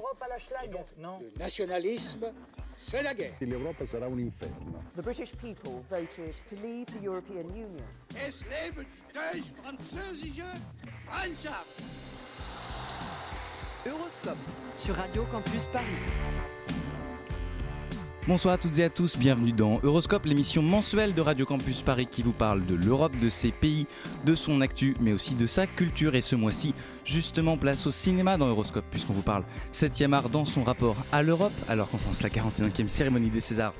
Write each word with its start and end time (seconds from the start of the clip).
l'Europe 0.00 0.22
à 0.22 0.28
la 0.28 0.38
schlag. 0.38 0.84
Non. 0.98 1.18
Le 1.20 1.38
nationalisme, 1.38 2.32
c'est 2.74 3.02
la 3.02 3.14
guerre. 3.14 3.34
L'Europa 3.40 3.84
sarà 3.84 4.06
un 4.06 4.18
inferno. 4.18 4.82
The 4.96 5.02
British 5.02 5.34
people 5.36 5.82
voted 5.90 6.34
to 6.48 6.56
leave 6.56 6.86
the 6.86 7.02
European 7.02 7.48
Union. 7.50 7.84
Es 8.14 8.42
Freundschaft! 11.06 11.82
Euroscope 13.86 14.38
sur 14.76 14.94
Radio 14.94 15.24
Campus 15.24 15.66
Paris. 15.72 15.86
Bonsoir 18.28 18.54
à 18.54 18.58
toutes 18.58 18.78
et 18.78 18.84
à 18.84 18.90
tous, 18.90 19.16
bienvenue 19.16 19.52
dans 19.52 19.80
Euroscope, 19.82 20.26
l'émission 20.26 20.60
mensuelle 20.60 21.14
de 21.14 21.22
Radio 21.22 21.46
Campus 21.46 21.80
Paris 21.80 22.06
qui 22.06 22.22
vous 22.22 22.34
parle 22.34 22.66
de 22.66 22.74
l'Europe, 22.74 23.16
de 23.16 23.30
ses 23.30 23.50
pays, 23.50 23.86
de 24.26 24.34
son 24.34 24.60
actu, 24.60 24.94
mais 25.00 25.14
aussi 25.14 25.34
de 25.34 25.46
sa 25.46 25.66
culture. 25.66 26.14
Et 26.14 26.20
ce 26.20 26.36
mois-ci, 26.36 26.74
justement, 27.06 27.56
place 27.56 27.86
au 27.86 27.90
cinéma 27.90 28.36
dans 28.36 28.46
Euroscope, 28.46 28.84
puisqu'on 28.90 29.14
vous 29.14 29.22
parle 29.22 29.44
7e 29.72 30.12
art 30.12 30.28
dans 30.28 30.44
son 30.44 30.64
rapport 30.64 30.96
à 31.12 31.22
l'Europe, 31.22 31.54
alors 31.66 31.88
qu'en 31.88 31.96
France, 31.96 32.22
la 32.22 32.28
41e 32.28 32.88
cérémonie 32.88 33.30
des 33.30 33.40
Césars 33.40 33.72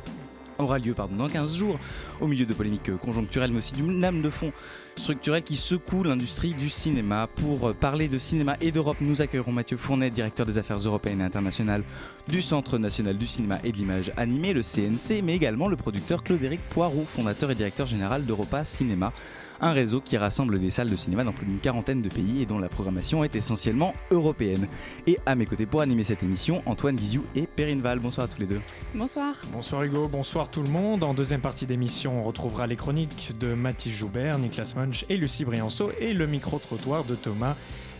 aura 0.61 0.79
lieu 0.79 0.95
dans 0.95 1.29
15 1.29 1.55
jours, 1.55 1.79
au 2.21 2.27
milieu 2.27 2.47
de 2.47 2.55
polémiques 2.55 2.97
conjoncturelles, 2.99 3.51
mais 3.53 3.59
aussi 3.59 3.73
d'une 3.73 4.01
lame 4.01 4.23
de 4.23 4.31
fond 4.31 4.53
structurelle 4.97 5.43
qui 5.43 5.57
secoue 5.57 6.03
l'industrie 6.03 6.55
du 6.55 6.69
cinéma. 6.69 7.29
Pour 7.37 7.75
parler 7.75 8.09
de 8.09 8.19
cinéma 8.19 8.57
et 8.61 8.71
d'Europe, 8.73 8.99
nous 9.01 9.23
accueillerons 9.23 9.53
Mathieu 9.53 9.77
Fournet, 9.77 10.11
directeur 10.11 10.47
des 10.47 10.59
affaires 10.59 10.79
européennes 10.79 11.21
et 11.21 11.25
internationales 11.25 11.83
du 12.29 12.43
Centre 12.43 12.79
national 12.79 13.17
du 13.17 13.27
cinéma 13.27 13.59
et 13.65 13.73
de 13.73 13.77
l'image 13.77 14.13
animée, 14.17 14.53
le 14.53 14.63
CNC, 14.63 15.23
mais 15.23 15.35
également 15.35 15.69
le 15.69 15.77
producteur 15.77 16.23
Claude-Éric 16.23 16.61
Poirot, 16.71 17.05
fondateur 17.07 17.51
et 17.51 17.55
directeur 17.55 17.87
général 17.87 18.27
d'Europa 18.27 18.65
Cinéma 18.65 19.13
un 19.61 19.73
réseau 19.73 20.01
qui 20.01 20.17
rassemble 20.17 20.59
des 20.59 20.71
salles 20.71 20.91
de 20.91 20.97
cinéma 20.97 21.25
dans 21.25 21.33
plus 21.33 21.47
d'une 21.47 21.59
quarantaine 21.59 22.03
de 22.03 22.09
pays 22.09 22.43
et 22.43 22.47
dont 22.47 22.59
la 22.59 22.69
programmation 22.69 23.25
est 23.25 23.37
essentiellement 23.37 23.93
européenne. 24.11 24.69
Et 25.07 25.19
à 25.27 25.35
mes 25.35 25.47
côtés 25.47 25.67
pour 25.67 25.81
animer 25.81 26.05
cette 26.05 26.23
émission, 26.23 26.63
Antoine 26.67 26.97
Guizou 26.97 27.25
et 27.35 27.47
Perrine 27.47 27.81
Val. 27.81 27.99
Bonsoir 27.99 28.27
à 28.27 28.29
tous 28.29 28.41
les 28.41 28.47
deux. 28.47 28.61
Bonsoir. 28.95 29.35
Bonsoir 29.53 29.83
Hugo, 29.83 30.09
bonsoir 30.09 30.51
tout 30.51 30.63
le 30.63 30.71
monde. 30.71 31.05
En 31.05 31.15
deuxième 31.15 31.41
partie 31.41 31.67
d'émission, 31.67 32.21
on 32.21 32.25
retrouvera 32.25 32.67
les 32.67 32.77
chroniques 32.77 33.33
de 33.39 33.55
Mathis 33.55 33.93
Joubert, 33.93 34.39
Niklas 34.39 34.73
Munch 34.77 35.05
et 35.09 35.17
Lucie 35.17 35.45
Brianceau 35.45 35.91
et 36.01 36.13
le 36.13 36.27
micro-trottoir 36.27 37.05
de 37.05 37.15
Thomas 37.15 37.57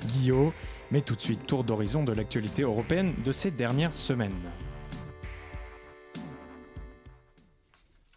Guillot. 0.07 0.53
Mais 0.91 1.03
tout 1.03 1.15
de 1.15 1.21
suite, 1.21 1.47
tour 1.47 1.65
d'horizon 1.65 2.03
de 2.03 2.13
l'actualité 2.13 2.63
européenne 2.63 3.15
de 3.25 3.33
ces 3.33 3.51
dernières 3.51 3.95
semaines. 3.95 4.33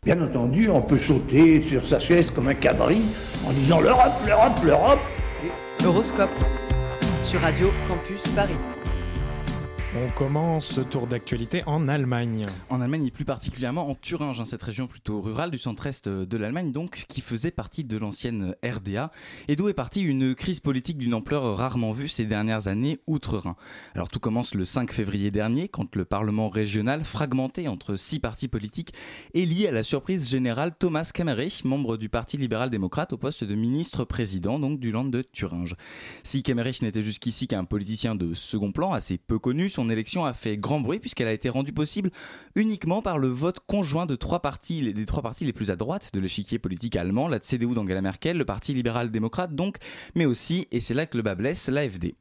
Bien 0.05 0.21
entendu, 0.21 0.69
on 0.69 0.81
peut 0.81 0.99
sauter 0.99 1.63
sur 1.63 1.87
sa 1.87 1.97
chaise 1.97 2.29
comme 2.29 2.49
un 2.49 2.55
cabri 2.55 3.03
en 3.47 3.53
disant 3.53 3.79
l'Europe, 3.79 4.13
l'Europe, 4.25 4.59
l'Europe. 4.65 4.99
Euroscope 5.85 6.29
sur 7.21 7.39
Radio 7.39 7.71
Campus 7.87 8.21
Paris. 8.35 8.72
On 9.95 10.09
commence 10.09 10.65
ce 10.65 10.81
tour 10.81 11.05
d'actualité 11.05 11.61
en 11.67 11.87
Allemagne. 11.87 12.47
En 12.71 12.81
Allemagne 12.81 13.05
et 13.05 13.11
plus 13.11 13.25
particulièrement 13.25 13.91
en 13.91 13.93
Thuringe, 13.93 14.41
hein, 14.41 14.45
cette 14.45 14.63
région 14.63 14.87
plutôt 14.87 15.21
rurale 15.21 15.51
du 15.51 15.59
centre-est 15.59 16.09
de 16.09 16.37
l'Allemagne, 16.37 16.71
donc 16.71 17.05
qui 17.07 17.21
faisait 17.21 17.51
partie 17.51 17.83
de 17.83 17.95
l'ancienne 17.95 18.55
RDA, 18.65 19.11
et 19.47 19.55
d'où 19.55 19.69
est 19.69 19.75
partie 19.75 20.01
une 20.01 20.33
crise 20.33 20.61
politique 20.61 20.97
d'une 20.97 21.13
ampleur 21.13 21.57
rarement 21.57 21.91
vue 21.91 22.07
ces 22.07 22.25
dernières 22.25 22.67
années 22.67 23.01
outre-Rhin. 23.05 23.53
Alors 23.93 24.09
tout 24.09 24.19
commence 24.19 24.55
le 24.55 24.65
5 24.65 24.91
février 24.91 25.29
dernier, 25.29 25.67
quand 25.67 25.95
le 25.95 26.05
Parlement 26.05 26.49
régional, 26.49 27.03
fragmenté 27.03 27.67
entre 27.67 27.95
six 27.95 28.19
partis 28.19 28.47
politiques, 28.47 28.95
élit 29.35 29.67
à 29.67 29.71
la 29.71 29.83
surprise 29.83 30.27
générale 30.27 30.73
Thomas 30.75 31.11
Kemmerich, 31.13 31.65
membre 31.65 31.97
du 31.97 32.09
Parti 32.09 32.37
libéral-démocrate, 32.37 33.13
au 33.13 33.17
poste 33.17 33.43
de 33.43 33.53
ministre-président 33.53 34.57
donc 34.57 34.79
du 34.79 34.91
land 34.91 35.05
de 35.05 35.21
Thuringe. 35.21 35.75
Si 36.23 36.41
Kemmerich 36.41 36.81
n'était 36.81 37.03
jusqu'ici 37.03 37.45
qu'un 37.45 37.65
politicien 37.65 38.15
de 38.15 38.33
second 38.33 38.71
plan, 38.71 38.93
assez 38.93 39.19
peu 39.19 39.37
connu, 39.37 39.69
son 39.69 39.82
élection 39.89 40.25
a 40.25 40.33
fait 40.33 40.57
grand 40.57 40.79
bruit 40.79 40.99
puisqu'elle 40.99 41.27
a 41.27 41.33
été 41.33 41.49
rendue 41.49 41.73
possible 41.73 42.09
uniquement 42.55 43.01
par 43.01 43.17
le 43.17 43.27
vote 43.27 43.59
conjoint 43.65 44.05
de 44.05 44.15
trois 44.15 44.41
partis, 44.41 44.93
des 44.93 45.05
trois 45.05 45.21
partis 45.21 45.45
les 45.45 45.53
plus 45.53 45.71
à 45.71 45.75
droite 45.75 46.11
de 46.13 46.19
l'échiquier 46.19 46.59
politique 46.59 46.95
allemand, 46.95 47.27
la 47.27 47.39
CDU 47.39 47.73
d'Angela 47.73 48.01
Merkel, 48.01 48.37
le 48.37 48.45
Parti 48.45 48.73
libéral-démocrate 48.73 49.55
donc, 49.55 49.77
mais 50.15 50.25
aussi, 50.25 50.67
et 50.71 50.79
c'est 50.79 50.93
là 50.93 51.05
que 51.05 51.17
le 51.17 51.23
bas 51.23 51.35
blesse, 51.35 51.69
l'AFD. 51.69 52.15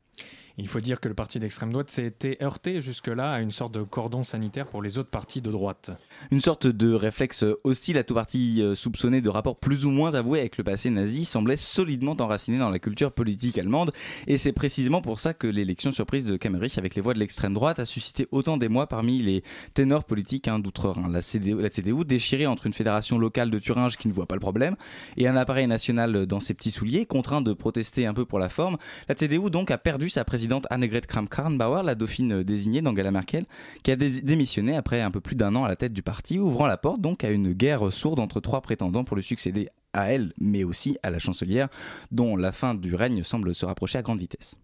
Il 0.58 0.68
faut 0.68 0.80
dire 0.80 1.00
que 1.00 1.08
le 1.08 1.14
parti 1.14 1.38
d'extrême 1.38 1.72
droite 1.72 1.90
s'est 1.90 2.04
été 2.04 2.36
heurté 2.42 2.82
jusque-là 2.82 3.32
à 3.32 3.40
une 3.40 3.50
sorte 3.50 3.72
de 3.72 3.82
cordon 3.82 4.22
sanitaire 4.22 4.66
pour 4.66 4.82
les 4.82 4.98
autres 4.98 5.08
partis 5.08 5.40
de 5.40 5.50
droite. 5.50 5.90
Une 6.30 6.40
sorte 6.40 6.66
de 6.66 6.92
réflexe 6.92 7.44
hostile 7.64 7.96
à 7.96 8.04
tout 8.04 8.14
parti 8.14 8.60
euh, 8.60 8.74
soupçonné 8.74 9.22
de 9.22 9.28
rapports 9.30 9.56
plus 9.56 9.86
ou 9.86 9.90
moins 9.90 10.14
avoués 10.14 10.40
avec 10.40 10.58
le 10.58 10.64
passé 10.64 10.90
nazi 10.90 11.24
semblait 11.24 11.56
solidement 11.56 12.16
enraciné 12.20 12.58
dans 12.58 12.68
la 12.68 12.78
culture 12.78 13.12
politique 13.12 13.56
allemande 13.56 13.92
et 14.26 14.36
c'est 14.36 14.52
précisément 14.52 15.00
pour 15.00 15.20
ça 15.20 15.32
que 15.32 15.46
l'élection 15.46 15.90
surprise 15.90 16.26
de 16.26 16.36
Kemmerich 16.36 16.76
avec 16.76 16.94
les 16.94 17.00
voix 17.00 17.14
de 17.14 17.18
l'extrême 17.18 17.54
droite 17.54 17.78
a 17.78 17.86
suscité 17.86 18.28
autant 18.30 18.58
d'émoi 18.58 18.86
parmi 18.86 19.22
les 19.22 19.42
ténors 19.72 20.04
politiques 20.04 20.48
hein, 20.48 20.58
d'outre-Rhin. 20.58 21.08
La 21.08 21.22
CDU, 21.22 21.60
la 21.60 21.70
CDU, 21.70 22.04
déchirée 22.04 22.46
entre 22.46 22.66
une 22.66 22.74
fédération 22.74 23.18
locale 23.18 23.50
de 23.50 23.58
Thuringe 23.58 23.96
qui 23.96 24.08
ne 24.08 24.12
voit 24.12 24.26
pas 24.26 24.34
le 24.34 24.40
problème 24.40 24.76
et 25.16 25.26
un 25.26 25.36
appareil 25.36 25.66
national 25.66 26.26
dans 26.26 26.40
ses 26.40 26.52
petits 26.52 26.70
souliers, 26.70 27.06
contraint 27.06 27.40
de 27.40 27.54
protester 27.54 28.04
un 28.06 28.12
peu 28.12 28.26
pour 28.26 28.38
la 28.38 28.50
forme, 28.50 28.76
la 29.08 29.14
CDU 29.14 29.50
donc 29.50 29.70
a 29.70 29.78
perdu 29.78 30.10
sa 30.10 30.24
présidence 30.24 30.41
présidente 30.42 30.66
Annegret 30.70 31.02
Kramp-Karrenbauer, 31.02 31.84
la 31.84 31.94
dauphine 31.94 32.42
désignée 32.42 32.82
d'Angela 32.82 33.12
Merkel, 33.12 33.44
qui 33.84 33.92
a 33.92 33.96
démissionné 33.96 34.74
après 34.74 35.00
un 35.00 35.12
peu 35.12 35.20
plus 35.20 35.36
d'un 35.36 35.54
an 35.54 35.62
à 35.62 35.68
la 35.68 35.76
tête 35.76 35.92
du 35.92 36.02
parti, 36.02 36.40
ouvrant 36.40 36.66
la 36.66 36.76
porte 36.76 37.00
donc 37.00 37.22
à 37.22 37.30
une 37.30 37.52
guerre 37.52 37.92
sourde 37.92 38.18
entre 38.18 38.40
trois 38.40 38.60
prétendants 38.60 39.04
pour 39.04 39.14
le 39.14 39.22
succéder 39.22 39.68
à 39.92 40.10
elle, 40.10 40.32
mais 40.40 40.64
aussi 40.64 40.98
à 41.04 41.10
la 41.10 41.20
chancelière, 41.20 41.68
dont 42.10 42.34
la 42.34 42.50
fin 42.50 42.74
du 42.74 42.96
règne 42.96 43.22
semble 43.22 43.54
se 43.54 43.64
rapprocher 43.64 43.98
à 43.98 44.02
grande 44.02 44.18
vitesse. 44.18 44.56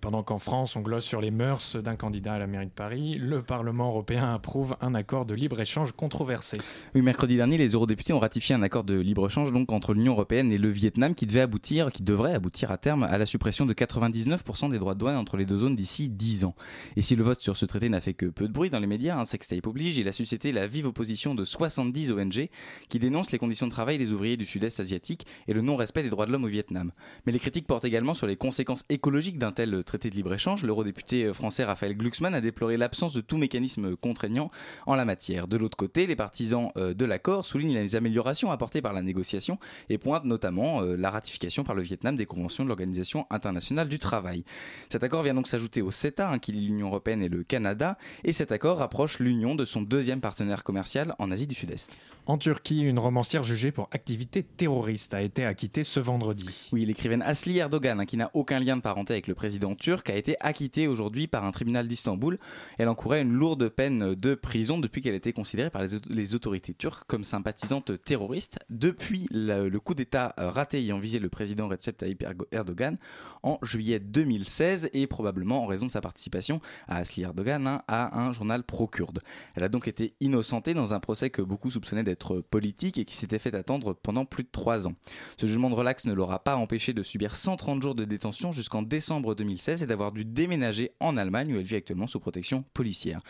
Pendant 0.00 0.22
qu'en 0.22 0.38
France, 0.38 0.76
on 0.76 0.80
glosse 0.80 1.04
sur 1.04 1.20
les 1.20 1.30
mœurs 1.30 1.76
d'un 1.76 1.96
candidat 1.96 2.34
à 2.34 2.38
la 2.38 2.46
mairie 2.46 2.66
de 2.66 2.70
Paris, 2.70 3.16
le 3.18 3.42
Parlement 3.42 3.88
européen 3.88 4.34
approuve 4.34 4.76
un 4.80 4.94
accord 4.94 5.26
de 5.26 5.34
libre-échange 5.34 5.92
controversé. 5.92 6.58
Oui, 6.94 7.02
mercredi 7.02 7.36
dernier, 7.36 7.56
les 7.56 7.68
eurodéputés 7.68 8.12
ont 8.12 8.18
ratifié 8.18 8.54
un 8.54 8.62
accord 8.62 8.84
de 8.84 8.98
libre-échange 8.98 9.52
donc 9.52 9.72
entre 9.72 9.94
l'Union 9.94 10.12
européenne 10.12 10.52
et 10.52 10.58
le 10.58 10.68
Vietnam 10.68 11.14
qui 11.14 11.26
devait 11.26 11.40
aboutir, 11.40 11.92
qui 11.92 12.02
devrait 12.02 12.34
aboutir 12.34 12.70
à 12.70 12.78
terme 12.78 13.04
à 13.04 13.16
la 13.16 13.26
suppression 13.26 13.64
de 13.64 13.74
99% 13.74 14.70
des 14.70 14.78
droits 14.78 14.94
de 14.94 15.00
douane 15.00 15.16
entre 15.16 15.36
les 15.36 15.46
deux 15.46 15.58
zones 15.58 15.76
d'ici 15.76 16.08
10 16.08 16.44
ans. 16.44 16.54
Et 16.96 17.00
si 17.00 17.16
le 17.16 17.22
vote 17.22 17.40
sur 17.40 17.56
ce 17.56 17.64
traité 17.64 17.88
n'a 17.88 18.00
fait 18.00 18.14
que 18.14 18.26
peu 18.26 18.48
de 18.48 18.52
bruit 18.52 18.70
dans 18.70 18.80
les 18.80 18.86
médias, 18.86 19.18
un 19.18 19.24
sextape 19.24 19.66
oblige, 19.66 19.96
il 19.98 20.08
a 20.08 20.12
suscité 20.12 20.52
la 20.52 20.66
vive 20.66 20.86
opposition 20.86 21.34
de 21.34 21.44
70 21.44 22.12
ONG 22.12 22.48
qui 22.88 22.98
dénoncent 22.98 23.32
les 23.32 23.38
conditions 23.38 23.66
de 23.66 23.72
travail 23.72 23.98
des 23.98 24.12
ouvriers 24.12 24.36
du 24.36 24.46
sud-est 24.46 24.80
asiatique 24.80 25.26
et 25.48 25.52
le 25.52 25.60
non-respect 25.60 26.02
des 26.02 26.10
droits 26.10 26.26
de 26.26 26.32
l'homme 26.32 26.44
au 26.44 26.48
Vietnam. 26.48 26.92
Mais 27.24 27.32
les 27.32 27.38
critiques 27.38 27.66
portent 27.66 27.84
également 27.84 28.14
sur 28.14 28.26
les 28.26 28.36
conséquences 28.36 28.84
écologiques 28.88 29.38
d'un 29.38 29.52
tel 29.52 29.82
traité 29.86 30.10
de 30.10 30.16
libre-échange, 30.16 30.64
l'eurodéputé 30.64 31.32
français 31.32 31.64
Raphaël 31.64 31.96
Glucksmann 31.96 32.34
a 32.34 32.40
déploré 32.40 32.76
l'absence 32.76 33.14
de 33.14 33.20
tout 33.20 33.38
mécanisme 33.38 33.96
contraignant 33.96 34.50
en 34.86 34.94
la 34.94 35.04
matière. 35.04 35.48
De 35.48 35.56
l'autre 35.56 35.76
côté, 35.76 36.06
les 36.06 36.16
partisans 36.16 36.70
de 36.76 37.04
l'accord 37.04 37.46
soulignent 37.46 37.74
les 37.74 37.96
améliorations 37.96 38.50
apportées 38.50 38.82
par 38.82 38.92
la 38.92 39.02
négociation 39.02 39.58
et 39.88 39.98
pointent 39.98 40.24
notamment 40.24 40.80
la 40.80 41.10
ratification 41.10 41.64
par 41.64 41.74
le 41.74 41.82
Vietnam 41.82 42.16
des 42.16 42.26
conventions 42.26 42.64
de 42.64 42.68
l'Organisation 42.68 43.26
internationale 43.30 43.88
du 43.88 43.98
travail. 43.98 44.44
Cet 44.90 45.04
accord 45.04 45.22
vient 45.22 45.34
donc 45.34 45.48
s'ajouter 45.48 45.82
au 45.82 45.90
CETA, 45.90 46.30
hein, 46.30 46.38
qui 46.38 46.52
lie 46.52 46.66
l'Union 46.66 46.88
européenne 46.88 47.22
et 47.22 47.28
le 47.28 47.42
Canada, 47.42 47.96
et 48.24 48.32
cet 48.32 48.52
accord 48.52 48.78
rapproche 48.78 49.18
l'Union 49.20 49.54
de 49.54 49.64
son 49.64 49.82
deuxième 49.82 50.20
partenaire 50.20 50.64
commercial 50.64 51.14
en 51.18 51.30
Asie 51.30 51.46
du 51.46 51.54
Sud-Est. 51.54 51.96
En 52.26 52.38
Turquie, 52.38 52.80
une 52.80 52.98
romancière 52.98 53.44
jugée 53.44 53.70
pour 53.70 53.88
activité 53.92 54.42
terroriste 54.42 55.14
a 55.14 55.22
été 55.22 55.44
acquittée 55.44 55.84
ce 55.84 56.00
vendredi. 56.00 56.68
Oui, 56.72 56.84
l'écrivaine 56.84 57.22
Asli 57.22 57.58
Erdogan, 57.58 58.00
hein, 58.00 58.06
qui 58.06 58.16
n'a 58.16 58.30
aucun 58.34 58.58
lien 58.58 58.76
de 58.76 58.82
parenté 58.82 59.12
avec 59.12 59.28
le 59.28 59.34
président 59.34 59.65
turc, 59.74 60.08
a 60.10 60.16
été 60.16 60.36
acquittée 60.40 60.86
aujourd'hui 60.86 61.26
par 61.26 61.44
un 61.44 61.50
tribunal 61.50 61.88
d'Istanbul. 61.88 62.38
Elle 62.78 62.88
encourait 62.88 63.22
une 63.22 63.32
lourde 63.32 63.68
peine 63.68 64.14
de 64.14 64.34
prison 64.34 64.78
depuis 64.78 65.02
qu'elle 65.02 65.14
était 65.14 65.32
considérée 65.32 65.70
par 65.70 65.82
les, 65.82 66.34
autorités 66.34 66.74
turques 66.74 67.04
comme 67.06 67.24
sympathisante 67.24 68.00
terroriste. 68.02 68.58
Depuis 68.70 69.26
le, 69.30 69.76
coup 69.78 69.94
d'État 69.94 70.34
raté 70.36 70.78
ayant 70.78 70.98
visé 70.98 71.18
le 71.18 71.28
président 71.28 71.68
Recep 71.68 71.96
Tayyip 71.96 72.24
Erdogan 72.52 72.98
en 73.42 73.58
juillet 73.62 74.00
2016 74.00 74.90
et 74.92 75.06
probablement 75.06 75.62
en 75.62 75.66
raison 75.66 75.86
de 75.86 75.90
sa 75.90 76.00
participation 76.00 76.60
à 76.88 76.98
Asli 76.98 77.22
Erdogan 77.22 77.66
hein, 77.66 77.82
à 77.88 78.18
un 78.18 78.32
journal 78.32 78.62
pro-kurde. 78.62 79.20
Elle 79.54 79.64
a 79.64 79.68
donc 79.68 79.88
été 79.88 80.14
innocentée 80.20 80.74
dans 80.74 80.94
un 80.94 81.00
procès 81.00 81.30
que 81.30 81.42
beaucoup 81.42 81.70
soupçonnaient 81.70 82.04
d'être 82.04 82.40
politique 82.40 82.98
et 82.98 83.04
qui 83.04 83.16
s'était 83.16 83.38
fait 83.38 83.54
attendre 83.54 83.94
pendant 83.94 84.24
plus 84.24 84.44
de 84.44 84.50
trois 84.50 84.86
ans. 84.86 84.94
Ce 85.36 85.46
jugement 85.46 85.70
de 85.70 85.74
relax 85.74 86.04
ne 86.04 86.12
l'aura 86.12 86.42
pas 86.42 86.56
empêché 86.56 86.92
de 86.92 87.02
subir 87.02 87.36
130 87.36 87.82
jours 87.82 87.94
de 87.94 88.04
détention 88.04 88.52
jusqu'en 88.52 88.82
décembre 88.82 89.34
2016 89.34 89.55
et 89.82 89.86
d'avoir 89.86 90.12
dû 90.12 90.24
déménager 90.24 90.92
en 91.00 91.16
Allemagne 91.16 91.54
où 91.54 91.58
elle 91.58 91.64
vit 91.64 91.76
actuellement 91.76 92.06
sous 92.06 92.20
protection 92.20 92.64
policière. 92.74 93.20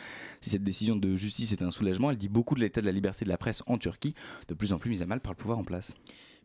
Si 0.41 0.51
cette 0.51 0.65
décision 0.65 0.97
de 0.97 1.17
justice 1.17 1.53
est 1.53 1.63
un 1.63 1.71
soulagement, 1.71 2.11
elle 2.11 2.17
dit 2.17 2.29
beaucoup 2.29 2.55
de 2.55 2.61
l'état 2.61 2.81
de 2.81 2.87
la 2.87 2.93
liberté 2.93 3.25
de 3.25 3.31
la 3.31 3.39
presse 3.39 3.63
en 3.67 3.79
Turquie, 3.79 4.15
de 4.49 4.55
plus 4.55 4.73
en 4.73 4.79
plus 4.79 4.91
mise 4.91 5.03
à 5.03 5.07
mal 5.07 5.21
par 5.21 5.33
le 5.33 5.37
pouvoir 5.37 5.59
en 5.59 5.65
place. 5.65 5.95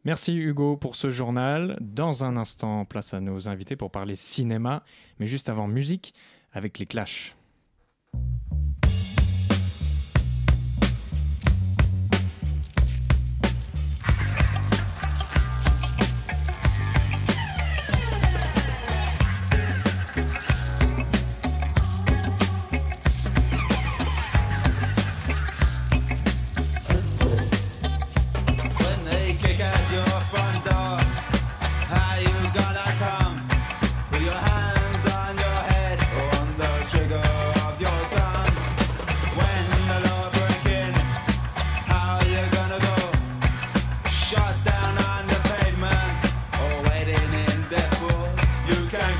Merci 0.03 0.35
Hugo 0.35 0.77
pour 0.77 0.95
ce 0.95 1.09
journal. 1.09 1.77
Dans 1.79 2.23
un 2.23 2.37
instant, 2.37 2.85
place 2.85 3.13
à 3.13 3.19
nos 3.19 3.49
invités 3.49 3.75
pour 3.75 3.91
parler 3.91 4.15
cinéma, 4.15 4.83
mais 5.19 5.27
juste 5.27 5.49
avant 5.49 5.67
musique 5.67 6.13
avec 6.53 6.79
les 6.79 6.85
Clash. 6.85 7.35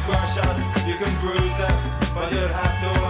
crush 0.06 0.38
us, 0.38 0.57
you 0.88 0.95
can 0.95 1.13
bruise 1.21 1.59
us, 1.59 1.80
but 2.13 2.31
you'll 2.31 2.48
have 2.48 2.75
to 2.81 3.00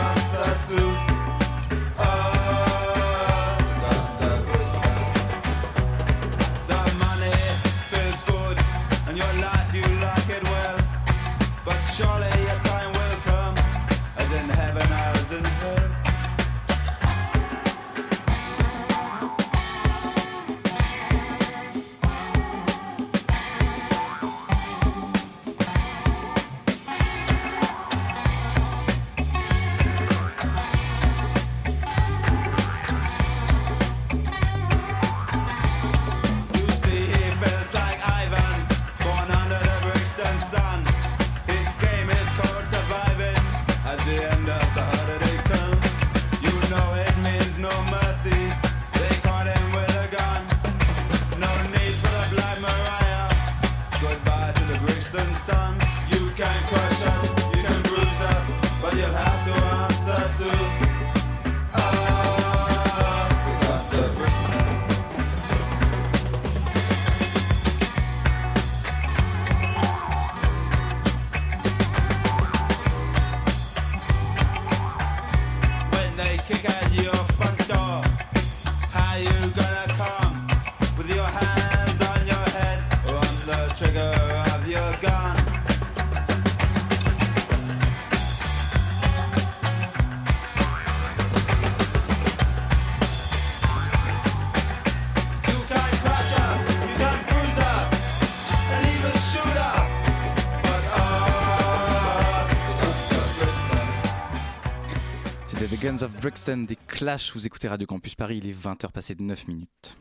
C'était 105.62 105.78
The 105.78 105.80
Guns 105.80 106.04
of 106.04 106.20
Brixton 106.20 106.66
des 106.68 106.76
Clash. 106.76 107.36
Vous 107.36 107.46
écoutez 107.46 107.68
Radio 107.68 107.86
Campus 107.86 108.16
Paris, 108.16 108.38
il 108.38 108.50
est 108.50 108.52
20h 108.52 108.92
passé 108.92 109.14
de 109.14 109.22
9 109.22 109.48
minutes. 109.48 109.96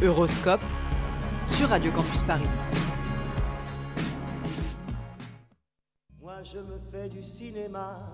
Euroscope 0.00 0.60
sur 1.48 1.68
Radio 1.68 1.90
Campus 1.90 2.22
Paris. 2.22 2.46
Moi 6.22 6.44
je 6.44 6.60
me 6.60 6.78
fais 6.92 7.08
du 7.08 7.24
cinéma, 7.24 8.08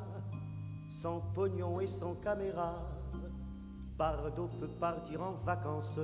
sans 0.88 1.20
pognon 1.34 1.80
et 1.80 1.86
sans 1.86 2.14
caméra. 2.14 2.90
Bardot 3.98 4.48
peut 4.58 4.68
partir 4.68 5.20
en 5.20 5.32
vacances, 5.32 6.00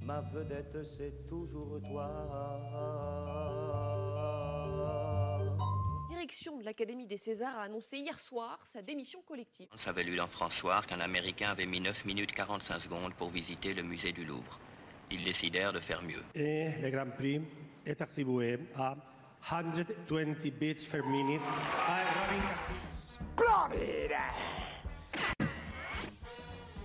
ma 0.00 0.20
vedette 0.20 0.82
c'est 0.82 1.28
toujours 1.28 1.80
toi. 1.88 2.10
Direction 6.24 6.56
de 6.56 6.64
l'Académie 6.64 7.06
des 7.06 7.18
Césars 7.18 7.54
a 7.58 7.64
annoncé 7.64 7.98
hier 7.98 8.18
soir 8.18 8.58
sa 8.72 8.80
démission 8.80 9.20
collective. 9.28 9.68
On 9.70 9.90
avait 9.90 10.04
lu 10.04 10.16
dans 10.16 10.26
François 10.26 10.80
qu'un 10.80 11.00
Américain 11.00 11.50
avait 11.50 11.66
mis 11.66 11.82
9 11.82 12.06
minutes 12.06 12.32
45 12.32 12.80
secondes 12.80 13.12
pour 13.12 13.28
visiter 13.28 13.74
le 13.74 13.82
musée 13.82 14.10
du 14.10 14.24
Louvre. 14.24 14.58
Ils 15.10 15.22
décidèrent 15.22 15.74
de 15.74 15.80
faire 15.80 16.00
mieux. 16.00 16.22
Et 16.34 16.70
le 16.80 16.88
Grand 16.88 17.10
Prix 17.10 17.42
est 17.84 18.00
attribué 18.00 18.58
à 18.74 18.96
120 19.42 20.48
beats 20.58 20.88
per 20.90 21.02
minute 21.02 21.42
à 21.86 22.00
Splendide 22.64 24.16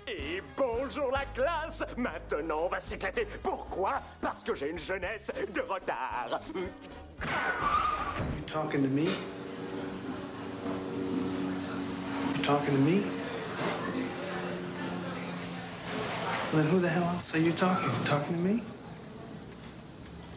Et 0.05 0.43
bonjour 0.57 1.11
la 1.11 1.23
classe 1.33 1.85
Maintenant 1.95 2.63
on 2.65 2.67
va 2.67 2.81
s'éclater. 2.81 3.25
Pourquoi? 3.41 4.01
Parce 4.19 4.43
que 4.43 4.53
j'ai 4.53 4.69
une 4.69 4.77
jeunesse 4.77 5.31
de 5.53 5.61
retard. 5.61 6.41
You 7.21 8.43
talking 8.47 8.83
to 8.83 8.89
me? 8.89 9.05
You 12.23 12.43
talking 12.43 12.73
to 12.73 12.79
me? 12.81 13.03
Well, 16.51 16.63
then 16.63 16.71
who 16.71 16.79
the 16.79 16.89
hell 16.89 17.03
else 17.03 17.35
are 17.35 17.39
you 17.39 17.51
talking? 17.51 17.89
You 17.89 18.05
talking 18.05 18.35
to 18.35 18.41
me? 18.41 18.63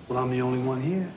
Well, 0.08 0.19
I'm 0.19 0.31
the 0.31 0.43
only 0.43 0.58
one 0.58 0.82
here. 0.82 1.12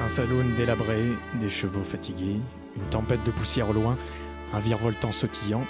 Un 0.00 0.08
saloon 0.08 0.54
délabré, 0.56 1.12
des 1.34 1.48
chevaux 1.50 1.82
fatigués, 1.82 2.40
une 2.76 2.90
tempête 2.90 3.22
de 3.24 3.30
poussière 3.30 3.68
au 3.68 3.72
loin, 3.74 3.98
un 4.54 4.60
virevoltant 4.60 5.12
sautillant 5.12 5.64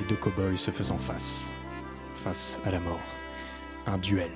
et 0.00 0.08
deux 0.08 0.16
cow-boys 0.16 0.56
se 0.56 0.72
faisant 0.72 0.98
face. 0.98 1.52
Face 2.24 2.58
à 2.64 2.70
la 2.70 2.80
mort. 2.80 3.00
Un 3.86 3.96
duel. 3.98 4.30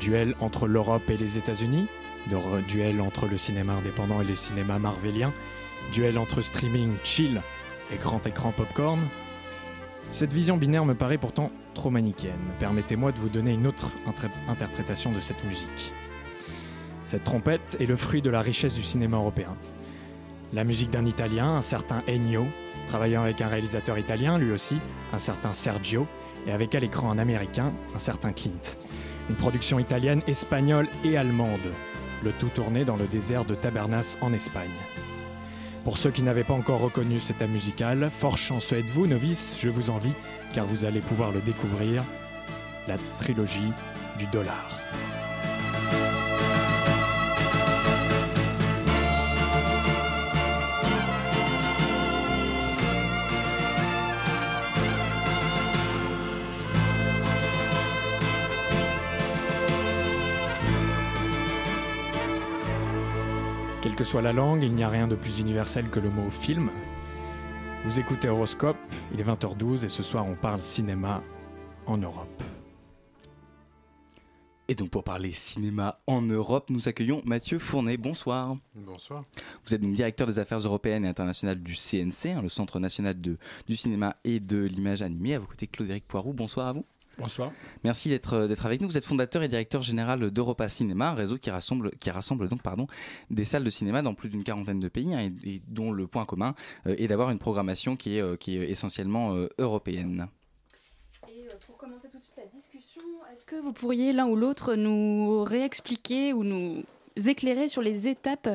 Duel 0.00 0.34
entre 0.40 0.66
l'Europe 0.66 1.08
et 1.08 1.16
les 1.16 1.38
États-Unis, 1.38 1.86
duel 2.68 3.00
entre 3.00 3.26
le 3.26 3.36
cinéma 3.36 3.74
indépendant 3.74 4.20
et 4.20 4.24
le 4.24 4.34
cinéma 4.34 4.78
marvelien, 4.78 5.32
duel 5.92 6.18
entre 6.18 6.42
streaming 6.42 6.94
chill 7.04 7.40
et 7.92 7.96
grand 7.96 8.26
écran 8.26 8.50
popcorn. 8.50 9.00
Cette 10.10 10.32
vision 10.32 10.56
binaire 10.56 10.84
me 10.84 10.94
paraît 10.94 11.18
pourtant 11.18 11.50
trop 11.72 11.90
manichéenne. 11.90 12.34
Permettez-moi 12.58 13.12
de 13.12 13.18
vous 13.18 13.28
donner 13.28 13.52
une 13.52 13.66
autre 13.66 13.90
interprétation 14.48 15.12
de 15.12 15.20
cette 15.20 15.42
musique. 15.44 15.92
Cette 17.04 17.24
trompette 17.24 17.76
est 17.80 17.86
le 17.86 17.96
fruit 17.96 18.22
de 18.22 18.30
la 18.30 18.40
richesse 18.40 18.74
du 18.74 18.82
cinéma 18.82 19.18
européen. 19.18 19.56
La 20.52 20.64
musique 20.64 20.90
d'un 20.90 21.06
Italien, 21.06 21.50
un 21.50 21.62
certain 21.62 22.02
Ennio, 22.08 22.46
travaillant 22.88 23.22
avec 23.22 23.40
un 23.40 23.48
réalisateur 23.48 23.98
italien, 23.98 24.36
lui 24.38 24.52
aussi, 24.52 24.78
un 25.12 25.18
certain 25.18 25.52
Sergio, 25.52 26.06
et 26.46 26.52
avec 26.52 26.74
à 26.74 26.78
l'écran 26.78 27.10
un 27.10 27.18
Américain, 27.18 27.72
un 27.94 27.98
certain 27.98 28.32
Clint. 28.32 28.76
Une 29.30 29.36
production 29.36 29.78
italienne, 29.78 30.22
espagnole 30.26 30.88
et 31.04 31.16
allemande, 31.16 31.72
le 32.22 32.32
tout 32.32 32.48
tourné 32.48 32.84
dans 32.84 32.96
le 32.96 33.06
désert 33.06 33.44
de 33.44 33.54
Tabernas 33.54 34.16
en 34.20 34.32
Espagne. 34.32 34.70
Pour 35.84 35.98
ceux 35.98 36.10
qui 36.10 36.22
n'avaient 36.22 36.44
pas 36.44 36.54
encore 36.54 36.80
reconnu 36.80 37.20
cet 37.20 37.42
art 37.42 37.48
musical, 37.48 38.08
fort 38.10 38.38
chanceux 38.38 38.78
êtes-vous, 38.78 39.06
novices, 39.06 39.56
je 39.60 39.68
vous 39.68 39.90
envie, 39.90 40.12
car 40.54 40.64
vous 40.64 40.84
allez 40.84 41.00
pouvoir 41.00 41.30
le 41.30 41.40
découvrir, 41.40 42.02
la 42.88 42.96
trilogie 43.18 43.72
du 44.18 44.26
dollar. 44.28 44.78
Quelle 63.94 64.06
que 64.06 64.10
soit 64.10 64.22
la 64.22 64.32
langue, 64.32 64.64
il 64.64 64.74
n'y 64.74 64.82
a 64.82 64.88
rien 64.88 65.06
de 65.06 65.14
plus 65.14 65.38
universel 65.38 65.88
que 65.88 66.00
le 66.00 66.10
mot 66.10 66.28
film. 66.28 66.68
Vous 67.84 68.00
écoutez 68.00 68.28
Horoscope, 68.28 68.76
il 69.12 69.20
est 69.20 69.22
20h12 69.22 69.84
et 69.84 69.88
ce 69.88 70.02
soir 70.02 70.26
on 70.26 70.34
parle 70.34 70.60
cinéma 70.60 71.22
en 71.86 71.96
Europe. 71.96 72.42
Et 74.66 74.74
donc 74.74 74.90
pour 74.90 75.04
parler 75.04 75.30
cinéma 75.30 76.00
en 76.08 76.22
Europe, 76.22 76.70
nous 76.70 76.88
accueillons 76.88 77.22
Mathieu 77.24 77.60
Fournet. 77.60 77.96
Bonsoir. 77.96 78.56
Bonsoir. 78.74 79.22
Vous 79.64 79.74
êtes 79.76 79.80
donc 79.80 79.92
directeur 79.92 80.26
des 80.26 80.40
affaires 80.40 80.58
européennes 80.58 81.04
et 81.04 81.08
internationales 81.08 81.62
du 81.62 81.76
CNC, 81.76 82.30
hein, 82.34 82.42
le 82.42 82.48
Centre 82.48 82.80
national 82.80 83.20
de, 83.20 83.38
du 83.68 83.76
cinéma 83.76 84.16
et 84.24 84.40
de 84.40 84.58
l'image 84.58 85.02
animée. 85.02 85.34
À 85.34 85.38
vos 85.38 85.46
côtés, 85.46 85.68
Claude-Éric 85.68 86.08
Poirou. 86.08 86.32
Bonsoir 86.32 86.66
à 86.66 86.72
vous. 86.72 86.84
Bonsoir. 87.18 87.52
Merci 87.84 88.08
d'être 88.08 88.46
d'être 88.46 88.66
avec 88.66 88.80
nous. 88.80 88.88
Vous 88.88 88.98
êtes 88.98 89.04
fondateur 89.04 89.42
et 89.42 89.48
directeur 89.48 89.82
général 89.82 90.30
d'Europa 90.30 90.68
Cinéma, 90.68 91.10
un 91.10 91.14
réseau 91.14 91.38
qui 91.38 91.50
rassemble 91.50 91.92
qui 92.00 92.10
rassemble 92.10 92.48
donc 92.48 92.62
pardon 92.62 92.86
des 93.30 93.44
salles 93.44 93.64
de 93.64 93.70
cinéma 93.70 94.02
dans 94.02 94.14
plus 94.14 94.28
d'une 94.28 94.44
quarantaine 94.44 94.80
de 94.80 94.88
pays 94.88 95.14
hein, 95.14 95.30
et, 95.44 95.54
et 95.54 95.62
dont 95.68 95.92
le 95.92 96.06
point 96.06 96.24
commun 96.24 96.54
euh, 96.86 96.94
est 96.98 97.08
d'avoir 97.08 97.30
une 97.30 97.38
programmation 97.38 97.96
qui 97.96 98.16
est 98.16 98.20
euh, 98.20 98.36
qui 98.36 98.56
est 98.56 98.68
essentiellement 98.70 99.34
euh, 99.34 99.48
européenne. 99.58 100.28
Et 101.28 101.46
euh, 101.46 101.54
pour 101.66 101.78
commencer 101.78 102.08
tout 102.08 102.18
de 102.18 102.22
suite 102.22 102.36
la 102.36 102.46
discussion, 102.46 103.02
est-ce 103.32 103.44
que 103.44 103.56
vous 103.56 103.72
pourriez 103.72 104.12
l'un 104.12 104.26
ou 104.26 104.36
l'autre 104.36 104.74
nous 104.74 105.44
réexpliquer 105.44 106.32
ou 106.32 106.44
nous 106.44 106.82
éclairer 107.26 107.68
sur 107.68 107.82
les 107.82 108.08
étapes 108.08 108.48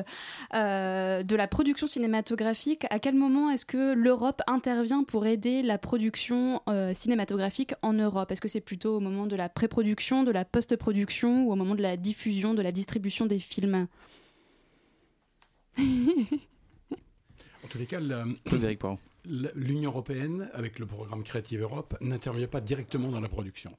euh, 0.54 1.22
de 1.22 1.36
la 1.36 1.48
production 1.48 1.86
cinématographique. 1.86 2.86
À 2.90 2.98
quel 2.98 3.14
moment 3.14 3.50
est-ce 3.50 3.64
que 3.64 3.92
l'Europe 3.92 4.42
intervient 4.46 5.04
pour 5.04 5.26
aider 5.26 5.62
la 5.62 5.78
production 5.78 6.62
euh, 6.68 6.92
cinématographique 6.94 7.74
en 7.82 7.92
Europe? 7.92 8.30
Est-ce 8.30 8.40
que 8.40 8.48
c'est 8.48 8.60
plutôt 8.60 8.96
au 8.96 9.00
moment 9.00 9.26
de 9.26 9.36
la 9.36 9.48
pré-production, 9.48 10.22
de 10.24 10.30
la 10.30 10.44
post-production 10.44 11.44
ou 11.44 11.52
au 11.52 11.56
moment 11.56 11.74
de 11.74 11.82
la 11.82 11.96
diffusion, 11.96 12.54
de 12.54 12.62
la 12.62 12.72
distribution 12.72 13.26
des 13.26 13.38
films? 13.38 13.86
En 15.78 17.68
tous 17.68 17.78
les 17.78 17.86
cas, 17.86 18.00
la- 18.00 18.24
l'Union 19.54 19.90
européenne, 19.90 20.50
avec 20.54 20.78
le 20.78 20.86
programme 20.86 21.22
Creative 21.22 21.62
Europe, 21.62 21.96
n'intervient 22.00 22.48
pas 22.48 22.60
directement 22.60 23.10
dans 23.10 23.20
la 23.20 23.28
production. 23.28 23.72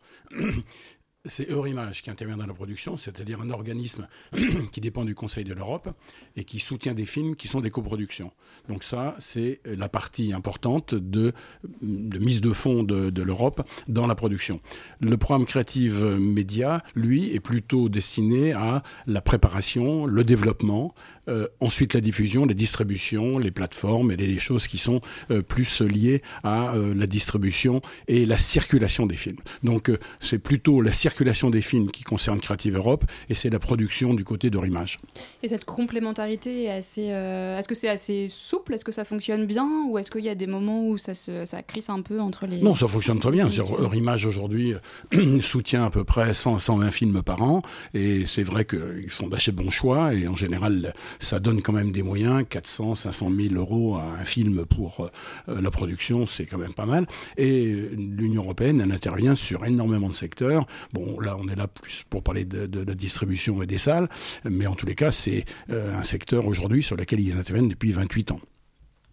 C'est 1.25 1.51
Eurimage 1.51 2.01
qui 2.01 2.09
intervient 2.09 2.37
dans 2.37 2.47
la 2.47 2.53
production, 2.53 2.97
c'est-à-dire 2.97 3.41
un 3.41 3.51
organisme 3.51 4.07
qui 4.71 4.81
dépend 4.81 5.05
du 5.05 5.13
Conseil 5.13 5.43
de 5.43 5.53
l'Europe 5.53 5.89
et 6.35 6.43
qui 6.43 6.59
soutient 6.59 6.93
des 6.93 7.05
films 7.05 7.35
qui 7.35 7.47
sont 7.47 7.61
des 7.61 7.69
coproductions. 7.69 8.31
Donc 8.67 8.83
ça, 8.83 9.15
c'est 9.19 9.61
la 9.65 9.87
partie 9.87 10.33
importante 10.33 10.95
de, 10.95 11.33
de 11.81 12.17
mise 12.17 12.41
de 12.41 12.51
fonds 12.51 12.83
de, 12.83 13.21
l'Europe 13.21 13.61
dans 13.87 14.07
la 14.07 14.15
production. 14.15 14.61
Le 14.99 15.15
programme 15.15 15.45
Créative 15.45 16.03
Média, 16.03 16.83
lui, 16.95 17.33
est 17.35 17.39
plutôt 17.39 17.87
destiné 17.87 18.53
à 18.53 18.81
la 19.05 19.21
préparation, 19.21 20.07
le 20.07 20.23
développement, 20.23 20.95
euh, 21.27 21.47
ensuite 21.59 21.93
la 21.93 22.01
diffusion, 22.01 22.45
les 22.45 22.55
distributions, 22.55 23.37
les 23.37 23.51
plateformes 23.51 24.11
et 24.11 24.17
les 24.17 24.39
choses 24.39 24.65
qui 24.65 24.79
sont 24.79 25.01
euh, 25.29 25.43
plus 25.43 25.81
liées 25.81 26.23
à 26.43 26.73
euh, 26.73 26.95
la 26.95 27.05
distribution 27.05 27.81
et 28.07 28.25
la 28.25 28.39
circulation 28.39 29.05
des 29.05 29.17
films. 29.17 29.37
Donc 29.63 29.91
c'est 30.19 30.39
plutôt 30.39 30.81
la 30.81 30.93
circulation 30.93 31.10
des 31.51 31.61
films 31.61 31.91
qui 31.91 32.03
concerne 32.03 32.39
Creative 32.39 32.75
Europe 32.75 33.05
et 33.29 33.33
c'est 33.33 33.49
la 33.49 33.59
production 33.59 34.13
du 34.13 34.23
côté 34.23 34.49
de 34.49 34.57
Rimage. 34.57 34.99
Et 35.43 35.47
cette 35.47 35.65
complémentarité 35.65 36.63
est 36.63 36.71
assez. 36.71 37.07
euh, 37.09 37.57
est-ce 37.57 37.67
que 37.67 37.75
c'est 37.75 37.89
assez 37.89 38.27
souple? 38.29 38.73
Est-ce 38.73 38.85
que 38.85 38.91
ça 38.91 39.05
fonctionne 39.05 39.45
bien? 39.45 39.67
Ou 39.89 39.97
est-ce 39.97 40.11
qu'il 40.11 40.23
y 40.23 40.29
a 40.29 40.35
des 40.35 40.47
moments 40.47 40.87
où 40.87 40.97
ça, 40.97 41.13
se, 41.13 41.45
ça 41.45 41.61
crisse 41.63 41.89
un 41.89 42.01
peu 42.01 42.19
entre 42.19 42.45
les. 42.45 42.61
Non, 42.61 42.75
ça 42.75 42.87
fonctionne 42.87 43.19
très 43.19 43.31
bien. 43.31 43.47
Eurimage 43.79 44.25
aujourd'hui 44.25 44.73
soutient 45.41 45.85
à 45.85 45.89
peu 45.89 46.03
près 46.03 46.33
100 46.33 46.59
120 46.59 46.91
films 46.91 47.23
par 47.23 47.41
an 47.41 47.61
et 47.93 48.25
c'est 48.25 48.43
vrai 48.43 48.65
qu'ils 48.65 49.09
font 49.09 49.27
d'assez 49.27 49.51
bons 49.51 49.71
choix 49.71 50.13
et 50.13 50.27
en 50.27 50.35
général 50.35 50.93
ça 51.19 51.39
donne 51.39 51.61
quand 51.61 51.73
même 51.73 51.91
des 51.91 52.03
moyens, 52.03 52.45
400, 52.49 52.95
500 52.95 53.31
000 53.35 53.55
euros 53.55 53.95
à 53.95 54.03
un 54.03 54.25
film 54.25 54.65
pour 54.65 55.09
euh, 55.49 55.61
la 55.61 55.71
production, 55.71 56.25
c'est 56.25 56.45
quand 56.45 56.57
même 56.57 56.73
pas 56.73 56.85
mal. 56.85 57.07
Et 57.37 57.73
l'Union 57.95 58.43
européenne, 58.43 58.81
elle 58.81 58.91
intervient 58.91 59.35
sur 59.35 59.65
énormément 59.65 60.09
de 60.09 60.15
secteurs. 60.15 60.65
Bon, 60.93 61.00
là 61.21 61.37
on 61.39 61.47
est 61.47 61.55
là 61.55 61.67
plus 61.67 62.03
pour 62.09 62.23
parler 62.23 62.45
de, 62.45 62.65
de 62.65 62.81
la 62.83 62.93
distribution 62.95 63.61
et 63.61 63.67
des 63.67 63.77
salles, 63.77 64.09
mais 64.43 64.67
en 64.67 64.75
tous 64.75 64.85
les 64.85 64.95
cas 64.95 65.11
c'est 65.11 65.45
euh, 65.69 65.97
un 65.97 66.03
secteur 66.03 66.45
aujourd'hui 66.47 66.83
sur 66.83 66.95
lequel 66.95 67.19
ils 67.19 67.37
interviennent 67.37 67.69
depuis 67.69 67.91
28 67.91 68.31
ans. 68.31 68.39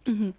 Mhm. 0.07 0.33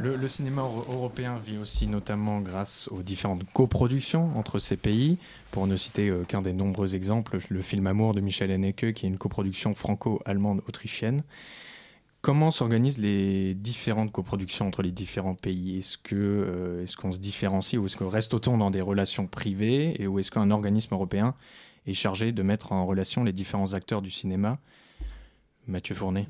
Le, 0.00 0.14
le 0.14 0.28
cinéma 0.28 0.62
euro- 0.62 0.86
européen 0.88 1.40
vit 1.44 1.58
aussi 1.58 1.88
notamment 1.88 2.40
grâce 2.40 2.86
aux 2.92 3.02
différentes 3.02 3.42
coproductions 3.52 4.30
entre 4.38 4.60
ces 4.60 4.76
pays. 4.76 5.18
Pour 5.50 5.66
ne 5.66 5.76
citer 5.76 6.08
euh, 6.08 6.22
qu'un 6.22 6.40
des 6.42 6.52
nombreux 6.52 6.94
exemples, 6.94 7.40
le 7.48 7.62
film 7.62 7.86
Amour 7.88 8.14
de 8.14 8.20
Michel 8.20 8.52
Haneke, 8.52 8.92
qui 8.94 9.06
est 9.06 9.08
une 9.08 9.18
coproduction 9.18 9.74
franco-allemande-autrichienne. 9.74 11.22
Comment 12.20 12.50
s'organisent 12.50 12.98
les 12.98 13.54
différentes 13.54 14.10
coproductions 14.10 14.66
entre 14.66 14.82
les 14.82 14.90
différents 14.90 15.36
pays? 15.36 15.78
Est-ce 15.78 15.96
que 15.96 16.16
euh, 16.16 16.82
est-ce 16.82 16.96
qu'on 16.96 17.12
se 17.12 17.18
différencie 17.18 17.80
ou 17.80 17.86
est-ce 17.86 17.96
qu'on 17.96 18.08
reste 18.08 18.34
autant 18.34 18.58
dans 18.58 18.72
des 18.72 18.80
relations 18.80 19.28
privées 19.28 20.00
et 20.02 20.06
ou 20.08 20.18
est-ce 20.18 20.32
qu'un 20.32 20.50
organisme 20.50 20.94
européen 20.94 21.34
est 21.86 21.94
chargé 21.94 22.32
de 22.32 22.42
mettre 22.42 22.72
en 22.72 22.86
relation 22.86 23.22
les 23.22 23.32
différents 23.32 23.74
acteurs 23.74 24.02
du 24.02 24.10
cinéma? 24.10 24.58
Mathieu 25.68 25.94
Fournet. 25.94 26.26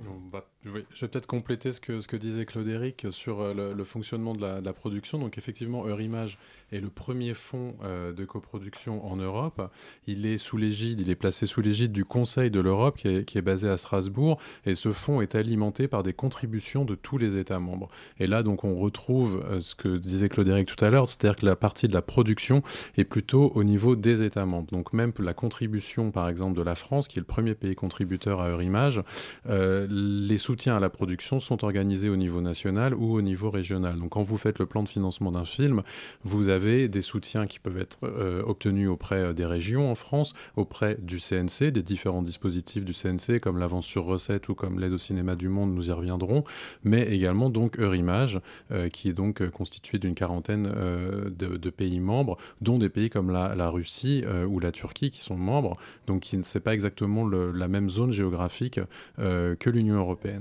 Je 0.64 0.70
vais 0.70 1.08
peut-être 1.08 1.26
compléter 1.26 1.72
ce 1.72 1.80
que, 1.80 2.16
disait 2.16 2.44
Claude-Éric 2.44 3.06
sur 3.10 3.40
euh, 3.40 3.74
le, 3.74 3.84
fonctionnement 3.84 4.34
de 4.34 4.40
la, 4.40 4.72
production. 4.72 5.18
Donc 5.18 5.38
effectivement, 5.38 5.86
Eurimage 5.86 6.36
est 6.72 6.80
le 6.80 6.88
premier 6.88 7.32
fonds 7.32 7.76
euh, 7.82 8.12
de 8.12 8.24
coproduction 8.24 9.06
en 9.06 9.16
Europe. 9.16 9.70
Il 10.06 10.26
est 10.26 10.36
sous 10.36 10.56
l'égide, 10.56 11.00
il 11.00 11.10
est 11.10 11.14
placé 11.14 11.46
sous 11.46 11.60
l'égide 11.60 11.92
du 11.92 12.04
Conseil 12.04 12.50
de 12.50 12.58
l'Europe 12.58 12.96
qui 12.96 13.08
est, 13.08 13.42
basé 13.42 13.68
à 13.68 13.76
Strasbourg. 13.76 14.40
Et 14.66 14.74
ce 14.74 14.92
fonds 14.92 15.20
est 15.20 15.36
alimenté 15.36 15.86
par 15.86 16.02
des 16.02 16.12
contributions 16.12 16.84
de 16.84 16.96
tous 16.96 17.18
les 17.18 17.38
États 17.38 17.60
membres. 17.60 17.88
Et 18.18 18.26
là, 18.26 18.42
donc, 18.42 18.64
on 18.64 18.76
retrouve 18.76 19.44
euh, 19.48 19.60
ce 19.60 19.76
que 19.76 19.96
disait 19.96 20.28
Claude-Éric 20.28 20.66
tout 20.66 20.84
à 20.84 20.90
l'heure, 20.90 21.08
c'est-à-dire 21.08 21.36
que 21.36 21.46
la 21.46 21.56
partie 21.56 21.86
de 21.86 21.94
la 21.94 22.02
production 22.02 22.62
est 22.96 23.04
plutôt 23.04 23.52
au 23.54 23.62
niveau 23.62 23.94
des 23.94 24.22
États 24.22 24.44
membres. 24.44 24.70
Donc 24.72 24.92
même 24.92 25.12
la 25.20 25.34
contribution, 25.34 26.10
par 26.10 26.28
exemple, 26.28 26.56
de 26.56 26.62
la 26.62 26.74
France, 26.74 27.06
qui 27.06 27.18
est 27.18 27.20
le 27.20 27.26
premier 27.26 27.54
pays 27.54 27.76
contributeur 27.76 28.40
à 28.40 28.50
Eurimage, 28.50 29.02
euh, 29.48 29.86
les 29.90 30.38
soutiens 30.48 30.78
à 30.78 30.80
la 30.80 30.88
production 30.88 31.40
sont 31.40 31.62
organisés 31.62 32.08
au 32.08 32.16
niveau 32.16 32.40
national 32.40 32.94
ou 32.94 33.12
au 33.12 33.20
niveau 33.20 33.50
régional. 33.50 33.98
Donc 33.98 34.12
quand 34.12 34.22
vous 34.22 34.38
faites 34.38 34.58
le 34.58 34.64
plan 34.64 34.82
de 34.82 34.88
financement 34.88 35.30
d'un 35.30 35.44
film, 35.44 35.82
vous 36.24 36.48
avez 36.48 36.88
des 36.88 37.02
soutiens 37.02 37.46
qui 37.46 37.58
peuvent 37.58 37.78
être 37.78 37.98
euh, 38.04 38.42
obtenus 38.46 38.88
auprès 38.88 39.16
euh, 39.16 39.32
des 39.34 39.44
régions 39.44 39.90
en 39.90 39.94
France, 39.94 40.32
auprès 40.56 40.96
du 41.02 41.18
CNC, 41.18 41.70
des 41.70 41.82
différents 41.82 42.22
dispositifs 42.22 42.86
du 42.86 42.94
CNC 42.94 43.40
comme 43.42 43.58
l'avance 43.58 43.84
sur 43.84 44.06
recette 44.06 44.48
ou 44.48 44.54
comme 44.54 44.80
l'aide 44.80 44.94
au 44.94 44.98
cinéma 44.98 45.36
du 45.36 45.50
monde, 45.50 45.74
nous 45.74 45.90
y 45.90 45.92
reviendrons, 45.92 46.44
mais 46.82 47.02
également 47.02 47.50
donc 47.50 47.78
Eurimage, 47.78 48.40
euh, 48.70 48.88
qui 48.88 49.10
est 49.10 49.12
donc 49.12 49.46
constitué 49.50 49.98
d'une 49.98 50.14
quarantaine 50.14 50.62
de, 50.64 51.70
pays 51.70 52.00
membres, 52.00 52.38
dont 52.62 52.78
des 52.78 52.88
pays 52.88 53.10
comme 53.10 53.30
la, 53.30 53.68
Russie 53.68 54.24
ou 54.48 54.60
la 54.60 54.72
Turquie 54.72 55.10
qui 55.10 55.20
sont 55.20 55.36
membres, 55.36 55.76
donc 56.06 56.20
qui 56.20 56.38
ne 56.38 56.42
c'est 56.42 56.60
pas 56.60 56.72
exactement 56.72 57.28
la 57.28 57.68
même 57.68 57.90
zone 57.90 58.12
géographique 58.12 58.80
que 59.18 59.70
l'Union 59.70 59.96
européenne. 59.96 60.37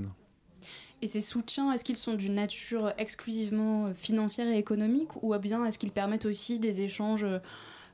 Et 1.00 1.06
ces 1.06 1.20
soutiens, 1.20 1.72
est-ce 1.72 1.84
qu'ils 1.84 1.96
sont 1.96 2.14
d'une 2.14 2.34
nature 2.34 2.92
exclusivement 2.98 3.86
euh, 3.86 3.94
financière 3.94 4.48
et 4.48 4.58
économique 4.58 5.10
ou 5.22 5.36
bien 5.38 5.64
est-ce 5.64 5.78
qu'ils 5.78 5.92
permettent 5.92 6.26
aussi 6.26 6.58
des 6.58 6.82
échanges 6.82 7.26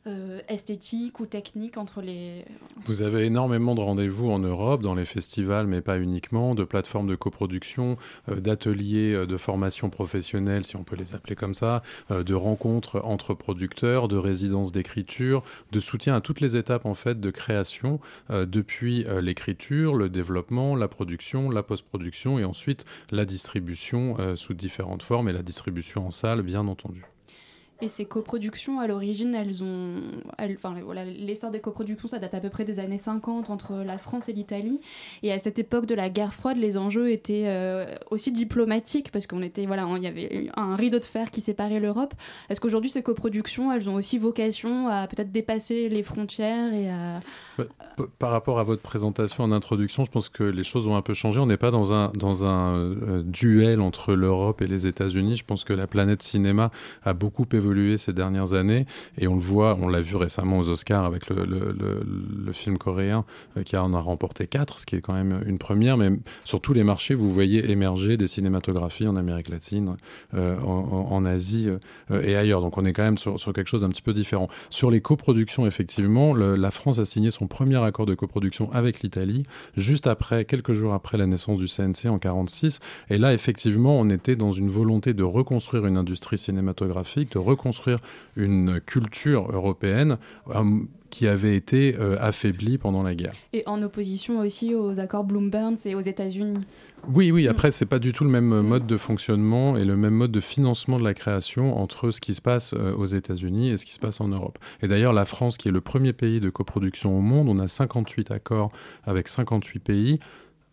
euh, 0.07 0.41
esthétiques 0.49 1.19
ou 1.19 1.25
techniques 1.25 1.79
entre 1.79 2.03
les... 2.03 2.45
Vous 2.85 3.01
avez 3.01 3.25
énormément 3.25 3.75
de 3.75 3.81
rendez-vous 3.81 4.31
en 4.31 4.39
Europe, 4.39 4.83
dans 4.83 4.95
les 4.95 5.07
festivals, 5.07 5.67
mais 5.67 5.81
pas 5.81 5.99
uniquement, 5.99 6.55
de 6.55 6.65
plateformes 6.65 7.07
de 7.07 7.15
coproduction, 7.15 7.97
euh, 8.29 8.39
d'ateliers 8.39 9.15
euh, 9.15 9.27
de 9.27 9.39
formation 9.39 9.89
professionnelle, 9.89 10.67
si 10.67 10.77
on 10.77 10.85
peut 10.85 10.97
les 10.97 11.15
appeler 11.15 11.37
comme 11.37 11.55
ça, 11.55 11.83
de 12.11 12.35
rencontres 12.35 13.01
entre 13.03 13.33
producteurs, 13.33 14.09
de 14.09 14.19
résidences 14.19 14.73
d'écriture, 14.73 15.43
de 15.73 15.81
soutien 15.81 16.17
à 16.17 16.21
toutes 16.21 16.41
les 16.41 16.59
étapes 16.59 16.85
en 16.85 16.95
fait 16.95 17.19
de 17.19 17.31
création, 17.31 17.99
depuis 18.31 19.07
l'écriture, 19.23 19.95
le 19.95 20.09
développement, 20.09 20.77
la 20.77 20.89
production, 20.89 21.51
la 21.51 21.63
post-production 21.63 22.39
et 22.39 22.45
ensuite 22.45 22.85
la 23.11 23.25
distribution 23.25 24.17
sous 24.37 24.55
différentes 24.55 25.03
formes 25.03 25.29
et 25.29 25.33
la 25.33 25.43
distribution 25.43 26.07
en 26.07 26.11
salle, 26.11 26.43
bien 26.43 26.67
entendu. 26.67 27.05
Et 27.81 27.89
ces 27.89 28.05
coproductions, 28.05 28.79
à 28.79 28.87
l'origine, 28.87 29.35
elles 29.35 29.63
ont... 29.63 29.97
Enfin, 30.39 30.75
voilà, 30.85 31.05
l'essor 31.05 31.51
des 31.51 31.61
coproductions, 31.61 32.09
ça 32.09 32.21
date 32.21 32.33
à 32.35 32.41
peu 32.41 32.49
près 32.49 32.65
des 32.65 32.79
années 32.79 32.99
50 32.99 33.51
entre 33.51 33.75
la 33.85 33.99
France 33.99 34.29
et 34.29 34.33
l'Italie. 34.33 34.81
Et 35.25 35.33
à 35.33 35.39
cette 35.39 35.59
époque 35.59 35.87
de 35.87 35.95
la 35.95 36.09
guerre 36.09 36.33
froide, 36.33 36.57
les 36.57 36.77
enjeux 36.77 37.11
étaient 37.11 37.47
euh, 37.47 37.87
aussi 38.11 38.31
diplomatiques 38.31 39.11
parce 39.11 39.27
qu'on 39.27 39.43
était... 39.43 39.67
Voilà, 39.67 39.89
il 39.97 40.03
y 40.03 40.07
avait 40.07 40.51
un 40.57 40.77
rideau 40.77 41.01
de 41.01 41.05
fer 41.05 41.33
qui 41.33 41.41
séparait 41.41 41.81
l'Europe. 41.81 42.15
Est-ce 42.49 42.61
qu'aujourd'hui, 42.61 42.91
ces 42.91 43.03
coproductions, 43.03 43.73
elles 43.73 43.89
ont 43.89 43.95
aussi 43.95 44.19
vocation 44.19 44.87
à 44.89 45.09
peut-être 45.09 45.33
dépasser 45.33 45.89
les 45.89 46.05
frontières 46.05 46.73
et 46.73 46.89
à... 46.91 47.17
Par 48.19 48.31
rapport 48.31 48.61
à 48.61 48.63
votre 48.63 48.83
présentation 48.83 49.43
en 49.43 49.53
introduction, 49.53 50.05
je 50.05 50.11
pense 50.11 50.29
que 50.29 50.45
les 50.45 50.65
choses 50.65 50.87
ont 50.87 50.97
un 50.97 51.03
peu 51.03 51.15
changé. 51.15 51.41
On 51.41 51.47
n'est 51.47 51.57
pas 51.57 51.73
dans 51.73 51.93
un, 51.93 52.11
dans 52.15 52.47
un 52.47 52.77
euh, 52.77 53.23
duel 53.25 53.81
entre 53.81 54.15
l'Europe 54.15 54.63
et 54.63 54.69
les 54.69 54.87
États-Unis. 54.87 55.37
Je 55.37 55.45
pense 55.45 55.65
que 55.65 55.73
la 55.73 55.87
planète 55.87 56.23
cinéma 56.23 56.71
a 57.03 57.15
beaucoup 57.15 57.47
évolué 57.53 57.64
ces 57.97 58.13
dernières 58.13 58.55
années 58.55 58.87
et 59.19 59.29
on 59.29 59.35
le 59.35 59.41
voit, 59.41 59.77
on 59.81 59.89
l'a 59.89 60.01
vu 60.01 60.17
récemment 60.17 60.59
aux 60.59 60.69
Oscars 60.69 61.05
avec 61.05 61.29
le, 61.29 62.53
film 62.53 62.79
coréen 62.79 63.25
euh, 63.57 63.63
qui 63.63 63.77
en 63.77 63.93
a 63.95 64.01
remporté 64.01 64.47
quatre, 64.47 64.79
ce 64.79 64.87
qui 64.87 64.97
est 64.97 65.01
quand 65.01 65.13
même 65.13 65.43
une 65.47 65.59
première. 65.59 65.97
Mais 65.97 66.11
sur 66.45 66.61
tous 66.61 66.73
les 66.73 66.85
marchés, 66.85 67.15
vous 67.15 67.33
voyez 67.33 67.71
émerger 67.71 68.17
des 68.17 68.27
cinématographies 68.27 69.09
en 69.09 69.17
Amérique 69.17 69.49
latine, 69.49 69.97
euh, 70.35 70.59
en, 70.61 71.25
Asie 71.25 71.69
euh, 71.69 72.23
et 72.23 72.37
ailleurs. 72.37 72.61
Donc 72.61 72.79
on 72.79 72.85
est 72.85 72.93
quand 72.93 73.03
même 73.03 73.19
sur, 73.19 73.37
quelque 73.53 73.69
chose 73.69 73.81
d'un 73.81 73.89
petit 73.89 74.03
peu 74.03 74.13
différent. 74.13 74.49
Sur 74.71 74.91
les 74.91 75.01
coproductions, 75.01 75.67
effectivement, 75.67 76.35
la 76.35 76.71
France 76.71 76.99
a 76.99 77.05
signé 77.05 77.31
son 77.31 77.47
premier 77.47 77.83
accord 77.83 78.07
de 78.07 78.15
coproduction 78.15 78.71
avec 78.73 79.01
l'Italie, 79.01 79.45
juste 79.77 80.07
après, 80.07 80.45
quelques 80.45 80.73
jours 80.73 80.93
après 80.93 81.19
la 81.19 81.27
naissance 81.27 81.59
du 81.59 81.67
CNC 81.67 82.09
en 82.09 82.19
46. 82.19 82.81
Et 83.11 83.19
là, 83.19 83.33
effectivement, 83.33 83.99
on 83.99 84.09
était 84.11 84.37
dans 84.37 84.53
une 84.53 84.69
volonté 84.69 85.15
de 85.15 85.23
reconstruire 85.23 85.87
une 85.87 85.97
industrie 85.97 86.39
cinématographique, 86.39 87.33
de 87.33 87.39
une 88.37 88.81
culture 88.81 89.51
européenne 89.53 90.19
euh, 90.51 90.81
qui 91.11 91.29
avait 91.29 91.55
été 91.55 91.97
euh, 91.97 92.17
affaiblie 92.19 92.77
pendant 92.77 93.03
la 93.03 93.15
guerre. 93.15 93.33
et 93.53 93.63
en 93.67 93.81
opposition 93.83 94.41
aussi 94.41 94.75
aux 94.75 94.99
accords 94.99 95.25
Bloom-Burns 95.25 95.77
et 95.85 95.95
aux 95.95 96.01
États-Unis. 96.01 96.65
Oui, 97.13 97.31
oui, 97.31 97.49
après, 97.49 97.71
c'est 97.71 97.87
pas 97.87 97.99
du 97.99 98.13
tout 98.13 98.25
le 98.25 98.31
même 98.31 98.63
mode 98.63 98.87
de 98.87 98.97
fonctionnement 98.97 99.77
et 99.77 99.85
le 99.85 99.97
même 99.97 100.15
mode 100.15 100.33
de 100.33 100.41
financement 100.41 100.99
de 100.99 101.05
la 101.05 101.15
création 101.15 101.79
entre 101.79 102.11
ce 102.11 102.21
qui 102.21 102.35
se 102.35 102.41
passe 102.41 102.73
euh, 102.73 102.95
aux 102.95 103.05
États-Unis 103.05 103.71
et 103.71 103.77
ce 103.77 103.85
qui 103.85 103.93
se 103.93 104.01
passe 104.01 104.21
en 104.21 104.29
Europe. 104.29 104.59
Et 104.83 104.89
d'ailleurs, 104.89 105.13
la 105.13 105.25
France, 105.25 105.59
qui 105.59 105.69
est 105.69 105.73
le 105.73 105.81
premier 105.81 106.13
pays 106.13 106.41
de 106.41 106.51
coproduction 106.51 107.17
au 107.17 107.21
monde, 107.21 107.49
on 107.49 107.59
a 107.59 107.69
58 107.69 108.31
accords 108.31 108.73
avec 109.05 109.29
58 109.29 109.79
pays. 109.81 110.19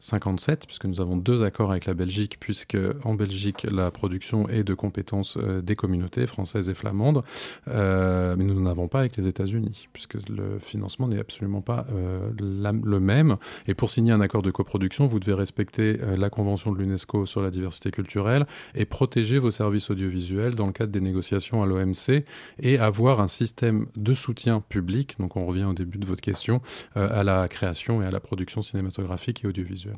57, 0.01 0.65
puisque 0.65 0.86
nous 0.86 1.00
avons 1.00 1.15
deux 1.15 1.43
accords 1.43 1.72
avec 1.72 1.86
la 1.86 1.93
Belgique, 1.93 2.38
puisque 2.39 2.77
en 3.03 3.13
Belgique, 3.13 3.65
la 3.70 3.91
production 3.91 4.50
est 4.50 4.63
de 4.63 4.74
compétences 4.74 5.38
euh, 5.38 5.62
des 5.62 5.75
communautés 5.75 6.25
françaises 6.27 6.70
et 6.70 6.74
flamandes, 6.74 7.24
euh, 7.67 8.36
mais 8.38 8.43
nous 8.43 8.60
n'en 8.60 8.70
avons 8.70 8.88
pas 8.88 9.00
avec 9.00 9.15
les 9.15 9.27
États-Unis, 9.27 9.88
puisque 9.93 10.15
le 10.27 10.60
financement 10.60 11.08
n'est 11.08 11.20
absolument 11.20 11.62
pas 11.62 11.86
euh, 11.93 12.29
le 12.39 13.00
même. 13.00 13.38
Et 13.67 13.75
pour 13.75 13.89
signer 13.89 14.12
un 14.12 14.22
accord 14.22 14.41
de 14.41 14.51
coproduction, 14.51 15.05
vous 15.05 15.20
devez 15.20 15.34
respecter 15.34 16.00
la 16.17 16.29
Convention 16.29 16.72
de 16.72 16.79
l'UNESCO 16.79 17.25
sur 17.25 17.41
la 17.43 17.51
diversité 17.51 17.91
culturelle 17.91 18.48
et 18.74 18.86
protéger 18.86 19.38
vos 19.38 19.51
services 19.51 19.89
audiovisuels 19.89 20.55
dans 20.55 20.65
le 20.65 20.72
cadre 20.72 20.91
des 20.91 21.01
négociations 21.01 21.62
à 21.62 21.65
l'OMC 21.65 22.24
et 22.60 22.79
avoir 22.79 23.22
un 23.22 23.27
système 23.27 23.86
de 23.96 24.13
soutien 24.13 24.62
public, 24.62 25.15
donc 25.20 25.36
on 25.38 25.46
revient 25.46 25.65
au 25.65 25.74
début 25.74 26.00
de 26.00 26.05
votre 26.05 26.22
question, 26.22 26.62
à 26.96 27.24
la 27.24 27.48
création 27.48 28.01
et 28.01 28.05
à 28.05 28.12
la 28.12 28.20
production 28.20 28.62
cinématographique 28.62 29.43
et 29.43 29.48
audiovisuelle. 29.48 29.90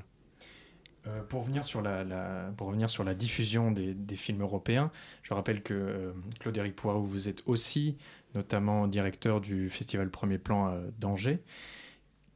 Euh, 1.05 1.21
pour, 1.23 1.41
revenir 1.41 1.65
sur 1.65 1.81
la, 1.81 3.13
diffusion 3.13 3.71
des, 3.71 4.15
films 4.15 4.41
européens, 4.41 4.89
je 5.21 5.33
rappelle 5.33 5.61
que 5.61 5.73
euh, 5.73 6.11
Claude-Éric 6.39 6.75
Poirot, 6.75 7.03
vous 7.03 7.27
êtes 7.27 7.43
aussi 7.45 7.97
notamment 8.35 8.87
directeur 8.87 9.41
du 9.41 9.69
festival 9.69 10.09
Premier 10.09 10.37
Plan 10.37 10.67
à 10.67 10.77
d'Angers. 10.99 11.39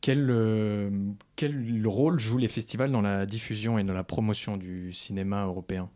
Quel, 0.02 0.30
euh, 0.30 0.90
quel 1.36 1.88
rôle 1.88 2.20
jouent 2.20 2.38
les 2.38 2.48
festivals 2.48 2.92
dans 2.92 3.02
la 3.02 3.26
diffusion 3.26 3.80
et 3.80 3.84
dans 3.84 3.94
la 3.94 4.04
promotion 4.04 4.58
du 4.58 4.94
cinéma 4.94 5.46
européen? 5.46 5.90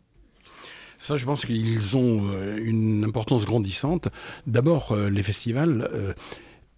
Ça, 1.02 1.16
je 1.16 1.26
pense 1.26 1.44
qu'ils 1.44 1.96
ont 1.96 2.28
euh, 2.30 2.58
une 2.62 3.04
importance 3.04 3.44
grandissante. 3.44 4.06
D'abord, 4.46 4.92
euh, 4.92 5.10
les 5.10 5.24
festivals, 5.24 5.88
euh, 5.92 6.14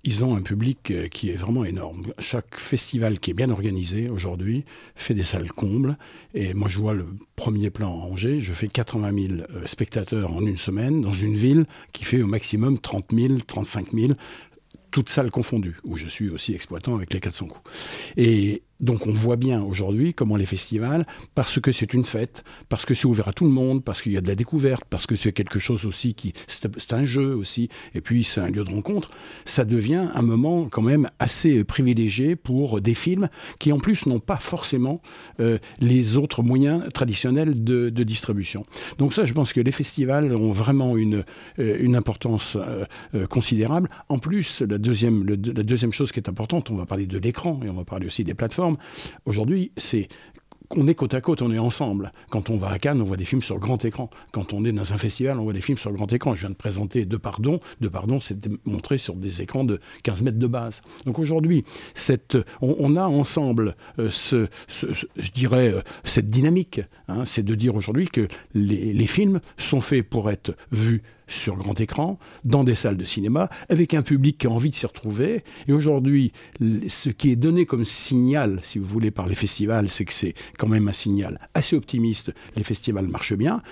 ils 0.04 0.24
ont 0.24 0.36
un 0.36 0.42
public 0.42 0.90
euh, 0.90 1.08
qui 1.08 1.30
est 1.30 1.36
vraiment 1.36 1.64
énorme. 1.64 2.04
Chaque 2.18 2.58
festival 2.58 3.18
qui 3.18 3.30
est 3.30 3.34
bien 3.34 3.50
organisé 3.50 4.08
aujourd'hui 4.08 4.64
fait 4.94 5.14
des 5.14 5.24
salles 5.24 5.50
combles. 5.50 5.96
Et 6.34 6.52
moi, 6.52 6.68
je 6.68 6.78
vois 6.78 6.94
le 6.94 7.06
premier 7.36 7.70
plan 7.70 7.88
à 7.88 8.04
Angers, 8.04 8.40
je 8.40 8.52
fais 8.52 8.68
80 8.68 9.12
000 9.14 9.32
euh, 9.32 9.66
spectateurs 9.66 10.32
en 10.32 10.44
une 10.44 10.58
semaine 10.58 11.00
dans 11.00 11.12
une 11.12 11.36
ville 11.36 11.64
qui 11.92 12.04
fait 12.04 12.22
au 12.22 12.26
maximum 12.26 12.78
30 12.78 13.06
000, 13.14 13.38
35 13.46 13.92
000 13.92 14.12
toutes 14.90 15.08
salles 15.08 15.32
confondues, 15.32 15.78
où 15.82 15.96
je 15.96 16.06
suis 16.06 16.28
aussi 16.28 16.54
exploitant 16.54 16.94
avec 16.94 17.12
les 17.12 17.18
400 17.18 17.46
coups. 17.46 17.70
Et 18.16 18.62
donc 18.80 19.06
on 19.06 19.12
voit 19.12 19.36
bien 19.36 19.62
aujourd'hui 19.62 20.14
comment 20.14 20.36
les 20.36 20.46
festivals, 20.46 21.06
parce 21.34 21.60
que 21.60 21.72
c'est 21.72 21.94
une 21.94 22.04
fête, 22.04 22.44
parce 22.68 22.84
que 22.84 22.94
c'est 22.94 23.06
ouvert 23.06 23.28
à 23.28 23.32
tout 23.32 23.44
le 23.44 23.50
monde, 23.50 23.84
parce 23.84 24.02
qu'il 24.02 24.12
y 24.12 24.16
a 24.16 24.20
de 24.20 24.28
la 24.28 24.34
découverte, 24.34 24.84
parce 24.90 25.06
que 25.06 25.16
c'est 25.16 25.32
quelque 25.32 25.58
chose 25.58 25.86
aussi 25.86 26.14
qui... 26.14 26.32
C'est 26.46 26.92
un 26.92 27.04
jeu 27.04 27.34
aussi, 27.34 27.68
et 27.94 28.00
puis 28.00 28.24
c'est 28.24 28.40
un 28.40 28.50
lieu 28.50 28.64
de 28.64 28.70
rencontre, 28.70 29.10
ça 29.44 29.64
devient 29.64 30.08
un 30.14 30.22
moment 30.22 30.68
quand 30.70 30.82
même 30.82 31.08
assez 31.18 31.64
privilégié 31.64 32.36
pour 32.36 32.80
des 32.80 32.94
films 32.94 33.28
qui 33.58 33.72
en 33.72 33.78
plus 33.78 34.06
n'ont 34.06 34.20
pas 34.20 34.36
forcément 34.36 35.00
euh, 35.40 35.58
les 35.80 36.16
autres 36.16 36.42
moyens 36.42 36.84
traditionnels 36.92 37.62
de, 37.64 37.90
distribution. 38.04 38.64
Donc 38.98 39.14
ça, 39.14 39.24
je 39.24 39.32
pense 39.32 39.54
que 39.54 39.60
les 39.60 39.72
festivals 39.72 40.34
ont 40.34 40.52
vraiment 40.52 40.96
une, 40.98 41.24
euh, 41.58 41.78
une 41.80 41.96
importance 41.96 42.56
euh, 42.56 43.26
considérable. 43.26 43.88
En 44.10 44.18
plus, 44.18 44.60
la 44.60 44.76
deuxième, 44.76 45.24
la 45.26 45.62
deuxième 45.62 45.92
chose 45.92 46.12
qui 46.12 46.20
est 46.20 46.28
importante, 46.28 46.70
on 46.70 46.76
va 46.76 46.84
parler 46.84 47.06
de 47.06 47.18
l'écran 47.18 47.60
et 47.64 47.70
on 47.70 47.74
va 47.74 47.84
parler 47.84 48.06
aussi 48.06 48.24
des 48.24 48.34
plateformes. 48.34 48.63
Aujourd'hui, 49.24 49.72
c'est 49.76 50.08
on 50.70 50.88
est 50.88 50.94
côte 50.94 51.14
à 51.14 51.20
côte, 51.20 51.42
on 51.42 51.52
est 51.52 51.58
ensemble. 51.58 52.12
Quand 52.30 52.50
on 52.50 52.56
va 52.56 52.70
à 52.70 52.78
Cannes, 52.78 53.00
on 53.00 53.04
voit 53.04 53.16
des 53.16 53.24
films 53.24 53.42
sur 53.42 53.58
grand 53.58 53.84
écran. 53.84 54.10
Quand 54.32 54.52
on 54.52 54.64
est 54.64 54.72
dans 54.72 54.92
un 54.92 54.98
festival, 54.98 55.38
on 55.38 55.44
voit 55.44 55.52
des 55.52 55.60
films 55.60 55.78
sur 55.78 55.92
grand 55.92 56.12
écran. 56.12 56.34
Je 56.34 56.40
viens 56.40 56.50
de 56.50 56.54
présenter 56.54 57.04
De 57.04 57.16
Pardon. 57.16 57.60
De 57.80 57.88
Pardon, 57.88 58.20
c'était 58.20 58.50
montré 58.64 58.98
sur 58.98 59.14
des 59.14 59.42
écrans 59.42 59.64
de 59.64 59.80
15 60.02 60.22
mètres 60.22 60.38
de 60.38 60.46
base. 60.46 60.82
Donc 61.06 61.18
aujourd'hui, 61.18 61.64
on, 62.60 62.96
a 62.96 63.04
ensemble, 63.04 63.76
euh, 63.98 64.10
je 64.10 65.30
dirais, 65.32 65.72
euh, 65.72 65.82
cette 66.04 66.30
dynamique. 66.30 66.80
hein. 67.08 67.24
c'est 67.26 67.44
de 67.44 67.54
dire 67.54 67.74
aujourd'hui 67.74 68.08
que 68.08 68.26
les 68.54 69.06
films 69.06 69.40
sont 69.58 69.80
faits 69.80 70.08
pour 70.08 70.30
être 70.30 70.56
vus 70.72 71.02
sur 71.26 71.56
grand 71.56 71.78
écran, 71.80 72.18
dans 72.44 72.64
des 72.64 72.74
salles 72.74 72.96
de 72.96 73.04
cinéma, 73.04 73.48
avec 73.68 73.94
un 73.94 74.02
public 74.02 74.38
qui 74.38 74.46
a 74.46 74.50
envie 74.50 74.70
de 74.70 74.74
s'y 74.74 74.86
retrouver. 74.86 75.44
Et 75.68 75.72
aujourd'hui, 75.72 76.32
ce 76.88 77.10
qui 77.10 77.30
est 77.30 77.36
donné 77.36 77.66
comme 77.66 77.84
signal, 77.84 78.60
si 78.62 78.78
vous 78.78 78.86
voulez, 78.86 79.10
par 79.10 79.26
les 79.26 79.34
festivals, 79.34 79.90
c'est 79.90 80.04
que 80.04 80.12
c'est 80.12 80.34
quand 80.58 80.68
même 80.68 80.88
un 80.88 80.92
signal 80.92 81.48
assez 81.54 81.76
optimiste. 81.76 82.32
Les 82.56 82.62
festivals 82.62 83.08
marchent 83.08 83.36
bien. 83.36 83.62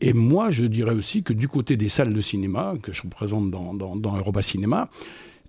Et 0.00 0.12
moi, 0.12 0.50
je 0.50 0.64
dirais 0.64 0.94
aussi 0.94 1.22
que 1.22 1.32
du 1.32 1.48
côté 1.48 1.76
des 1.76 1.88
salles 1.88 2.14
de 2.14 2.20
cinéma, 2.20 2.74
que 2.82 2.92
je 2.92 3.02
représente 3.02 3.50
dans, 3.50 3.74
dans, 3.74 3.96
dans 3.96 4.16
Europa 4.16 4.42
Cinéma, 4.42 4.90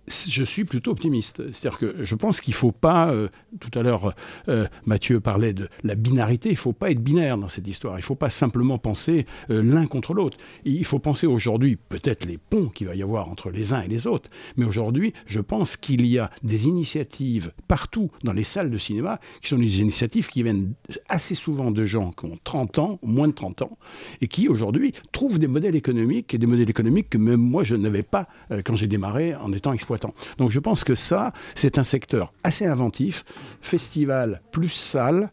je 0.10 0.43
suis 0.43 0.65
plutôt 0.65 0.91
optimiste. 0.91 1.41
C'est-à-dire 1.52 1.78
que 1.78 2.04
je 2.04 2.15
pense 2.15 2.41
qu'il 2.41 2.54
ne 2.54 2.58
faut 2.58 2.72
pas, 2.72 3.12
euh, 3.12 3.30
tout 3.60 3.78
à 3.78 3.84
l'heure, 3.84 4.15
euh, 4.48 4.65
Mathieu 4.86 5.19
parlait 5.19 5.54
de 5.54 5.69
la 5.84 5.95
binarité, 5.95 6.50
il 6.50 6.54
ne 6.54 6.58
faut 6.58 6.74
pas 6.74 6.91
être 6.91 7.02
binaire 7.02 7.38
dans 7.38 7.48
cette 7.48 7.67
histoire. 7.67 7.95
Il 7.95 8.02
ne 8.02 8.06
faut 8.06 8.15
pas 8.15 8.30
simplement 8.30 8.78
penser 8.78 9.26
euh, 9.50 9.62
l'un 9.62 9.86
contre 9.86 10.13
l'autre. 10.13 10.38
Il 10.65 10.86
faut 10.86 11.00
penser 11.00 11.28
aujourd'hui, 11.28 11.76
peut-être 11.76 12.26
les 12.26 12.38
ponts 12.38 12.67
qu'il 12.67 12.88
va 12.88 12.95
y 12.95 13.04
avoir 13.04 13.30
entre 13.30 13.52
les 13.52 13.74
uns 13.74 13.82
et 13.82 13.88
les 13.88 14.08
autres, 14.08 14.30
mais 14.58 14.65
aujourd'hui, 14.65 15.13
je 15.26 15.39
pense 15.39 15.78
qu'il 15.78 16.06
y 16.06 16.17
a 16.17 16.30
des 16.43 16.67
initiatives 16.67 17.52
partout 17.67 18.12
dans 18.24 18.34
les 18.34 18.43
salles 18.43 18.72
de 18.72 18.78
cinéma 18.78 19.19
qui 19.41 19.50
sont 19.50 19.58
des 19.58 19.80
initiatives 19.80 20.30
qui 20.30 20.43
viennent 20.43 20.74
assez 21.08 21.36
souvent 21.36 21.72
de 21.72 21.86
gens 21.86 22.12
qui 22.12 22.26
ont 22.26 22.38
30 22.43 22.80
ans, 22.80 23.00
moins 23.04 23.28
de 23.28 23.34
30 23.34 23.62
ans, 23.63 23.78
et 24.22 24.28
qui 24.28 24.48
aujourd'hui 24.48 24.93
trouvent 25.12 25.39
des 25.39 25.48
modèles 25.48 25.76
économiques 25.76 26.34
et 26.34 26.38
des 26.38 26.48
modèles 26.48 26.69
économiques 26.69 27.10
que 27.10 27.17
même 27.17 27.39
moi 27.39 27.63
je 27.63 27.76
n'avais 27.76 28.04
pas 28.04 28.28
quand 28.65 28.76
j'ai 28.76 28.88
démarré 28.88 29.36
en 29.36 29.52
étant 29.54 29.74
exploitant. 29.74 29.98
Donc 30.38 30.51
je 30.51 30.59
pense 30.59 30.83
que 30.83 30.95
ça, 30.95 31.33
c'est 31.55 31.77
un 31.77 31.83
secteur 31.83 32.33
assez 32.43 32.65
inventif, 32.65 33.23
festival 33.62 34.41
plus 34.51 34.69
salle. 34.69 35.29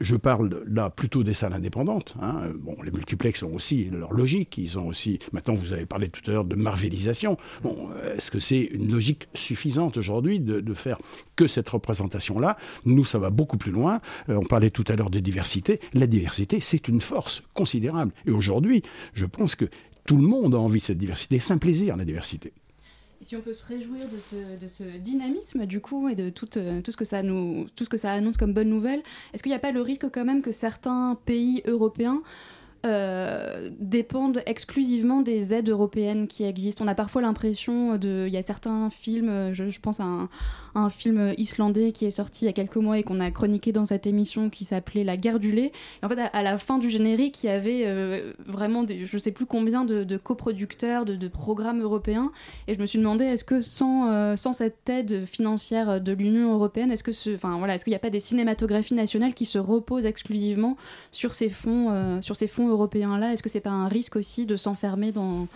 Je 0.00 0.14
parle 0.14 0.62
là 0.68 0.90
plutôt 0.90 1.24
des 1.24 1.34
salles 1.34 1.54
indépendantes. 1.54 2.14
hein. 2.22 2.42
Bon, 2.54 2.76
les 2.84 2.92
multiplex 2.92 3.42
ont 3.42 3.52
aussi 3.52 3.86
leur 3.86 4.12
logique. 4.12 4.56
Ils 4.56 4.78
ont 4.78 4.86
aussi. 4.86 5.18
Maintenant, 5.32 5.54
vous 5.54 5.72
avez 5.72 5.86
parlé 5.86 6.08
tout 6.08 6.22
à 6.30 6.34
l'heure 6.34 6.44
de 6.44 6.54
marvelisation. 6.54 7.36
Bon, 7.64 7.88
est-ce 8.16 8.30
que 8.30 8.38
c'est 8.38 8.60
une 8.60 8.92
logique 8.92 9.26
suffisante 9.34 9.96
aujourd'hui 9.96 10.38
de, 10.38 10.60
de 10.60 10.74
faire 10.74 10.98
que 11.34 11.48
cette 11.48 11.68
représentation-là? 11.68 12.56
Nous, 12.84 13.04
ça 13.04 13.18
va 13.18 13.30
beaucoup 13.30 13.58
plus 13.58 13.72
loin. 13.72 14.00
Euh, 14.28 14.36
on 14.36 14.44
parlait 14.44 14.70
tout 14.70 14.84
à 14.86 14.94
l'heure 14.94 15.10
de 15.10 15.18
diversité. 15.18 15.80
La 15.94 16.06
diversité, 16.06 16.60
c'est 16.60 16.86
une 16.86 17.00
force 17.00 17.42
considérable. 17.54 18.12
Et 18.24 18.30
aujourd'hui, 18.30 18.82
je 19.14 19.26
pense 19.26 19.56
que 19.56 19.64
tout 20.06 20.16
le 20.16 20.22
monde 20.22 20.54
a 20.54 20.58
envie 20.58 20.78
de 20.78 20.84
cette 20.84 20.98
diversité. 20.98 21.40
C'est 21.40 21.54
un 21.54 21.58
plaisir, 21.58 21.96
la 21.96 22.04
diversité. 22.04 22.52
Si 23.20 23.34
on 23.34 23.40
peut 23.40 23.52
se 23.52 23.66
réjouir 23.66 24.06
de 24.08 24.66
ce, 24.66 24.98
dynamisme 24.98 25.66
du 25.66 25.80
coup 25.80 26.08
et 26.08 26.14
de 26.14 26.28
euh, 26.28 26.80
tout, 26.80 26.92
ce 26.92 26.96
que 26.96 27.04
ça 27.04 27.22
nous, 27.22 27.66
tout 27.74 27.84
ce 27.84 27.88
que 27.88 27.96
ça 27.96 28.12
annonce 28.12 28.36
comme 28.36 28.52
bonne 28.52 28.68
nouvelle, 28.68 29.02
est-ce 29.32 29.42
qu'il 29.42 29.50
n'y 29.50 29.56
a 29.56 29.60
pas 29.60 29.72
le 29.72 29.80
risque 29.80 30.08
quand 30.12 30.24
même 30.24 30.40
que 30.40 30.52
certains 30.52 31.18
pays 31.24 31.62
européens 31.66 32.22
euh, 32.86 33.70
dépendent 33.80 34.40
exclusivement 34.46 35.20
des 35.20 35.52
aides 35.52 35.68
européennes 35.68 36.28
qui 36.28 36.44
existent. 36.44 36.84
On 36.84 36.88
a 36.88 36.94
parfois 36.94 37.22
l'impression 37.22 37.96
de, 37.96 38.26
il 38.28 38.32
y 38.32 38.36
a 38.36 38.42
certains 38.42 38.88
films, 38.88 39.52
je, 39.52 39.80
pense 39.80 39.98
à 39.98 40.04
un, 40.04 40.28
film 40.88 41.34
islandais 41.36 41.90
qui 41.90 42.06
est 42.06 42.12
sorti 42.12 42.44
il 42.44 42.46
y 42.46 42.48
a 42.48 42.52
quelques 42.52 42.76
mois 42.76 42.96
et 42.96 43.02
qu'on 43.02 43.18
a 43.18 43.32
chroniqué 43.32 43.72
dans 43.72 43.84
cette 43.84 44.06
émission 44.06 44.48
qui 44.48 44.64
s'appelait 44.64 45.02
La 45.02 45.16
guerre 45.16 45.40
du 45.40 45.50
lait. 45.50 45.72
Et 46.02 46.06
en 46.06 46.08
fait, 46.08 46.20
à, 46.32 46.42
la 46.44 46.56
fin 46.56 46.78
du 46.78 46.88
générique, 46.88 47.42
il 47.42 47.46
y 47.46 47.50
avait 47.50 47.82
euh, 47.84 48.32
vraiment, 48.46 48.84
des, 48.84 49.04
je 49.04 49.18
sais 49.18 49.32
plus 49.32 49.44
combien 49.44 49.84
de, 49.84 50.16
coproducteurs, 50.16 51.04
de, 51.04 51.28
programmes 51.28 51.82
européens. 51.82 52.30
Et 52.68 52.74
je 52.74 52.80
me 52.80 52.86
suis 52.86 53.00
demandé, 53.00 53.24
est-ce 53.24 53.44
que 53.44 53.60
sans, 53.60 54.08
euh, 54.12 54.36
sans 54.36 54.52
cette 54.52 54.88
aide 54.88 55.26
financière 55.26 56.00
de 56.00 56.12
l'Union 56.12 56.54
européenne, 56.54 56.92
est-ce 56.92 57.02
que 57.02 57.10
voilà, 57.58 57.74
est-ce 57.74 57.84
qu'il 57.84 57.90
n'y 57.90 57.96
a 57.96 58.00
pas 58.00 58.10
des 58.10 58.20
cinématographies 58.20 58.94
nationales 58.94 59.34
qui 59.34 59.46
se 59.46 59.58
reposent 59.58 60.06
exclusivement 60.06 60.76
sur 61.10 61.34
ces 61.34 61.48
fonds, 61.48 62.20
sur 62.22 62.36
ces 62.36 62.46
fonds 62.46 62.67
européens-là 62.68 63.32
Est-ce 63.32 63.42
que 63.42 63.48
c'est 63.48 63.60
pas 63.60 63.70
un 63.70 63.88
risque 63.88 64.16
aussi 64.16 64.46
de 64.46 64.56
s'enfermer 64.56 65.12
dans 65.12 65.46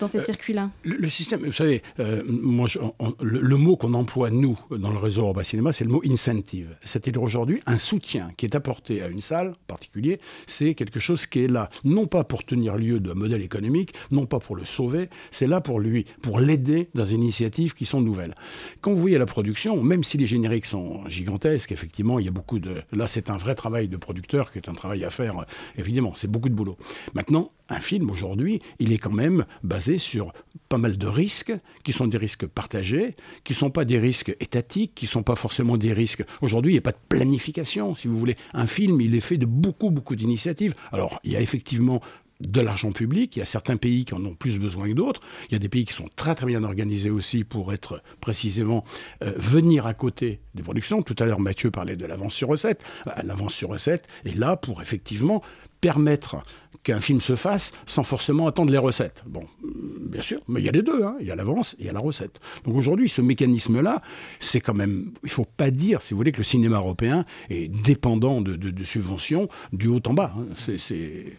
dans 0.00 0.08
ces 0.08 0.18
Euh, 0.18 0.22
circuits-là 0.24 0.70
Le, 0.82 0.96
le 0.96 1.08
système, 1.08 1.42
vous 1.44 1.52
savez, 1.52 1.82
euh, 2.00 2.22
moi, 2.26 2.66
je- 2.66 2.78
on- 2.80 2.94
on- 2.98 3.14
le, 3.20 3.40
le 3.40 3.56
mot 3.56 3.76
qu'on 3.76 3.94
emploie, 3.94 4.30
nous, 4.30 4.58
dans 4.70 4.90
le 4.90 4.98
réseau 4.98 5.22
Urba 5.22 5.44
Cinéma, 5.44 5.72
c'est 5.72 5.84
le 5.84 5.90
mot 5.90 6.02
incentive. 6.04 6.76
C'est-à-dire 6.82 7.22
aujourd'hui, 7.22 7.60
un 7.66 7.78
soutien 7.78 8.32
qui 8.36 8.46
est 8.46 8.54
apporté 8.56 9.02
à 9.02 9.08
une 9.08 9.20
salle 9.20 9.50
en 9.50 9.66
particulier, 9.66 10.18
c'est 10.46 10.74
quelque 10.74 10.98
chose 10.98 11.26
qui 11.26 11.44
est 11.44 11.48
là, 11.48 11.68
non 11.84 12.06
pas 12.06 12.24
pour 12.24 12.44
tenir 12.44 12.76
lieu 12.76 12.98
d'un 13.00 13.14
modèle 13.14 13.42
économique, 13.42 13.94
non 14.10 14.26
pas 14.26 14.38
pour 14.40 14.56
le 14.56 14.64
sauver, 14.64 15.08
c'est 15.30 15.46
là 15.46 15.60
pour 15.60 15.78
lui, 15.80 16.06
pour 16.22 16.40
l'aider 16.40 16.88
dans 16.94 17.04
des 17.04 17.14
initiatives 17.14 17.74
qui 17.74 17.84
sont 17.86 18.00
nouvelles. 18.00 18.34
Quand 18.80 18.92
vous 18.92 19.00
voyez 19.00 19.18
la 19.18 19.26
production, 19.26 19.82
même 19.82 20.02
si 20.04 20.16
les 20.18 20.26
génériques 20.26 20.66
sont 20.66 21.06
gigantesques, 21.08 21.72
effectivement, 21.72 22.18
il 22.18 22.24
y 22.24 22.28
a 22.28 22.32
beaucoup 22.32 22.58
de... 22.58 22.82
Là, 22.92 23.06
c'est 23.06 23.30
un 23.30 23.36
vrai 23.36 23.54
travail 23.54 23.88
de 23.88 23.96
producteur, 23.96 24.50
qui 24.50 24.58
est 24.58 24.68
un 24.68 24.72
travail 24.72 25.04
à 25.04 25.10
faire, 25.10 25.40
euh, 25.40 25.44
évidemment, 25.76 26.12
c'est 26.14 26.30
beaucoup 26.30 26.48
de 26.48 26.54
boulot. 26.54 26.76
Maintenant, 27.14 27.52
un 27.68 27.80
film 27.80 28.10
aujourd'hui, 28.10 28.60
il 28.80 28.92
est 28.92 28.98
quand 28.98 29.12
même 29.12 29.44
basé 29.62 29.89
sur 29.98 30.32
pas 30.68 30.78
mal 30.78 30.96
de 30.96 31.06
risques, 31.06 31.52
qui 31.82 31.92
sont 31.92 32.06
des 32.06 32.18
risques 32.18 32.46
partagés, 32.46 33.16
qui 33.44 33.52
ne 33.52 33.58
sont 33.58 33.70
pas 33.70 33.84
des 33.84 33.98
risques 33.98 34.34
étatiques, 34.40 34.94
qui 34.94 35.06
ne 35.06 35.10
sont 35.10 35.22
pas 35.22 35.36
forcément 35.36 35.76
des 35.76 35.92
risques. 35.92 36.24
Aujourd'hui, 36.42 36.72
il 36.72 36.74
n'y 36.74 36.78
a 36.78 36.82
pas 36.82 36.92
de 36.92 36.98
planification, 37.08 37.94
si 37.94 38.08
vous 38.08 38.18
voulez. 38.18 38.36
Un 38.52 38.66
film, 38.66 39.00
il 39.00 39.14
est 39.14 39.20
fait 39.20 39.36
de 39.36 39.46
beaucoup, 39.46 39.90
beaucoup 39.90 40.16
d'initiatives. 40.16 40.74
Alors, 40.92 41.20
il 41.24 41.32
y 41.32 41.36
a 41.36 41.40
effectivement 41.40 42.00
de 42.40 42.60
l'argent 42.60 42.92
public. 42.92 43.36
Il 43.36 43.40
y 43.40 43.42
a 43.42 43.46
certains 43.46 43.76
pays 43.76 44.04
qui 44.04 44.14
en 44.14 44.24
ont 44.24 44.34
plus 44.34 44.58
besoin 44.58 44.88
que 44.88 44.94
d'autres. 44.94 45.20
Il 45.48 45.52
y 45.52 45.56
a 45.56 45.58
des 45.58 45.68
pays 45.68 45.84
qui 45.84 45.92
sont 45.92 46.08
très 46.16 46.34
très 46.34 46.46
bien 46.46 46.64
organisés 46.64 47.10
aussi 47.10 47.44
pour 47.44 47.72
être 47.72 48.02
précisément 48.20 48.84
euh, 49.22 49.32
venir 49.36 49.86
à 49.86 49.94
côté 49.94 50.40
des 50.54 50.62
productions. 50.62 51.02
Tout 51.02 51.16
à 51.18 51.24
l'heure, 51.24 51.40
Mathieu 51.40 51.70
parlait 51.70 51.96
de 51.96 52.06
l'avance 52.06 52.34
sur 52.34 52.48
recette. 52.48 52.82
Euh, 53.06 53.10
L'avance 53.22 53.54
sur 53.54 53.68
recette 53.68 54.08
est 54.24 54.36
là 54.36 54.56
pour 54.56 54.80
effectivement 54.80 55.42
permettre 55.80 56.42
qu'un 56.82 57.00
film 57.00 57.20
se 57.20 57.36
fasse 57.36 57.72
sans 57.86 58.02
forcément 58.02 58.46
attendre 58.46 58.72
les 58.72 58.78
recettes. 58.78 59.22
Bon, 59.26 59.44
bien 59.62 60.22
sûr, 60.22 60.40
mais 60.48 60.60
il 60.60 60.66
y 60.66 60.68
a 60.68 60.72
les 60.72 60.82
deux, 60.82 61.04
hein. 61.04 61.16
il 61.20 61.26
y 61.26 61.30
a 61.30 61.36
l'avance 61.36 61.74
et 61.74 61.82
il 61.82 61.86
y 61.86 61.88
a 61.90 61.92
la 61.92 62.00
recette. 62.00 62.40
Donc 62.64 62.74
aujourd'hui, 62.74 63.08
ce 63.08 63.20
mécanisme-là, 63.20 64.02
c'est 64.40 64.60
quand 64.60 64.74
même, 64.74 65.12
il 65.22 65.30
faut 65.30 65.44
pas 65.44 65.70
dire, 65.70 66.00
si 66.00 66.14
vous 66.14 66.18
voulez, 66.18 66.32
que 66.32 66.38
le 66.38 66.44
cinéma 66.44 66.78
européen 66.78 67.24
est 67.50 67.68
dépendant 67.68 68.40
de, 68.40 68.84
subventions 68.84 69.48
du 69.72 69.88
haut 69.88 70.00
en 70.06 70.14
bas. 70.14 70.34
hein. 70.36 70.46
C'est 70.56 71.36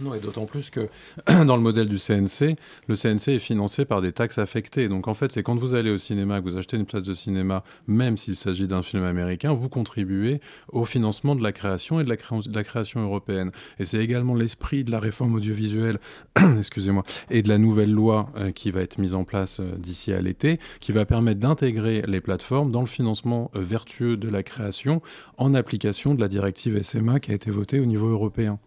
Non, 0.00 0.14
et 0.14 0.20
d'autant 0.20 0.46
plus 0.46 0.70
que 0.70 0.88
dans 1.44 1.56
le 1.56 1.62
modèle 1.62 1.88
du 1.88 1.98
CNC, 1.98 2.56
le 2.88 2.94
CNC 2.94 3.28
est 3.28 3.38
financé 3.38 3.84
par 3.84 4.00
des 4.00 4.12
taxes 4.12 4.38
affectées. 4.38 4.88
Donc 4.88 5.08
en 5.08 5.14
fait, 5.14 5.30
c'est 5.30 5.42
quand 5.42 5.56
vous 5.56 5.74
allez 5.74 5.90
au 5.90 5.98
cinéma, 5.98 6.40
que 6.40 6.44
vous 6.44 6.56
achetez 6.56 6.76
une 6.76 6.86
place 6.86 7.04
de 7.04 7.12
cinéma, 7.12 7.64
même 7.86 8.16
s'il 8.16 8.36
s'agit 8.36 8.66
d'un 8.66 8.82
film 8.82 9.04
américain, 9.04 9.52
vous 9.52 9.68
contribuez 9.68 10.40
au 10.68 10.84
financement 10.84 11.34
de 11.34 11.42
la 11.42 11.52
création 11.52 12.00
et 12.00 12.04
de 12.04 12.08
la, 12.08 12.64
création 12.64 13.00
européenne. 13.00 13.50
Et 13.78 13.84
c'est 13.84 13.98
également 13.98 14.34
l'esprit 14.34 14.84
de 14.84 14.90
la 14.90 15.00
réforme 15.00 15.34
audiovisuelle, 15.34 15.98
excusez-moi, 16.58 17.04
et 17.30 17.42
de 17.42 17.48
la 17.48 17.58
nouvelle 17.58 17.92
loi 17.92 18.30
euh, 18.36 18.52
qui 18.52 18.70
va 18.70 18.80
être 18.80 18.98
mise 18.98 19.14
en 19.14 19.24
place 19.24 19.60
euh, 19.60 19.76
d'ici 19.76 20.12
à 20.12 20.20
l'été, 20.20 20.58
qui 20.80 20.92
va 20.92 21.04
permettre 21.04 21.40
d'intégrer 21.40 22.02
les 22.06 22.20
plateformes 22.20 22.70
dans 22.70 22.80
le 22.80 22.86
financement 22.86 23.50
euh, 23.54 23.60
vertueux 23.60 24.16
de 24.16 24.28
la 24.28 24.42
création 24.42 25.02
en 25.36 25.54
application 25.54 26.14
de 26.14 26.20
la 26.20 26.28
directive 26.28 26.80
SMA 26.82 27.20
qui 27.20 27.32
a 27.32 27.34
été 27.34 27.50
votée 27.50 27.80
au 27.80 27.86
niveau 27.86 28.08
européen. 28.08 28.58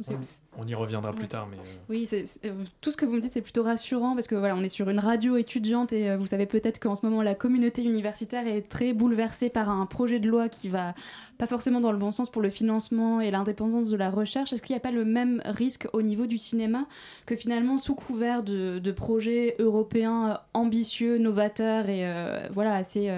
C'est- 0.00 0.40
On 0.60 0.66
y 0.66 0.74
reviendra 0.74 1.12
plus 1.12 1.26
tard, 1.28 1.46
mais. 1.50 1.56
euh, 1.56 1.60
Oui, 1.88 2.08
euh, 2.12 2.52
tout 2.80 2.90
ce 2.92 2.96
que 2.96 3.04
vous 3.04 3.12
me 3.14 3.20
dites 3.20 3.32
c'est 3.32 3.40
plutôt 3.42 3.62
rassurant 3.62 4.14
parce 4.14 4.26
que 4.28 4.34
voilà, 4.34 4.54
on 4.56 4.62
est 4.62 4.68
sur 4.68 4.88
une 4.88 4.98
radio 5.00 5.36
étudiante 5.36 5.92
et 5.92 6.10
euh, 6.10 6.16
vous 6.16 6.26
savez 6.26 6.46
peut-être 6.46 6.78
qu'en 6.80 6.94
ce 6.94 7.04
moment 7.06 7.22
la 7.22 7.34
communauté 7.34 7.82
universitaire 7.82 8.46
est 8.46 8.62
très 8.68 8.92
bouleversée 8.92 9.48
par 9.50 9.70
un 9.70 9.86
projet 9.86 10.18
de 10.20 10.28
loi 10.28 10.48
qui 10.48 10.68
va 10.68 10.94
pas 11.38 11.46
forcément 11.46 11.80
dans 11.80 11.92
le 11.92 11.98
bon 11.98 12.12
sens 12.12 12.30
pour 12.30 12.42
le 12.42 12.50
financement 12.50 13.20
et 13.20 13.30
l'indépendance 13.30 13.88
de 13.88 13.96
la 13.96 14.10
recherche. 14.10 14.52
Est-ce 14.52 14.62
qu'il 14.62 14.74
n'y 14.74 14.78
a 14.78 14.80
pas 14.80 14.90
le 14.92 15.04
même 15.04 15.42
risque 15.44 15.88
au 15.92 16.02
niveau 16.02 16.26
du 16.26 16.38
cinéma 16.38 16.86
que 17.26 17.36
finalement 17.36 17.78
sous 17.78 17.94
couvert 17.94 18.42
de, 18.42 18.78
de 18.78 18.92
projets 18.92 19.56
européens 19.58 20.40
ambitieux, 20.54 21.18
novateurs 21.18 21.88
et 21.88 22.06
euh, 22.06 22.46
voilà 22.50 22.74
assez 22.74 23.10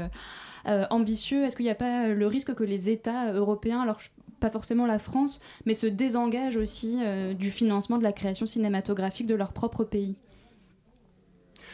euh, 0.66 0.84
ambitieux, 0.90 1.44
est-ce 1.44 1.56
qu'il 1.56 1.64
n'y 1.64 1.70
a 1.70 1.74
pas 1.74 2.08
le 2.08 2.26
risque 2.26 2.54
que 2.54 2.64
les 2.64 2.90
États 2.90 3.32
européens, 3.32 3.80
alors 3.80 3.98
je- 3.98 4.08
pas 4.40 4.50
forcément 4.50 4.86
la 4.86 4.98
France, 4.98 5.40
mais 5.66 5.74
se 5.74 5.86
désengagent 5.86 6.56
aussi 6.56 6.98
euh, 7.02 7.34
du 7.34 7.50
financement 7.50 7.98
de 7.98 8.02
la 8.02 8.12
création 8.12 8.46
cinématographique 8.46 9.26
de 9.26 9.34
leur 9.34 9.52
propre 9.52 9.84
pays. 9.84 10.16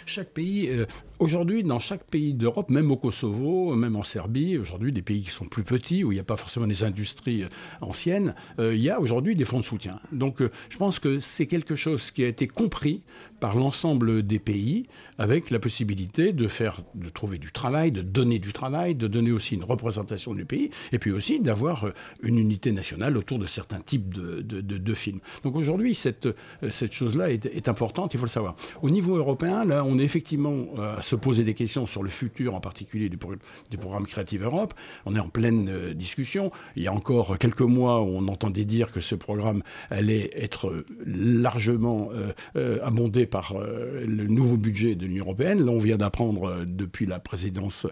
Chaque 0.04 0.28
pays, 0.28 0.68
euh, 0.68 0.86
aujourd'hui, 1.18 1.62
dans 1.62 1.78
chaque 1.78 2.04
pays 2.04 2.34
d'Europe, 2.34 2.70
même 2.70 2.90
au 2.90 2.96
Kosovo, 2.96 3.74
même 3.74 3.96
en 3.96 4.02
Serbie, 4.02 4.58
aujourd'hui, 4.58 4.92
des 4.92 5.02
pays 5.02 5.22
qui 5.22 5.30
sont 5.30 5.46
plus 5.46 5.64
petits, 5.64 6.04
où 6.04 6.12
il 6.12 6.16
n'y 6.16 6.20
a 6.20 6.24
pas 6.24 6.36
forcément 6.36 6.66
des 6.66 6.84
industries 6.84 7.44
euh, 7.44 7.48
anciennes, 7.80 8.34
euh, 8.58 8.74
il 8.74 8.82
y 8.82 8.90
a 8.90 9.00
aujourd'hui 9.00 9.36
des 9.36 9.44
fonds 9.44 9.60
de 9.60 9.64
soutien. 9.64 10.00
Donc, 10.12 10.40
euh, 10.40 10.50
je 10.68 10.76
pense 10.78 10.98
que 10.98 11.20
c'est 11.20 11.46
quelque 11.46 11.74
chose 11.74 12.10
qui 12.10 12.24
a 12.24 12.28
été 12.28 12.46
compris 12.46 13.02
par 13.40 13.56
l'ensemble 13.56 14.22
des 14.22 14.38
pays, 14.38 14.86
avec 15.18 15.50
la 15.50 15.58
possibilité 15.58 16.32
de 16.32 16.48
faire, 16.48 16.80
de 16.94 17.08
trouver 17.08 17.38
du 17.38 17.52
travail, 17.52 17.92
de 17.92 18.02
donner 18.02 18.38
du 18.38 18.52
travail, 18.52 18.94
de 18.94 19.06
donner 19.06 19.32
aussi 19.32 19.54
une 19.54 19.64
représentation 19.64 20.34
du 20.34 20.44
pays, 20.44 20.70
et 20.92 20.98
puis 20.98 21.12
aussi 21.12 21.40
d'avoir 21.40 21.92
une 22.22 22.38
unité 22.38 22.72
nationale 22.72 23.16
autour 23.16 23.38
de 23.38 23.46
certains 23.46 23.80
types 23.80 24.08
de, 24.08 24.94
films. 24.94 25.20
Donc 25.42 25.56
aujourd'hui, 25.56 25.94
cette, 25.94 26.28
cette 26.70 26.92
chose-là 26.92 27.30
est, 27.30 27.68
importante, 27.68 28.14
il 28.14 28.18
faut 28.18 28.24
le 28.24 28.30
savoir. 28.30 28.56
Au 28.80 28.88
niveau 28.88 29.16
européen, 29.16 29.64
là, 29.64 29.84
on 29.84 29.98
est 29.98 30.04
effectivement 30.04 30.66
à 30.78 31.02
se 31.06 31.14
poser 31.16 31.44
des 31.44 31.54
questions 31.54 31.86
sur 31.86 32.02
le 32.02 32.10
futur, 32.10 32.54
en 32.54 32.60
particulier 32.60 33.08
du, 33.08 33.16
pro- 33.16 33.36
du 33.70 33.76
programme 33.78 34.06
Creative 34.06 34.42
Europe. 34.42 34.74
On 35.04 35.14
est 35.14 35.20
en 35.20 35.28
pleine 35.28 35.68
euh, 35.68 35.94
discussion. 35.94 36.50
Il 36.74 36.82
y 36.82 36.88
a 36.88 36.92
encore 36.92 37.38
quelques 37.38 37.60
mois, 37.60 38.02
on 38.02 38.26
entendait 38.26 38.64
dire 38.64 38.90
que 38.90 39.00
ce 39.00 39.14
programme 39.14 39.62
allait 39.90 40.30
être 40.34 40.68
euh, 40.68 40.84
largement 41.06 42.10
euh, 42.56 42.78
abondé 42.82 43.26
par 43.26 43.54
le 43.56 44.26
nouveau 44.26 44.56
budget 44.56 44.94
de 44.96 45.06
l'Union 45.06 45.24
européenne. 45.24 45.64
Là, 45.64 45.70
on 45.72 45.78
vient 45.78 45.96
d'apprendre 45.96 46.64
depuis 46.66 47.06
la 47.06 47.18
présidence 47.20 47.86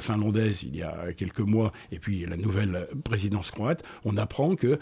finlandaise 0.00 0.62
il 0.62 0.76
y 0.76 0.82
a 0.82 1.12
quelques 1.16 1.40
mois 1.40 1.72
et 1.92 1.98
puis 1.98 2.26
la 2.26 2.36
nouvelle 2.36 2.88
présidence 3.04 3.50
croate, 3.50 3.82
on 4.04 4.16
apprend 4.16 4.54
que 4.54 4.78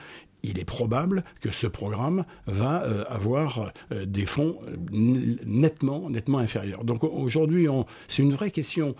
il 0.46 0.58
est 0.58 0.64
probable 0.64 1.24
que 1.40 1.50
ce 1.50 1.66
programme 1.66 2.24
va 2.46 2.82
euh, 2.84 3.04
avoir 3.08 3.72
euh, 3.92 4.06
des 4.06 4.26
fonds 4.26 4.56
euh, 4.66 4.76
nettement, 5.44 6.08
nettement 6.10 6.38
inférieurs. 6.38 6.84
Donc 6.84 7.04
au- 7.04 7.08
aujourd'hui, 7.08 7.66
c'est 8.08 8.22
une 8.22 8.32
vraie 8.32 8.50
question 8.50 8.94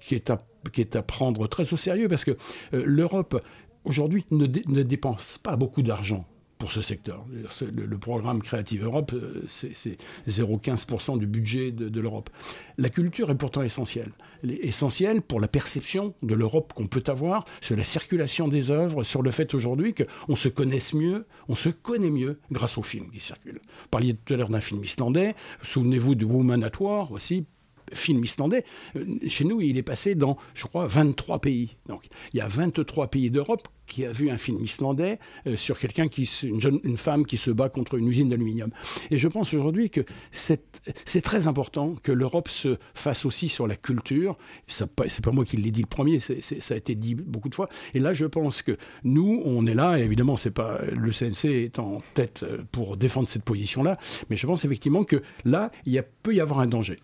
qui, 0.00 0.14
est 0.14 0.30
à, 0.30 1.02
prendre 1.02 1.46
très 1.46 1.72
au 1.72 1.76
sérieux 1.76 2.08
parce 2.08 2.24
que 2.24 2.36
l'Europe, 2.72 3.42
aujourd'hui, 3.84 4.24
ne 4.30 4.82
dépense 4.82 5.38
pas 5.38 5.56
beaucoup 5.56 5.82
d'argent 5.82 6.26
pour 6.62 6.70
ce 6.70 6.80
secteur. 6.80 7.26
Le, 7.74 7.98
programme 7.98 8.40
Creative 8.40 8.84
Europe, 8.84 9.14
euh, 9.14 9.42
c'est 9.48 9.72
c'est 9.74 9.98
0,15% 10.28 11.18
du 11.18 11.26
budget 11.26 11.72
de, 11.72 11.88
de 11.88 12.00
l'Europe. 12.00 12.30
La 12.78 12.88
culture 12.88 13.32
est 13.32 13.34
pourtant 13.34 13.62
essentielle. 13.62 14.12
Elle 14.44 14.52
est 14.52 14.64
essentielle 14.66 15.22
pour 15.22 15.40
la 15.40 15.48
perception 15.48 16.14
de 16.22 16.34
l'Europe 16.36 16.72
qu'on 16.72 16.86
peut 16.86 17.02
avoir 17.08 17.46
sur 17.60 17.76
la 17.76 17.84
circulation 17.84 18.46
des 18.46 18.70
œuvres, 18.70 19.02
sur 19.02 19.22
le 19.22 19.32
fait 19.32 19.54
aujourd'hui 19.54 19.92
qu'on 19.92 20.36
se 20.36 20.48
connaisse 20.48 20.94
mieux, 20.94 21.26
on 21.48 21.56
se 21.56 21.68
connaît 21.68 22.10
mieux 22.10 22.38
grâce 22.52 22.78
aux 22.78 22.84
films 22.84 23.10
qui 23.10 23.18
circulent. 23.18 23.60
Vous 23.64 23.88
parliez 23.90 24.14
tout 24.14 24.32
à 24.32 24.36
l'heure 24.36 24.48
d'un 24.48 24.60
film 24.60 24.84
islandais, 24.84 25.34
souvenez-vous 25.62 26.14
de 26.14 26.24
Woman 26.24 26.62
at 26.62 26.78
War 26.78 27.10
aussi, 27.10 27.44
film 27.92 28.24
islandais, 28.24 28.64
euh, 28.96 29.04
chez 29.26 29.44
nous, 29.44 29.60
il 29.60 29.78
est 29.78 29.82
passé 29.82 30.14
dans, 30.14 30.36
je 30.54 30.66
crois, 30.66 30.86
23 30.86 31.40
pays. 31.40 31.76
Donc, 31.88 32.06
il 32.32 32.38
y 32.38 32.40
a 32.40 32.48
23 32.48 33.08
pays 33.08 33.30
d'Europe 33.30 33.68
qui 33.86 34.06
a 34.06 34.12
vu 34.12 34.30
un 34.30 34.38
film 34.38 34.64
islandais 34.64 35.18
euh, 35.46 35.56
sur 35.56 35.78
quelqu'un 35.78 36.08
qui, 36.08 36.22
une, 36.44 36.60
jeune, 36.60 36.80
une 36.84 36.96
femme 36.96 37.26
qui 37.26 37.36
se 37.36 37.50
bat 37.50 37.68
contre 37.68 37.98
une 37.98 38.08
usine 38.08 38.28
d'aluminium. 38.28 38.70
Et 39.10 39.18
je 39.18 39.28
pense 39.28 39.52
aujourd'hui 39.52 39.90
que 39.90 40.00
c'est 40.32 41.20
très 41.22 41.46
important 41.46 41.96
que 42.02 42.12
l'Europe 42.12 42.48
se 42.48 42.78
fasse 42.94 43.26
aussi 43.26 43.48
sur 43.48 43.66
la 43.66 43.76
culture. 43.76 44.38
C'est 44.66 44.86
pas 44.94 45.30
moi 45.30 45.44
qui 45.44 45.56
l'ai 45.56 45.70
dit 45.70 45.82
le 45.82 45.86
premier, 45.86 46.20
ça 46.20 46.74
a 46.74 46.76
été 46.76 46.94
dit 46.94 47.14
beaucoup 47.14 47.48
de 47.48 47.54
fois. 47.54 47.68
Et 47.94 47.98
là, 47.98 48.14
je 48.14 48.24
pense 48.24 48.62
que 48.62 48.76
nous, 49.04 49.42
on 49.44 49.66
est 49.66 49.74
là. 49.74 49.98
Et 49.98 50.02
évidemment, 50.02 50.36
c'est 50.36 50.50
pas 50.50 50.80
le 50.90 51.10
CNC 51.10 51.44
est 51.50 51.78
en 51.78 51.98
tête 52.14 52.42
euh, 52.42 52.58
pour 52.70 52.96
défendre 52.96 53.28
cette 53.28 53.44
position-là, 53.44 53.98
mais 54.30 54.36
je 54.36 54.46
pense 54.46 54.64
effectivement 54.64 55.04
que 55.04 55.22
là, 55.44 55.70
il 55.84 56.02
peut 56.22 56.34
y 56.34 56.40
avoir 56.40 56.60
un 56.60 56.66
danger. 56.66 56.98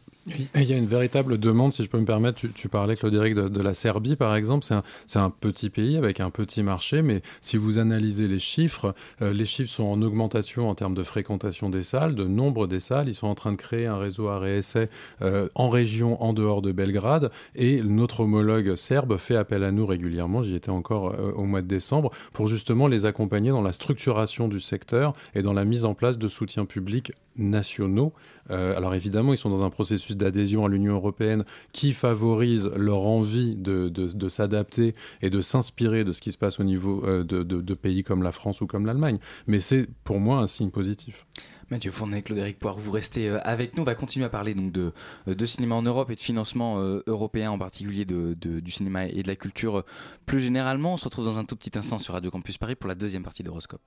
Il 0.54 0.64
y 0.64 0.72
a 0.72 0.76
une 0.76 0.86
véritable 0.86 1.38
demande, 1.38 1.72
si 1.72 1.84
je 1.84 1.88
peux 1.88 1.98
me 1.98 2.04
permettre, 2.04 2.38
tu, 2.38 2.50
tu 2.50 2.68
parlais, 2.68 2.96
Claudéric, 2.96 3.34
de, 3.34 3.48
de 3.48 3.60
la 3.60 3.74
Serbie, 3.74 4.16
par 4.16 4.34
exemple. 4.34 4.64
C'est 5.06 5.18
un, 5.18 5.30
petit 5.30 5.70
pays 5.70 5.96
avec 5.96 6.20
un 6.20 6.30
petit 6.30 6.62
marché, 6.62 7.02
mais 7.02 7.22
si 7.40 7.56
vous 7.56 7.78
analysez 7.78 8.28
les 8.28 8.38
chiffres, 8.38 8.94
euh, 9.22 9.32
les 9.32 9.44
chiffres 9.44 9.70
sont 9.70 9.84
en 9.84 10.02
augmentation 10.02 10.68
en 10.68 10.74
termes 10.74 10.94
de 10.94 11.02
fréquentation 11.02 11.70
des 11.70 11.82
salles, 11.82 12.14
de 12.14 12.24
nombre 12.24 12.66
des 12.66 12.80
salles. 12.80 13.08
Ils 13.08 13.14
sont 13.14 13.26
en 13.26 13.34
train 13.34 13.52
de 13.52 13.56
créer 13.56 13.86
un 13.86 13.98
réseau 13.98 14.28
essai 14.44 14.88
euh, 15.22 15.48
en 15.54 15.68
région, 15.68 16.22
en 16.22 16.32
dehors 16.32 16.62
de 16.62 16.72
Belgrade. 16.72 17.30
Et 17.54 17.82
notre 17.82 18.20
homologue 18.20 18.74
serbe 18.74 19.16
fait 19.16 19.36
appel 19.36 19.64
à 19.64 19.72
nous 19.72 19.86
régulièrement, 19.86 20.42
j'y 20.42 20.54
étais 20.54 20.70
encore 20.70 21.12
euh, 21.12 21.32
au 21.32 21.44
mois 21.44 21.62
de 21.62 21.68
décembre, 21.68 22.10
pour 22.32 22.46
justement 22.46 22.86
les 22.86 23.06
accompagner 23.06 23.50
dans 23.50 23.62
la 23.62 23.72
structuration 23.72 24.48
du 24.48 24.60
secteur 24.60 25.14
et 25.34 25.42
dans 25.42 25.52
la 25.52 25.64
mise 25.64 25.84
en 25.84 25.94
place 25.94 26.18
de 26.18 26.28
soutiens 26.28 26.64
publics 26.64 27.12
nationaux. 27.38 28.12
Euh, 28.50 28.76
alors 28.76 28.94
évidemment, 28.94 29.32
ils 29.32 29.38
sont 29.38 29.50
dans 29.50 29.62
un 29.62 29.70
processus 29.70 30.16
d'adhésion 30.16 30.64
à 30.64 30.68
l'Union 30.68 30.94
européenne 30.94 31.44
qui 31.72 31.92
favorise 31.92 32.70
leur 32.76 33.02
envie 33.06 33.54
de, 33.56 33.88
de- 33.88 34.28
s'adapter 34.28 34.94
et 35.22 35.30
de 35.30 35.40
s'inspirer 35.40 36.04
de 36.04 36.12
ce 36.12 36.20
qui 36.20 36.32
se 36.32 36.38
passe 36.38 36.60
au 36.60 36.64
niveau 36.64 37.04
euh, 37.04 37.24
de, 37.24 37.42
de- 37.42 37.74
pays 37.74 38.04
comme 38.04 38.22
la 38.22 38.32
France 38.32 38.60
ou 38.60 38.66
comme 38.66 38.86
l'Allemagne. 38.86 39.18
Mais 39.46 39.60
c'est 39.60 39.88
pour 40.04 40.18
moi 40.20 40.38
un 40.38 40.46
signe 40.46 40.70
positif. 40.70 41.26
Mathieu 41.70 41.90
Fournet, 41.90 42.22
Claudéric 42.22 42.58
Poire, 42.58 42.78
vous 42.78 42.90
restez 42.90 43.28
euh, 43.28 43.38
avec 43.42 43.76
nous. 43.76 43.82
On 43.82 43.86
va 43.86 43.94
continuer 43.94 44.24
à 44.24 44.30
parler 44.30 44.54
donc 44.54 44.72
de, 44.72 44.92
de 45.26 45.46
cinéma 45.46 45.74
en 45.74 45.82
Europe 45.82 46.10
et 46.10 46.14
de 46.14 46.20
financement 46.20 46.80
européen, 47.06 47.50
en 47.50 47.58
particulier 47.58 48.06
de, 48.06 48.34
du 48.34 48.70
cinéma 48.70 49.06
et 49.06 49.22
de 49.22 49.28
la 49.28 49.36
culture 49.36 49.84
plus 50.24 50.40
généralement. 50.40 50.94
On 50.94 50.96
se 50.96 51.04
retrouve 51.04 51.26
dans 51.26 51.38
un 51.38 51.44
tout 51.44 51.56
petit 51.56 51.76
instant 51.76 51.98
sur 51.98 52.14
Radio 52.14 52.30
Campus 52.30 52.56
Paris 52.56 52.74
pour 52.74 52.88
la 52.88 52.94
deuxième 52.94 53.22
partie 53.22 53.42
d'Horoscope. 53.42 53.82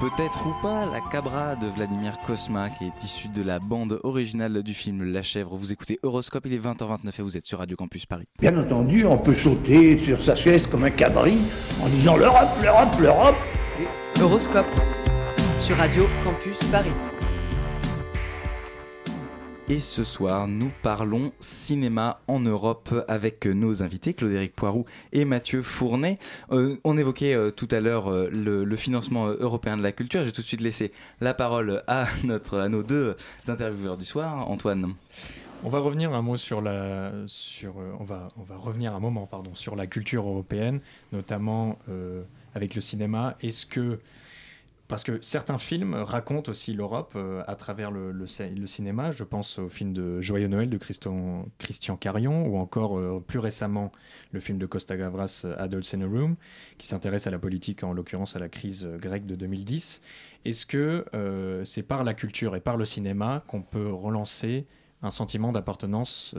Peut-être 0.00 0.46
ou 0.46 0.52
pas 0.62 0.86
la 0.86 1.00
Cabra 1.00 1.56
de 1.56 1.66
Vladimir 1.66 2.18
Kosma 2.26 2.70
qui 2.70 2.84
est 2.84 3.04
issue 3.04 3.28
de 3.28 3.42
la 3.42 3.58
bande 3.58 3.98
originale 4.04 4.62
du 4.62 4.72
film 4.74 5.02
La 5.12 5.22
Chèvre. 5.22 5.56
Vous 5.56 5.72
écoutez 5.72 5.98
Horoscope, 6.02 6.44
il 6.46 6.54
est 6.54 6.58
20h29 6.58 7.18
et 7.18 7.22
vous 7.22 7.36
êtes 7.36 7.46
sur 7.46 7.58
Radio 7.58 7.76
Campus 7.76 8.06
Paris. 8.06 8.26
Bien 8.40 8.56
entendu, 8.56 9.04
on 9.04 9.18
peut 9.18 9.34
sauter 9.34 9.98
sur 10.04 10.22
sa 10.24 10.36
chaise 10.36 10.66
comme 10.68 10.84
un 10.84 10.90
cabri 10.90 11.38
en 11.82 11.88
disant 11.88 12.16
l'Europe, 12.16 12.50
l'Europe, 12.62 12.94
l'Europe. 13.00 13.36
Horoscope 14.22 14.66
sur 15.58 15.76
Radio 15.76 16.06
Campus 16.24 16.58
Paris. 16.70 17.17
Et 19.70 19.80
ce 19.80 20.02
soir, 20.02 20.48
nous 20.48 20.72
parlons 20.82 21.30
cinéma 21.40 22.22
en 22.26 22.40
Europe 22.40 23.04
avec 23.06 23.44
nos 23.44 23.82
invités, 23.82 24.14
Claude-Éric 24.14 24.56
Poirou 24.56 24.86
et 25.12 25.26
Mathieu 25.26 25.60
Fournet. 25.60 26.18
Euh, 26.52 26.78
on 26.84 26.96
évoquait 26.96 27.34
euh, 27.34 27.50
tout 27.50 27.68
à 27.70 27.80
l'heure 27.80 28.10
euh, 28.10 28.30
le, 28.30 28.76
financement 28.76 29.26
européen 29.26 29.76
de 29.76 29.82
la 29.82 29.92
culture. 29.92 30.24
J'ai 30.24 30.32
tout 30.32 30.40
de 30.40 30.46
suite 30.46 30.62
laissé 30.62 30.90
la 31.20 31.34
parole 31.34 31.82
à, 31.86 32.06
nos 32.24 32.82
deux 32.82 33.14
intervieweurs 33.46 33.98
du 33.98 34.06
soir. 34.06 34.50
Antoine. 34.50 34.94
On 35.62 35.68
va 35.68 35.80
revenir 35.80 36.14
un 36.14 36.22
mot 36.22 36.38
sur 36.38 36.62
la, 36.62 37.12
on 38.00 38.04
va, 38.04 38.28
revenir 38.56 38.94
un 38.94 39.00
moment, 39.00 39.26
pardon, 39.26 39.54
sur 39.54 39.76
la 39.76 39.86
culture 39.86 40.26
européenne, 40.26 40.80
notamment 41.12 41.78
avec 42.54 42.74
le 42.74 42.80
cinéma. 42.80 43.36
Est-ce 43.42 43.66
que, 43.66 43.98
parce 44.88 45.04
que 45.04 45.20
certains 45.20 45.58
films 45.58 45.94
racontent 45.94 46.50
aussi 46.50 46.72
l'Europe 46.72 47.12
euh, 47.14 47.42
à 47.46 47.54
travers 47.56 47.90
le, 47.90 48.10
le, 48.10 48.24
cin- 48.26 48.54
le 48.58 48.66
cinéma. 48.66 49.10
Je 49.10 49.22
pense 49.22 49.58
au 49.58 49.68
film 49.68 49.92
de 49.92 50.20
Joyeux 50.20 50.48
Noël 50.48 50.70
de 50.70 50.78
Christian, 50.78 51.46
Christian 51.58 51.96
Carion, 51.96 52.46
ou 52.46 52.56
encore 52.56 52.98
euh, 52.98 53.22
plus 53.24 53.38
récemment 53.38 53.92
le 54.32 54.40
film 54.40 54.56
de 54.58 54.64
Costa 54.66 54.96
Gavras, 54.96 55.42
euh, 55.44 55.54
Adults 55.58 55.94
in 55.94 56.00
a 56.00 56.06
Room, 56.06 56.36
qui 56.78 56.86
s'intéresse 56.86 57.26
à 57.26 57.30
la 57.30 57.38
politique, 57.38 57.84
en 57.84 57.92
l'occurrence 57.92 58.34
à 58.34 58.38
la 58.38 58.48
crise 58.48 58.88
grecque 58.98 59.26
de 59.26 59.34
2010. 59.34 60.02
Est-ce 60.44 60.64
que 60.66 61.04
c'est 61.64 61.82
par 61.82 62.04
la 62.04 62.14
culture 62.14 62.56
et 62.56 62.60
par 62.60 62.76
le 62.76 62.84
cinéma 62.84 63.42
qu'on 63.48 63.60
peut 63.60 63.92
relancer 63.92 64.66
un 65.02 65.10
sentiment 65.10 65.52
d'appartenance 65.52 66.34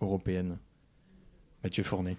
européenne? 0.00 0.58
Mathieu 1.62 1.84
Fournet. 1.84 2.16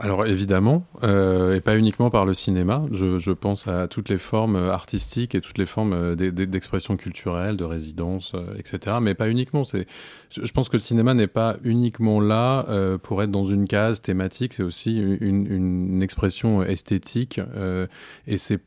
Alors 0.00 0.26
évidemment, 0.26 0.82
euh, 1.04 1.54
et 1.54 1.60
pas 1.60 1.78
uniquement 1.78 2.10
par 2.10 2.24
le 2.26 2.34
cinéma, 2.34 2.84
je, 2.90 3.20
je 3.20 3.30
pense 3.30 3.68
à 3.68 3.86
toutes 3.86 4.08
les 4.08 4.18
formes 4.18 4.56
euh, 4.56 4.72
artistiques 4.72 5.36
et 5.36 5.40
toutes 5.40 5.56
les 5.56 5.66
formes 5.66 5.92
euh, 5.92 6.16
d'e- 6.16 6.32
d'e- 6.32 6.46
d'expression 6.46 6.96
culturelle, 6.96 7.56
de 7.56 7.62
résidence, 7.62 8.32
euh, 8.34 8.56
etc. 8.58 8.96
Mais 9.00 9.14
pas 9.14 9.28
uniquement. 9.28 9.62
C'est, 9.64 9.86
je 10.30 10.50
pense 10.50 10.68
que 10.68 10.76
le 10.76 10.80
cinéma 10.80 11.14
n'est 11.14 11.28
pas 11.28 11.58
uniquement 11.62 12.20
là 12.20 12.66
euh, 12.68 12.98
pour 12.98 13.22
être 13.22 13.30
dans 13.30 13.44
une 13.44 13.68
case 13.68 14.02
thématique, 14.02 14.52
c'est 14.54 14.64
aussi 14.64 14.98
une, 14.98 15.46
une 15.46 16.02
expression 16.02 16.64
esthétique, 16.64 17.40
euh, 17.54 17.86
et 18.26 18.36
c'est 18.36 18.58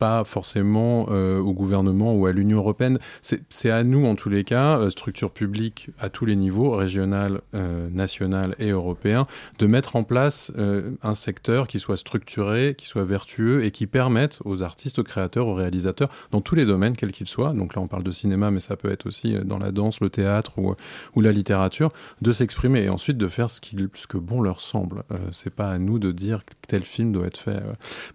pas 0.00 0.24
forcément 0.24 1.06
euh, 1.10 1.38
au 1.40 1.52
gouvernement 1.52 2.14
ou 2.14 2.26
à 2.26 2.32
l'Union 2.32 2.58
européenne. 2.58 2.98
C'est 3.22 3.70
à 3.70 3.84
nous, 3.84 4.06
en 4.06 4.14
tous 4.16 4.30
les 4.30 4.44
cas, 4.44 4.78
euh, 4.78 4.90
structures 4.90 5.30
publiques 5.30 5.90
à 6.00 6.08
tous 6.08 6.24
les 6.24 6.36
niveaux, 6.36 6.70
régional, 6.70 7.42
euh, 7.54 7.88
national 7.90 8.56
et 8.58 8.70
européen, 8.70 9.26
de 9.58 9.66
mettre 9.66 9.94
en 9.96 10.02
place 10.02 10.50
un 11.02 11.14
secteur 11.14 11.68
qui 11.68 11.78
soit 11.78 11.98
structuré, 11.98 12.74
qui 12.76 12.86
soit 12.86 13.04
vertueux 13.04 13.62
et 13.64 13.70
qui 13.70 13.86
permette 13.86 14.38
aux 14.46 14.62
artistes, 14.62 14.98
aux 14.98 15.04
créateurs, 15.04 15.46
aux 15.46 15.54
réalisateurs, 15.54 16.08
dans 16.30 16.40
tous 16.40 16.54
les 16.54 16.64
domaines, 16.64 16.96
quels 16.96 17.12
qu'ils 17.12 17.26
soient, 17.26 17.52
donc 17.52 17.74
là 17.76 17.82
on 17.82 17.86
parle 17.86 18.02
de 18.02 18.10
cinéma, 18.12 18.50
mais 18.50 18.60
ça 18.60 18.76
peut 18.76 18.90
être 18.90 19.06
aussi 19.06 19.34
dans 19.44 19.58
la 19.58 19.70
danse, 19.70 20.00
le 20.00 20.08
théâtre 20.08 20.52
ou, 20.58 21.20
la 21.20 21.32
littérature, 21.32 21.92
de 22.22 22.32
s'exprimer 22.32 22.84
et 22.84 22.88
ensuite 22.88 23.18
de 23.18 23.28
faire 23.28 23.50
ce, 23.50 23.60
qu'il- 23.60 23.90
ce 23.94 24.06
que 24.06 24.16
bon 24.16 24.40
leur 24.40 24.62
semble. 24.62 25.02
C'est 25.32 25.54
pas 25.54 25.68
à 25.70 25.78
nous 25.78 25.98
de 25.98 26.10
dire 26.12 26.44
que 26.46 26.54
tel 26.66 26.84
film 26.84 27.12
doit 27.12 27.26
être 27.26 27.36
fait. 27.38 27.60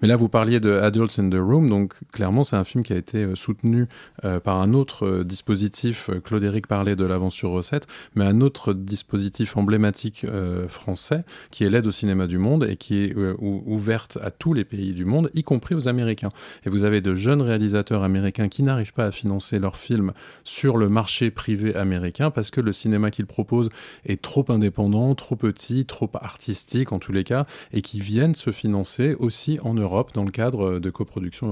Mais 0.02 0.08
là, 0.08 0.16
vous 0.16 0.30
parliez 0.30 0.60
de 0.60 0.72
Adults 0.72 1.20
in 1.20 1.30
the 1.30 1.36
Room, 1.40 1.68
donc 1.76 1.96
clairement, 2.14 2.46
c'est 2.46 2.56
un 2.56 2.64
film 2.64 2.84
qui 2.84 2.94
a 2.94 2.96
été 2.96 3.24
euh, 3.24 3.36
soutenu 3.36 3.88
euh, 4.24 4.40
par 4.40 4.62
un 4.62 4.74
autre 4.74 5.06
euh, 5.06 5.24
dispositif. 5.26 6.10
Claude-Éric 6.24 6.68
parlait 6.68 6.96
de 6.96 7.04
l'avance 7.06 7.34
sur 7.34 7.52
recette, 7.52 7.86
mais 8.16 8.24
un 8.24 8.40
autre 8.40 8.74
dispositif 8.74 9.58
emblématique 9.58 10.26
français 10.68 11.24
qui 11.52 11.64
est 11.64 11.70
l'aide 11.70 11.88
au 11.88 11.92
cinéma 11.92 12.28
du 12.28 12.38
monde 12.38 12.64
et 12.64 12.78
qui 12.78 13.04
est 13.04 13.16
ou- 13.16 13.64
ouverte 13.66 14.18
à 14.22 14.32
tous 14.32 14.54
les 14.54 14.64
pays 14.64 14.94
du 14.94 15.06
monde, 15.06 15.30
y 15.34 15.44
compris 15.44 15.76
aux 15.76 15.88
Américains. 15.88 16.30
Et 16.66 16.70
vous 16.70 16.84
avez 16.84 17.02
de 17.02 17.14
jeunes 17.14 17.42
réalisateurs 17.42 18.04
américains 18.04 18.48
qui 18.48 18.64
n'arrivent 18.64 18.94
pas 18.94 19.06
à 19.06 19.12
financer 19.12 19.60
leurs 19.60 19.78
films 19.78 20.14
sur 20.44 20.78
le 20.78 20.88
marché 20.90 21.32
privé 21.32 21.76
américain 21.76 22.32
parce 22.32 22.52
que 22.52 22.62
le 22.62 22.72
cinéma 22.72 23.12
qu'ils 23.12 23.26
proposent 23.26 23.70
est 24.06 24.22
trop 24.22 24.46
indépendant, 24.50 25.14
trop 25.16 25.36
petit, 25.36 25.86
trop 25.86 26.10
artistique 26.14 26.92
en 26.92 27.00
tous 27.00 27.12
les 27.12 27.24
cas, 27.24 27.46
et 27.74 27.82
qui 27.82 28.00
viennent 28.00 28.36
se 28.36 28.52
financer 28.52 29.16
aussi 29.20 29.60
en 29.62 29.74
Europe 29.74 30.12
dans 30.14 30.24
le 30.24 30.32
cadre 30.32 30.80
de 30.80 30.90
coproduction 30.90 31.48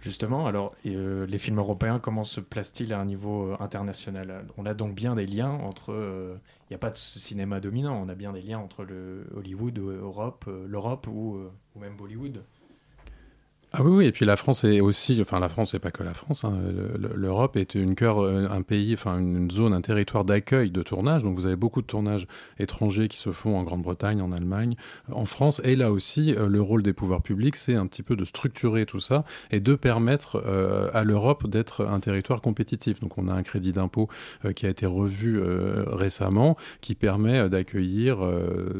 Justement, 0.00 0.46
alors 0.46 0.74
euh, 0.86 1.26
les 1.26 1.38
films 1.38 1.58
européens, 1.58 1.98
comment 1.98 2.24
se 2.24 2.40
placent-ils 2.40 2.92
à 2.92 3.00
un 3.00 3.04
niveau 3.04 3.52
euh, 3.52 3.56
international? 3.60 4.44
On 4.56 4.66
a 4.66 4.74
donc 4.74 4.94
bien 4.94 5.14
des 5.14 5.26
liens 5.26 5.50
entre. 5.50 6.38
Il 6.70 6.74
n'y 6.74 6.76
a 6.76 6.78
pas 6.78 6.90
de 6.90 6.96
cinéma 6.96 7.58
dominant, 7.58 8.00
on 8.00 8.08
a 8.08 8.14
bien 8.14 8.32
des 8.32 8.42
liens 8.42 8.60
entre 8.60 8.84
le 8.84 9.26
Hollywood, 9.34 9.76
euh, 9.80 10.02
Europe, 10.02 10.44
euh, 10.46 10.68
l'Europe 10.68 11.08
euh, 11.08 11.50
ou 11.74 11.80
même 11.80 11.96
Bollywood. 11.96 12.44
Ah 13.72 13.84
oui, 13.84 13.90
oui, 13.98 14.06
et 14.06 14.10
puis 14.10 14.24
la 14.26 14.34
France 14.36 14.64
est 14.64 14.80
aussi, 14.80 15.16
enfin 15.22 15.38
la 15.38 15.48
France, 15.48 15.70
c'est 15.70 15.78
pas 15.78 15.92
que 15.92 16.02
la 16.02 16.12
France, 16.12 16.42
hein, 16.42 16.58
le- 16.74 16.98
le- 17.08 17.14
l'Europe 17.14 17.56
est 17.56 17.76
une 17.76 17.94
cœur, 17.94 18.18
euh, 18.18 18.48
un 18.50 18.62
pays, 18.62 18.94
enfin 18.94 19.20
une 19.20 19.48
zone, 19.48 19.72
un 19.74 19.80
territoire 19.80 20.24
d'accueil 20.24 20.72
de 20.72 20.82
tournage, 20.82 21.22
donc 21.22 21.36
vous 21.38 21.46
avez 21.46 21.54
beaucoup 21.54 21.80
de 21.80 21.86
tournages 21.86 22.26
étrangers 22.58 23.06
qui 23.06 23.16
se 23.16 23.30
font 23.30 23.56
en 23.56 23.62
Grande-Bretagne, 23.62 24.22
en 24.22 24.32
Allemagne, 24.32 24.74
en 25.12 25.24
France, 25.24 25.60
et 25.62 25.76
là 25.76 25.92
aussi, 25.92 26.34
euh, 26.34 26.48
le 26.48 26.60
rôle 26.60 26.82
des 26.82 26.92
pouvoirs 26.92 27.22
publics, 27.22 27.54
c'est 27.54 27.76
un 27.76 27.86
petit 27.86 28.02
peu 28.02 28.16
de 28.16 28.24
structurer 28.24 28.86
tout 28.86 28.98
ça 28.98 29.22
et 29.52 29.60
de 29.60 29.76
permettre 29.76 30.42
euh, 30.44 30.90
à 30.92 31.04
l'Europe 31.04 31.46
d'être 31.48 31.86
un 31.86 32.00
territoire 32.00 32.40
compétitif. 32.40 32.98
Donc 32.98 33.18
on 33.18 33.28
a 33.28 33.32
un 33.34 33.44
crédit 33.44 33.70
d'impôt 33.72 34.08
qui 34.56 34.66
a 34.66 34.68
été 34.68 34.84
revu 34.84 35.40
récemment, 35.86 36.56
qui 36.80 36.96
permet 36.96 37.48
d'accueillir 37.48 38.18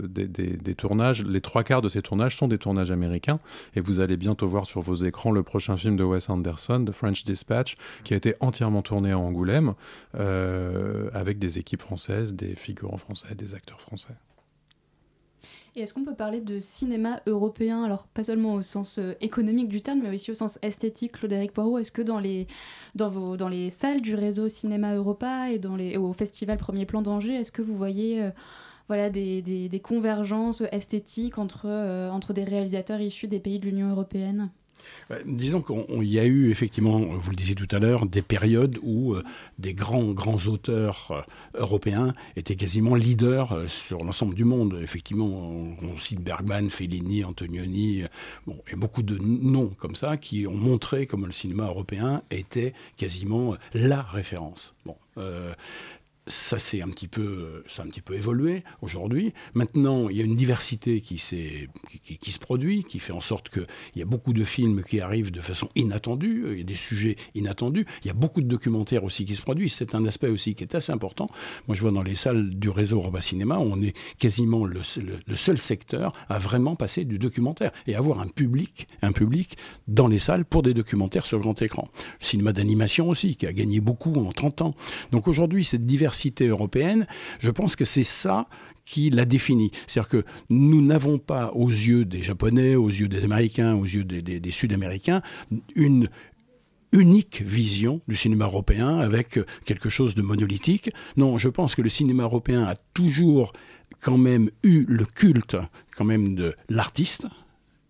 des- 0.09 0.27
des 0.27 0.75
tournages, 0.75 1.25
les 1.25 1.41
trois 1.41 1.63
quarts 1.63 1.83
de 1.83 1.89
ces 1.89 2.03
tournages 2.03 2.37
sont 2.37 2.49
des 2.49 2.59
tournages 2.59 2.91
américains, 2.91 3.39
et 3.77 3.81
vous 3.81 4.01
allez 4.01 4.17
bientôt 4.17 4.49
voir 4.49 4.67
sur 4.67 4.80
vos 4.81 4.97
écrans 4.97 5.31
le 5.33 5.43
prochain 5.43 5.77
film 5.77 5.97
de 5.97 6.05
Wes 6.05 6.29
Anderson, 6.29 6.85
The 6.85 6.93
French 6.93 7.25
Dispatch, 7.25 7.77
qui 8.05 8.15
a 8.15 8.17
été 8.17 8.35
entièrement 8.41 8.83
tourné 8.83 9.13
à 9.13 9.19
Angoulême, 9.19 9.75
euh, 10.15 11.11
avec 11.13 11.39
des 11.39 11.59
équipes 11.59 11.83
françaises, 11.83 12.35
des 12.35 12.55
figurants 12.57 12.97
français, 12.99 13.35
des 13.35 13.55
acteurs 13.55 13.81
français. 13.81 14.15
Et 15.77 15.83
est-ce 15.83 15.95
qu'on 15.95 16.05
peut 16.05 16.17
parler 16.17 16.41
de 16.41 16.59
cinéma 16.59 17.21
européen, 17.27 17.85
alors 17.85 18.09
pas 18.09 18.25
seulement 18.25 18.55
au 18.55 18.63
sens 18.63 18.99
euh, 18.99 19.15
économique 19.21 19.69
du 19.69 19.83
terme, 19.83 20.01
mais 20.03 20.13
aussi 20.13 20.33
au 20.33 20.35
sens 20.35 20.59
esthétique, 20.63 21.13
Claude-Éric 21.13 21.53
Poirot 21.53 21.79
Est-ce 21.79 21.93
que 21.93 22.03
dans 22.03 22.19
les, 22.19 22.49
dans, 22.97 23.09
vos, 23.09 23.37
dans 23.37 23.49
les 23.49 23.71
salles 23.71 24.01
du 24.01 24.17
réseau 24.17 24.49
Cinéma 24.49 24.95
Europa 24.97 25.51
et 25.51 25.61
dans 25.61 25.77
les, 25.77 25.97
au 25.97 26.13
festival 26.13 26.59
Premier 26.59 26.87
Plan 26.87 27.03
d'Angers, 27.03 27.35
est-ce 27.37 27.53
que 27.53 27.63
vous 27.63 27.77
voyez 27.77 28.21
euh, 28.21 28.31
voilà, 28.89 29.11
des, 29.11 29.43
des- 29.43 29.81
convergences 29.81 30.65
esthétiques 30.73 31.39
entre, 31.39 31.69
entre 32.11 32.33
des 32.33 32.43
réalisateurs 32.43 33.01
issus 33.01 33.29
des 33.29 33.39
pays 33.39 33.61
de 33.61 33.67
l'Union 33.67 33.91
européenne? 33.91 34.51
Disons 35.27 35.63
qu'il 35.63 36.09
y 36.09 36.19
a 36.19 36.25
eu 36.25 36.51
effectivement, 36.51 36.99
vous 36.99 37.31
le 37.31 37.37
disiez 37.37 37.55
tout 37.55 37.69
à 37.71 37.79
l'heure, 37.79 38.07
des 38.07 38.23
périodes 38.23 38.79
où 38.83 39.15
euh, 39.15 39.23
des 39.59 39.75
grands, 39.75 40.13
grands 40.13 40.47
auteurs 40.47 41.09
euh, 41.11 41.59
européens 41.59 42.15
étaient 42.37 42.57
quasiment 42.57 42.95
leaders 42.95 43.53
euh, 43.53 43.69
sur 43.69 44.05
l'ensemble 44.05 44.35
du 44.35 44.45
monde. 44.45 44.79
Effectivement, 44.83 45.27
on, 45.27 45.99
cite 45.99 46.21
Bergman, 46.21 46.71
Fellini, 46.71 47.25
Antonioni, 47.25 48.03
euh, 48.03 48.07
bon, 48.47 48.57
et 48.71 48.77
beaucoup 48.77 49.03
de 49.03 49.19
noms 49.19 49.71
comme 49.79 49.95
ça 49.95 50.17
qui 50.17 50.47
ont 50.47 50.55
montré 50.55 51.07
comment 51.07 51.27
le 51.27 51.33
cinéma 51.33 51.65
européen 51.67 52.23
était 52.31 52.73
quasiment 52.97 53.53
euh, 53.53 53.57
la 53.75 54.03
référence. 54.03 54.75
Bon, 54.87 54.97
euh, 55.19 55.53
ça 56.31 56.59
s'est 56.59 56.81
un 56.83 56.89
petit 56.89 57.09
peu, 57.09 57.65
a 57.77 57.83
un 57.83 57.87
petit 57.89 58.01
peu 58.01 58.15
évolué 58.15 58.63
aujourd'hui. 58.83 59.33
Maintenant, 59.55 60.09
il 60.09 60.17
y 60.17 60.21
a 60.21 60.25
une 60.25 60.37
diversité 60.37 61.01
qui, 61.01 61.17
qui, 61.17 62.19
qui- 62.19 62.33
se 62.33 62.39
produit, 62.39 62.85
qui 62.85 63.01
fait 63.01 63.13
en 63.13 63.21
sorte 63.21 63.51
qu'il 63.51 63.67
y 63.97 64.03
a 64.03 64.05
beaucoup 64.05 64.33
de 64.33 64.45
films 64.45 64.83
qui 64.85 65.01
arrivent 65.01 65.31
de 65.33 65.41
façon 65.41 65.69
inattendue, 65.75 66.45
il 66.53 66.59
y 66.59 66.61
a 66.61 66.65
des 66.65 66.75
sujets 66.77 67.17
inattendus, 67.35 67.87
il 68.05 68.07
y 68.07 68.11
a 68.11 68.15
beaucoup 68.15 68.41
de 68.41 68.47
documentaires 68.47 69.05
aussi 69.05 69.25
qui 69.25 69.35
se 69.35 69.43
produisent. 69.43 69.75
C'est 69.75 69.95
un 69.95 70.07
aspect 70.07 70.29
aussi 70.29 70.55
qui 70.55 70.63
est 70.63 70.75
assez 70.75 70.93
important. 70.93 71.29
Moi, 71.67 71.75
je 71.77 71.83
vois 71.83 71.91
dans 71.91 72.03
les 72.03 72.15
salles 72.15 72.51
du 72.51 72.69
réseau 72.71 72.97
Europa 72.99 73.21
Cinéma, 73.21 73.59
on 73.59 73.83
est 73.83 73.95
quasiment 74.19 74.65
le, 74.65 74.81
le- 75.27 75.37
seul 75.37 75.59
secteur 75.59 76.13
à 76.29 76.39
vraiment 76.39 76.77
passer 76.77 77.05
du 77.05 77.19
documentaire 77.19 77.73
et 77.87 77.95
avoir 77.95 78.21
un 78.21 78.29
public, 78.29 78.87
un 79.03 79.13
public 79.13 79.57
dans 79.89 80.07
les 80.07 80.19
salles 80.19 80.45
pour 80.45 80.63
des 80.63 80.75
documentaires 80.75 81.27
sur 81.27 81.41
grand 81.41 81.61
écran. 81.63 81.89
Cinéma 82.21 82.53
d'animation 82.53 83.09
aussi, 83.09 83.37
qui 83.37 83.47
a 83.47 83.53
gagné 83.53 83.81
beaucoup 83.81 84.13
en 84.15 84.33
30 84.33 84.63
ans. 84.63 84.75
Donc 85.11 85.27
aujourd'hui, 85.29 85.65
cette 85.65 85.85
européenne, 86.41 87.07
je 87.39 87.51
pense 87.51 87.77
que 87.77 87.85
c'est 87.85 88.05
ça 88.05 88.49
qui 88.85 89.11
la 89.11 89.25
définit. 89.25 89.71
C'est-à-dire 89.87 90.09
que 90.09 90.25
nous 90.49 90.83
n'avons 90.83 91.19
pas 91.19 91.53
aux 91.53 91.69
yeux 91.69 92.05
des 92.05 92.23
Japonais, 92.23 92.75
aux 92.75 92.89
yeux 92.89 93.09
des 93.09 93.25
Américains, 93.25 93.75
aux 93.75 93.85
yeux 93.85 94.05
des 94.05 94.51
Sud-Américains, 94.51 95.23
une 95.77 96.09
unique 96.93 97.43
vision 97.43 98.01
du 98.09 98.17
cinéma 98.17 98.47
européen 98.47 98.99
avec 98.99 99.39
quelque 99.65 99.89
chose 99.89 100.15
de 100.15 100.23
monolithique. 100.23 100.91
Non, 101.17 101.39
je 101.39 101.49
pense 101.49 101.75
que 101.75 101.83
le 101.83 101.89
cinéma 101.89 102.25
européen 102.25 102.65
a 102.65 102.75
toujours 102.95 103.53
quand 104.01 104.19
même 104.19 104.51
eu 104.65 104.85
le 104.89 105.05
culte 105.05 105.57
quand 105.97 106.05
même 106.05 106.35
de 106.35 106.55
l'artiste, 106.69 107.27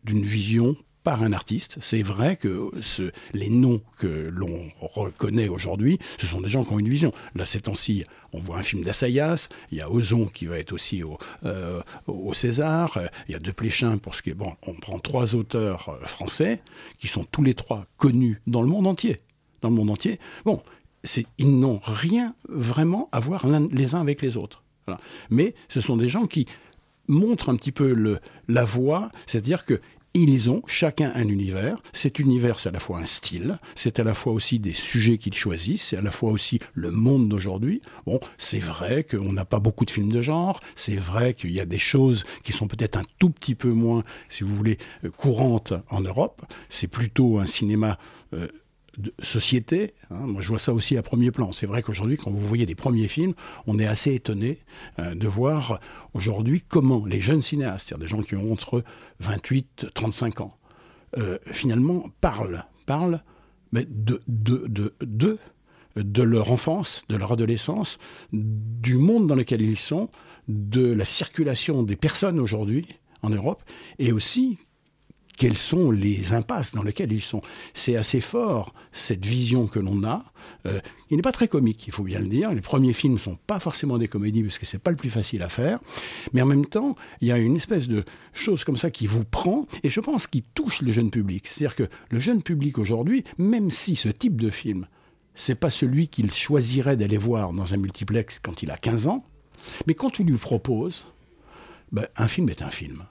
d'une 0.05 0.23
vision 0.23 0.77
par 1.03 1.23
un 1.23 1.33
artiste. 1.33 1.79
C'est 1.81 2.03
vrai 2.03 2.37
que 2.37 2.71
ce, 2.83 3.11
les 3.33 3.51
noms 3.51 3.81
que 3.99 4.31
l'on 4.33 4.71
reconnaît 4.81 5.49
aujourd'hui, 5.49 5.99
ce 6.19 6.27
sont 6.27 6.41
des 6.41 6.49
gens 6.49 6.65
qui 6.65 6.73
ont 6.73 6.79
une 6.79 6.89
vision. 6.89 7.13
Là, 7.35 7.47
ces 7.47 7.61
temps-ci, 7.61 8.05
on 8.33 8.39
voit 8.39 8.59
un 8.59 8.63
film 8.63 8.83
d'Assayas, 8.83 9.49
il 9.73 9.79
y 9.79 9.81
a 9.81 9.91
Ozon 9.91 10.27
qui 10.27 10.47
va 10.47 10.59
être 10.59 10.73
aussi 10.73 11.03
au, 11.03 11.19
euh, 11.45 11.83
César, 12.33 12.99
il 13.29 13.33
y 13.33 13.35
a 13.35 13.39
De 13.39 13.51
Pléchin 13.51 13.99
pour 13.99 14.15
ce 14.15 14.23
qui 14.23 14.31
est... 14.31 14.35
Bon, 14.35 14.53
on 14.67 14.75
prend 14.75 14.99
trois 14.99 15.35
auteurs 15.35 15.89
euh, 15.89 16.07
français 16.07 16.63
qui 16.99 17.09
sont 17.09 17.25
tous 17.25 17.43
les 17.43 17.55
trois 17.55 17.87
connus 17.97 18.41
dans 18.47 18.63
le 18.63 18.69
monde 18.69 18.87
entier. 18.87 19.21
Dans 19.63 19.69
le 19.69 19.75
monde 19.75 19.91
entier. 19.91 20.19
Bon, 20.45 20.63
ils 21.39 21.59
n'ont 21.59 21.81
rien 21.83 22.35
vraiment 22.49 23.09
à 23.13 23.21
voir 23.21 23.47
les 23.47 23.95
uns 23.95 24.01
avec 24.01 24.23
les 24.23 24.37
autres. 24.37 24.63
Mais 25.29 25.55
ce 25.69 25.81
sont 25.81 25.97
des 25.97 26.09
gens 26.09 26.27
qui 26.27 26.47
montrent 27.09 27.49
un 27.49 27.57
petit 27.57 27.73
peu 27.73 28.19
la 28.49 28.65
voie, 28.65 29.11
c'est-à-dire 29.27 29.65
que 29.65 29.81
ils 30.15 30.51
ont 30.51 30.63
chacun 30.67 31.13
un 31.15 31.29
univers. 31.29 31.83
Cet 31.93 32.19
univers, 32.19 32.61
c'est 32.61 32.69
à 32.69 32.73
la 32.73 32.81
fois 32.81 32.99
un 32.99 33.07
style, 33.07 33.59
c'est 33.77 33.99
à 34.01 34.05
la 34.05 34.15
fois 34.15 34.33
aussi 34.33 34.59
des 34.59 34.75
sujets 34.75 35.19
qu'ils 35.19 35.35
choisissent, 35.35 35.89
c'est 35.89 35.97
à 35.97 36.03
la 36.03 36.11
fois 36.11 36.31
aussi 36.31 36.59
le 36.75 36.91
monde 36.91 37.29
d'aujourd'hui. 37.29 37.81
Bon, 38.07 38.21
c'est 38.39 38.59
vrai 38.59 39.05
qu'on 39.05 39.33
n'a 39.33 39.45
pas 39.45 39.61
beaucoup 39.61 39.85
de 39.85 39.91
films 39.91 40.13
de 40.13 40.23
genre, 40.23 40.61
c'est 40.75 40.97
vrai 40.97 41.35
qu'il 41.35 41.53
y 41.53 41.61
a 41.61 41.67
des 41.67 41.79
choses 41.79 42.25
qui 42.43 42.53
sont 42.53 42.67
peut-être 42.67 42.97
un 42.97 43.05
tout 43.19 43.31
petit 43.31 43.55
peu 43.55 43.71
moins, 43.71 44.05
si 44.29 44.45
vous 44.45 44.55
voulez, 44.55 44.79
courantes 45.17 45.73
en 45.91 46.01
Europe. 46.01 46.43
C'est 46.69 46.89
plutôt 46.89 47.39
un 47.39 47.47
cinéma 47.47 47.99
euh, 48.33 48.49
de 48.99 49.13
société. 49.23 49.95
Hein. 50.11 50.27
Moi, 50.27 50.43
je 50.43 50.49
vois 50.49 50.59
ça 50.59 50.73
aussi 50.73 50.97
à 50.97 51.03
premier 51.03 51.31
plan. 51.31 51.53
C'est 51.53 51.67
vrai 51.67 51.83
qu'aujourd'hui, 51.83 52.17
quand 52.17 52.31
vous 52.31 52.47
voyez 52.47 52.67
les 52.67 52.75
premiers 52.75 53.09
films, 53.09 53.35
on 53.67 53.79
est 53.79 53.87
assez 53.87 54.15
étonné 54.15 54.59
euh, 54.99 55.15
de 55.15 55.29
voir 55.29 55.81
aujourd'hui 56.15 56.63
comment 56.67 57.05
les 57.07 57.21
jeunes 57.21 57.43
cinéastes, 57.43 57.89
c'est-à-dire 57.89 58.05
des 58.05 58.09
gens 58.09 58.23
qui 58.23 58.37
ont 58.37 58.53
entre 58.53 58.85
28 59.21 59.87
et 59.89 59.93
35 59.93 60.41
ans, 60.41 60.57
euh, 61.19 61.39
finalement 61.47 62.07
parlent, 62.21 62.65
parlent 62.87 63.23
mais 63.73 63.87
de, 63.89 64.21
de, 64.27 64.65
de, 64.69 64.95
de, 65.01 65.39
de 65.97 66.23
leur 66.23 66.51
enfance, 66.51 67.05
de 67.09 67.17
leur 67.17 67.33
adolescence, 67.33 67.99
du 68.33 68.97
monde 68.97 69.27
dans 69.27 69.35
lequel 69.35 69.63
ils 69.63 69.79
sont, 69.79 70.09
de 70.49 70.93
la 70.93 71.05
circulation 71.05 71.83
des 71.83 71.97
personnes 71.97 72.41
aujourd'hui 72.41 72.87
en 73.23 73.31
Europe, 73.31 73.63
et 73.99 74.13
aussi 74.13 74.59
quelles 75.41 75.57
sont 75.57 75.91
les 75.91 76.35
impasses 76.35 76.75
dans 76.75 76.83
lesquelles 76.83 77.15
ils 77.15 77.23
sont. 77.23 77.41
C'est 77.73 77.97
assez 77.97 78.21
fort, 78.21 78.75
cette 78.93 79.25
vision 79.25 79.69
que 79.69 79.79
l'on 79.79 80.05
a. 80.05 80.23
Euh, 80.67 80.81
il 81.09 81.17
n'est 81.17 81.23
pas 81.23 81.33
très 81.33 81.49
comique, 81.49 81.87
il 81.87 81.95
faut 81.95 82.03
bien 82.03 82.19
le 82.19 82.27
dire. 82.27 82.53
Les 82.53 82.61
premiers 82.61 82.93
films 82.93 83.15
ne 83.15 83.19
sont 83.19 83.39
pas 83.47 83.59
forcément 83.59 83.97
des 83.97 84.07
comédies 84.07 84.43
parce 84.43 84.59
que 84.59 84.67
c'est 84.67 84.79
pas 84.79 84.91
le 84.91 84.99
plus 84.99 85.09
facile 85.09 85.43
à 85.43 85.49
faire. 85.49 85.81
Mais 86.35 86.43
en 86.43 86.47
même 86.47 86.67
temps, 86.67 86.95
il 87.23 87.29
y 87.29 87.33
a 87.33 87.39
une 87.39 87.57
espèce 87.57 87.89
de 87.89 88.05
chose 88.35 88.65
comme 88.65 88.77
ça 88.77 88.91
qui 88.91 89.07
vous 89.07 89.25
prend 89.25 89.67
et 89.83 89.89
je 89.89 90.01
pense 90.01 90.27
qui 90.27 90.43
touche 90.43 90.83
le 90.83 90.93
jeune 90.93 91.11
public. 91.11 91.47
C'est-à-dire 91.47 91.75
que 91.75 91.89
le 92.11 92.21
jeune 92.21 92.43
public 92.43 92.77
aujourd'hui, 92.77 93.25
même 93.39 93.71
si 93.71 93.97
ce 93.97 94.11
type 94.11 94.43
de 94.43 94.51
film, 94.51 94.89
c'est 95.35 95.55
pas 95.55 95.71
celui 95.71 96.09
qu'il 96.09 96.31
choisirait 96.35 96.99
d'aller 96.99 97.17
voir 97.17 97.55
dans 97.55 97.73
un 97.73 97.79
multiplex 97.79 98.41
quand 98.41 98.63
il 98.63 98.71
a 98.71 98.77
15 98.77 99.07
ans, 99.07 99.25
mais 99.87 99.95
quand 99.95 100.11
tu 100.11 100.23
lui 100.23 100.37
proposes, 100.37 101.07
ben, 101.93 102.07
un 102.19 102.29
film 102.29 102.51
est 102.51 102.61
un 102.61 102.71
film. 102.71 103.07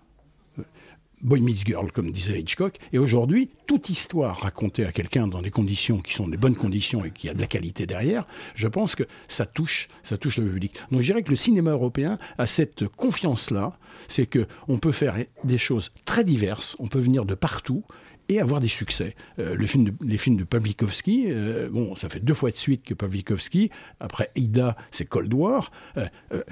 Boy 1.21 1.41
Meets 1.41 1.65
Girl, 1.65 1.91
comme 1.91 2.11
disait 2.11 2.39
Hitchcock. 2.39 2.77
Et 2.93 2.97
aujourd'hui, 2.97 3.49
toute 3.67 3.89
histoire 3.89 4.39
racontée 4.39 4.85
à 4.85 4.91
quelqu'un 4.91 5.27
dans 5.27 5.41
des 5.41 5.51
conditions 5.51 5.99
qui 5.99 6.13
sont 6.13 6.27
des 6.27 6.37
bonnes 6.37 6.55
conditions 6.55 7.03
et 7.03 7.11
qui 7.11 7.29
a 7.29 7.33
de 7.33 7.39
la 7.39 7.47
qualité 7.47 7.85
derrière, 7.85 8.25
je 8.55 8.67
pense 8.67 8.95
que 8.95 9.03
ça 9.27 9.45
touche, 9.45 9.89
ça 10.03 10.17
touche 10.17 10.37
le 10.37 10.45
public. 10.45 10.75
Donc 10.91 11.01
je 11.01 11.07
dirais 11.07 11.23
que 11.23 11.29
le 11.29 11.35
cinéma 11.35 11.71
européen 11.71 12.17
a 12.37 12.47
cette 12.47 12.87
confiance-là, 12.87 13.77
c'est 14.07 14.25
que 14.25 14.47
on 14.67 14.77
peut 14.77 14.91
faire 14.91 15.15
des 15.43 15.57
choses 15.57 15.91
très 16.05 16.23
diverses, 16.23 16.75
on 16.79 16.87
peut 16.87 16.99
venir 16.99 17.25
de 17.25 17.35
partout 17.35 17.83
et 18.29 18.39
avoir 18.39 18.61
des 18.61 18.67
succès. 18.67 19.15
Euh, 19.39 19.57
les 19.57 20.17
films 20.17 20.37
de 20.37 20.43
Pawlikowski, 20.43 21.25
euh, 21.29 21.69
bon, 21.69 21.95
ça 21.95 22.09
fait 22.09 22.19
deux 22.19 22.35
fois 22.35 22.51
de 22.51 22.55
suite 22.55 22.83
que 22.83 22.93
Pawlikowski, 22.93 23.71
après 23.99 24.31
Ida, 24.35 24.77
c'est 24.91 25.05
Cold 25.05 25.33
War, 25.33 25.71
euh, 25.97 26.07
euh 26.31 26.43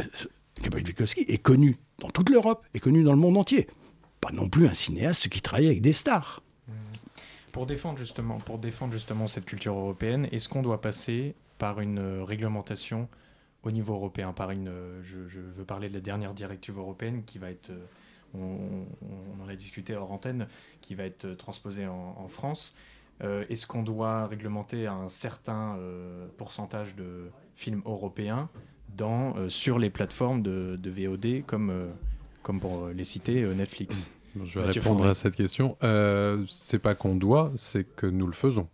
Pawlikowski 0.72 1.22
est 1.28 1.38
connu 1.38 1.78
dans 2.00 2.10
toute 2.10 2.32
l'Europe, 2.32 2.66
est 2.74 2.80
connu 2.80 3.04
dans 3.04 3.14
le 3.14 3.20
monde 3.20 3.38
entier 3.38 3.68
pas 4.28 4.34
non 4.34 4.50
plus 4.50 4.68
un 4.68 4.74
cinéaste 4.74 5.30
qui 5.30 5.42
travaille 5.42 5.68
avec 5.68 5.82
des 5.82 5.94
stars. 5.94 6.42
Pour 7.54 7.66
défendre 7.66 7.98
justement, 7.98 8.40
pour 8.40 8.60
défendre 8.60 8.92
justement 8.92 9.26
cette 9.26 9.46
culture 9.46 9.74
européenne, 9.74 10.28
est-ce 10.32 10.50
qu'on 10.50 10.62
doit 10.62 10.82
passer 10.82 11.34
par 11.58 11.80
une 11.80 11.98
euh, 11.98 12.24
réglementation 12.24 13.08
au 13.64 13.72
niveau 13.72 13.94
européen, 13.94 14.34
par 14.34 14.52
une, 14.52 14.68
euh, 14.68 15.02
je, 15.02 15.40
veux 15.40 15.64
parler 15.64 15.90
de 15.90 15.96
la 15.96 16.02
dernière 16.02 16.34
directive 16.34 16.78
européenne 16.78 17.24
qui 17.26 17.40
va 17.40 17.50
être, 17.50 17.72
euh, 17.72 17.86
on, 18.36 19.44
en 19.44 19.48
a 19.48 19.56
discuté 19.56 19.96
hors 19.96 20.12
antenne, 20.12 20.48
qui 20.82 20.94
va 20.94 21.06
être 21.06 21.34
transposée 21.36 21.88
en, 21.88 22.28
France. 22.28 22.76
Est-ce 23.22 23.66
qu'on 23.66 23.82
doit 23.82 24.28
réglementer 24.28 24.86
un 24.86 25.10
certain 25.10 25.80
pourcentage 26.38 26.96
de 26.96 27.32
films 27.56 27.82
européens 27.86 28.48
dans, 28.90 29.50
sur 29.50 29.80
les 29.80 29.90
plateformes 29.90 30.44
de, 30.44 30.78
de 30.80 30.90
VOD 30.92 31.44
comme 31.48 31.88
comme 32.44 32.60
pour 32.60 32.90
les 32.90 33.06
citer, 33.06 33.42
Netflix? 33.56 34.12
Je 34.46 34.60
vais 34.60 34.66
répondre 34.66 35.06
à 35.06 35.16
cette 35.16 35.36
question. 35.36 35.78
Euh, 35.84 36.44
c'est 36.48 36.80
pas 36.80 36.96
qu'on 36.96 37.16
doit, 37.16 37.52
c'est 37.56 37.84
que 37.84 38.08
nous 38.08 38.28
le 38.28 38.34
faisons. 38.34 38.68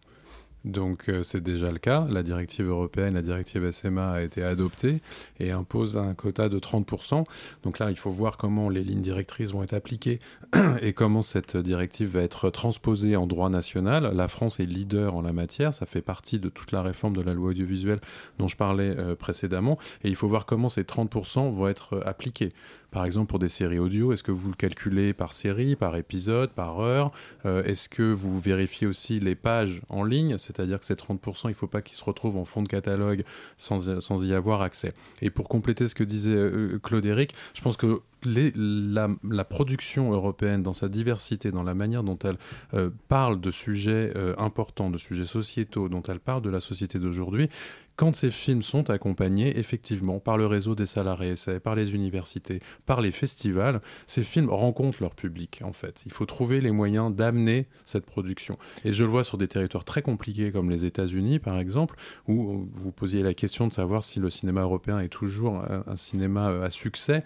Donc 0.65 1.09
euh, 1.09 1.23
c'est 1.23 1.41
déjà 1.41 1.71
le 1.71 1.77
cas. 1.77 2.07
La 2.09 2.23
directive 2.23 2.67
européenne, 2.67 3.15
la 3.15 3.21
directive 3.21 3.69
SMA 3.71 4.11
a 4.11 4.21
été 4.21 4.43
adoptée 4.43 5.01
et 5.39 5.51
impose 5.51 5.97
un 5.97 6.13
quota 6.13 6.47
de 6.47 6.59
30%. 6.59 7.25
Donc 7.63 7.79
là, 7.79 7.91
il 7.91 7.97
faut 7.97 8.11
voir 8.11 8.37
comment 8.37 8.69
les 8.69 8.83
lignes 8.83 9.01
directrices 9.01 9.51
vont 9.51 9.63
être 9.63 9.73
appliquées 9.73 10.19
et 10.81 10.93
comment 10.93 11.21
cette 11.21 11.57
directive 11.57 12.11
va 12.11 12.21
être 12.21 12.49
transposée 12.49 13.15
en 13.15 13.27
droit 13.27 13.49
national. 13.49 14.11
La 14.15 14.27
France 14.27 14.59
est 14.59 14.65
leader 14.65 15.15
en 15.15 15.21
la 15.21 15.33
matière. 15.33 15.73
Ça 15.73 15.85
fait 15.85 16.01
partie 16.01 16.39
de 16.39 16.49
toute 16.49 16.71
la 16.71 16.81
réforme 16.81 17.15
de 17.15 17.21
la 17.21 17.33
loi 17.33 17.49
audiovisuelle 17.49 17.99
dont 18.39 18.47
je 18.47 18.55
parlais 18.55 18.95
euh, 18.97 19.15
précédemment. 19.15 19.77
Et 20.03 20.09
il 20.09 20.15
faut 20.15 20.27
voir 20.27 20.45
comment 20.45 20.69
ces 20.69 20.83
30% 20.83 21.51
vont 21.51 21.67
être 21.67 21.95
euh, 21.95 22.01
appliqués. 22.05 22.53
Par 22.93 23.03
exemple, 23.05 23.27
pour 23.27 23.39
des 23.39 23.49
séries 23.49 23.79
audio, 23.79 24.13
est-ce 24.13 24.23
que 24.23 24.31
vous 24.31 24.49
le 24.49 24.55
calculez 24.55 25.13
par 25.13 25.33
série, 25.33 25.75
par 25.75 25.97
épisode, 25.97 26.51
par 26.51 26.79
heure? 26.79 27.11
Est-ce 27.43 27.89
que 27.89 28.13
vous 28.13 28.39
vérifiez 28.39 28.87
aussi 28.87 29.19
les 29.19 29.35
pages 29.35 29.81
en 29.89 30.03
ligne? 30.03 30.37
C'est-à-dire 30.37 30.79
que 30.79 30.85
ces 30.85 30.93
30%, 30.93 31.45
il 31.45 31.49
ne 31.49 31.53
faut 31.53 31.67
pas 31.67 31.81
qu'ils 31.81 31.97
se 31.97 32.03
retrouvent 32.03 32.37
en 32.37 32.45
fond 32.45 32.61
de 32.61 32.67
catalogue 32.67 33.23
sans, 33.57 34.23
y 34.23 34.33
avoir 34.33 34.61
accès. 34.61 34.93
Et 35.21 35.29
pour 35.29 35.49
compléter 35.49 35.87
ce 35.87 35.95
que 35.95 36.03
disait 36.03 36.31
euh, 36.31 36.79
Claude 36.81 37.05
Éric, 37.05 37.33
je 37.53 37.61
pense 37.61 37.77
que 37.77 38.01
la, 38.25 39.43
production 39.43 40.11
européenne, 40.11 40.63
dans 40.63 40.73
sa 40.73 40.87
diversité, 40.87 41.51
dans 41.51 41.63
la 41.63 41.73
manière 41.73 42.03
dont 42.03 42.17
elle 42.23 42.37
euh, 42.73 42.89
parle 43.07 43.41
de 43.41 43.51
sujets 43.51 44.13
euh, 44.15 44.33
importants, 44.37 44.89
de 44.89 44.97
sujets 44.97 45.25
sociétaux, 45.25 45.89
dont 45.89 46.01
elle 46.03 46.19
parle 46.19 46.41
de 46.41 46.49
la 46.49 46.59
société 46.59 46.99
d'aujourd'hui, 46.99 47.49
quand 47.95 48.15
ces 48.15 48.31
films 48.31 48.63
sont 48.63 48.89
accompagnés 48.89 49.57
effectivement 49.59 50.19
par 50.19 50.37
le 50.37 50.47
réseau 50.47 50.75
des 50.75 50.85
salariés 50.85 51.33
par 51.63 51.75
les 51.75 51.93
universités, 51.93 52.59
par 52.85 53.01
les 53.01 53.11
festivals, 53.11 53.81
ces 54.07 54.23
films 54.23 54.49
rencontrent 54.49 55.01
leur 55.01 55.15
public 55.15 55.61
en 55.63 55.73
fait. 55.73 56.03
Il 56.05 56.11
faut 56.11 56.25
trouver 56.25 56.61
les 56.61 56.71
moyens 56.71 57.13
d'amener 57.13 57.67
cette 57.85 58.05
production. 58.05 58.57
Et 58.83 58.93
je 58.93 59.03
le 59.03 59.09
vois 59.09 59.23
sur 59.23 59.37
des 59.37 59.47
territoires 59.47 59.85
très 59.85 60.01
compliqués 60.01 60.51
comme 60.51 60.69
les 60.69 60.85
États-Unis 60.85 61.39
par 61.39 61.59
exemple, 61.59 61.95
où 62.27 62.67
vous 62.71 62.91
posiez 62.91 63.23
la 63.23 63.33
question 63.33 63.67
de 63.67 63.73
savoir 63.73 64.03
si 64.03 64.19
le 64.19 64.29
cinéma 64.29 64.61
européen 64.61 64.99
est 64.99 65.09
toujours 65.09 65.63
un 65.87 65.97
cinéma 65.97 66.49
euh, 66.49 66.65
à 66.65 66.69
succès 66.69 67.23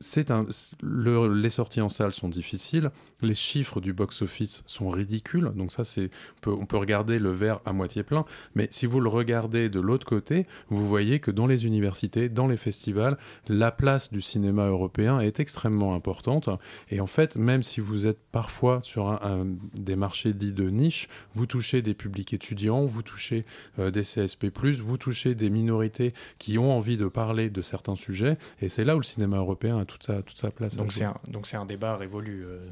c'est 0.00 0.30
un, 0.30 0.46
les 0.82 1.50
sorties 1.50 1.80
en 1.80 1.88
salle 1.88 2.12
sont 2.12 2.28
difficiles, 2.28 2.90
les 3.22 3.34
chiffres 3.34 3.80
du 3.80 3.92
box-office 3.92 4.62
sont 4.66 4.88
ridicules, 4.88 5.52
donc 5.54 5.72
ça 5.72 5.84
c'est, 5.84 6.10
on 6.46 6.66
peut 6.66 6.76
regarder 6.76 7.18
le 7.18 7.30
verre 7.30 7.60
à 7.64 7.72
moitié 7.72 8.02
plein, 8.02 8.24
mais 8.54 8.68
si 8.70 8.86
vous 8.86 9.00
le 9.00 9.08
regardez 9.08 9.68
de 9.68 9.80
l'autre 9.80 10.06
côté, 10.06 10.46
vous 10.68 10.86
voyez 10.86 11.20
que 11.20 11.30
dans 11.30 11.46
les 11.46 11.64
universités, 11.66 12.28
dans 12.28 12.48
les 12.48 12.56
festivals, 12.56 13.16
la 13.48 13.70
place 13.70 14.12
du 14.12 14.20
cinéma 14.20 14.66
européen 14.66 15.20
est 15.20 15.40
extrêmement 15.40 15.94
importante, 15.94 16.48
et 16.90 17.00
en 17.00 17.06
fait, 17.06 17.36
même 17.36 17.62
si 17.62 17.80
vous 17.80 18.06
êtes 18.06 18.18
parfois 18.32 18.80
sur 18.82 19.08
un, 19.08 19.46
des 19.74 19.96
marchés 19.96 20.32
dits 20.32 20.52
de 20.52 20.68
niche, 20.68 21.08
vous 21.34 21.46
touchez 21.46 21.82
des 21.82 21.94
publics 21.94 22.34
étudiants, 22.34 22.84
vous 22.84 23.02
touchez 23.02 23.44
euh, 23.78 23.90
des 23.90 24.02
CSP+, 24.02 24.50
vous 24.82 24.98
touchez 24.98 25.34
des 25.34 25.50
minorités 25.50 26.12
qui 26.38 26.58
ont 26.58 26.76
envie 26.76 26.96
de 26.96 27.06
parler 27.06 27.50
de 27.50 27.62
certains 27.62 27.96
sujets, 27.96 28.36
et 28.60 28.68
c'est 28.68 28.84
là 28.84 28.96
où 28.96 28.98
le 28.98 29.04
cinéma 29.04 29.38
européen 29.38 29.61
a 29.70 29.84
toute 29.84 30.02
sa, 30.02 30.22
toute 30.22 30.38
sa 30.38 30.50
place. 30.50 30.76
Donc 30.76 30.92
c'est 30.92 31.04
un, 31.04 31.16
donc 31.28 31.52
un 31.54 31.66
débat 31.66 31.96
révolu, 31.96 32.44
euh, 32.44 32.68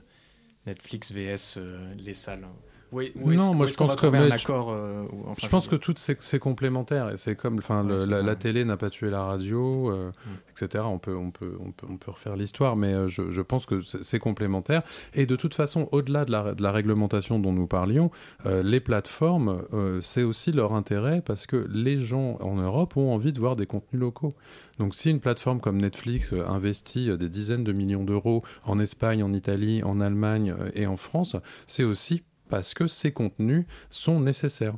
Netflix 0.67 1.13
vs 1.13 1.57
euh, 1.59 1.95
les 1.95 2.15
salles. 2.15 2.47
Oui, 2.93 3.13
ou 3.17 3.31
est-ce- 3.31 3.41
non, 3.41 3.55
moi 3.55 3.67
je 3.67 3.75
pense 3.75 3.95
que 3.97 4.07
un 4.07 4.31
accord, 4.31 4.71
euh, 4.73 5.05
enfin, 5.27 5.35
je 5.43 5.49
pense 5.49 5.69
que 5.69 5.77
tout 5.77 5.95
c'est 5.97 6.39
complémentaire 6.39 7.11
et 7.11 7.17
c'est 7.17 7.37
comme 7.37 7.59
enfin 7.59 7.85
Ouais, 7.85 8.07
la, 8.07 8.35
télé 8.35 8.65
n'a 8.65 8.77
pas 8.77 8.91
tué 8.91 9.11
la 9.11 9.25
radio, 9.25 9.91
euh, 9.93 10.11
etc. 10.51 10.85
On 10.87 10.99
peut 10.99 11.15
on 11.17 11.31
peut 11.31 11.57
on 11.61 11.71
peut 11.71 11.87
on 11.89 11.97
peut 11.97 12.11
refaire 12.11 12.37
l'histoire, 12.37 12.77
mais 12.77 12.93
euh, 12.93 13.09
je, 13.09 13.31
je 13.31 13.43
pense 13.43 13.67
que 13.67 13.81
c'est 13.81 14.19
complémentaire 14.19 14.83
et 15.15 15.27
de 15.27 15.37
toute 15.37 15.55
façon 15.55 15.89
au-delà 15.93 16.25
de 16.25 16.33
la, 16.33 16.55
de 16.55 16.63
la 16.63 16.73
réglementation 16.73 17.39
dont 17.39 17.53
nous 17.53 17.67
parlions, 17.67 18.11
euh, 18.47 18.63
les 18.63 18.81
plateformes 18.81 19.63
c'est 20.03 20.23
aussi 20.23 20.51
leur 20.53 20.73
intérêt 20.75 21.23
parce 21.25 21.47
que 21.47 21.69
les 21.73 21.99
gens 22.01 22.39
en 22.41 22.57
Europe 22.57 22.97
ont 22.97 23.13
envie 23.15 23.33
de 23.33 23.39
voir 23.41 23.57
des 23.57 23.67
contenus 23.67 24.01
locaux. 24.01 24.35
Donc 24.79 24.95
si 24.95 25.11
une 25.11 25.21
plateforme 25.21 25.61
comme 25.61 25.77
Netflix 25.81 26.33
investit 26.33 27.17
des 27.17 27.29
dizaines 27.29 27.65
de 27.65 27.73
millions 27.73 28.05
d'euros 28.05 28.43
en 28.65 28.79
Espagne, 28.81 29.23
en 29.23 29.33
Italie, 29.33 29.83
en 29.83 30.01
Allemagne 30.01 30.55
et 30.75 30.87
en 30.87 30.97
France, 30.97 31.37
c'est 31.67 31.85
aussi 31.85 32.23
parce 32.51 32.75
que 32.75 32.87
ces 32.87 33.13
contenus 33.13 33.65
sont 33.91 34.21
nécessaires. 34.21 34.75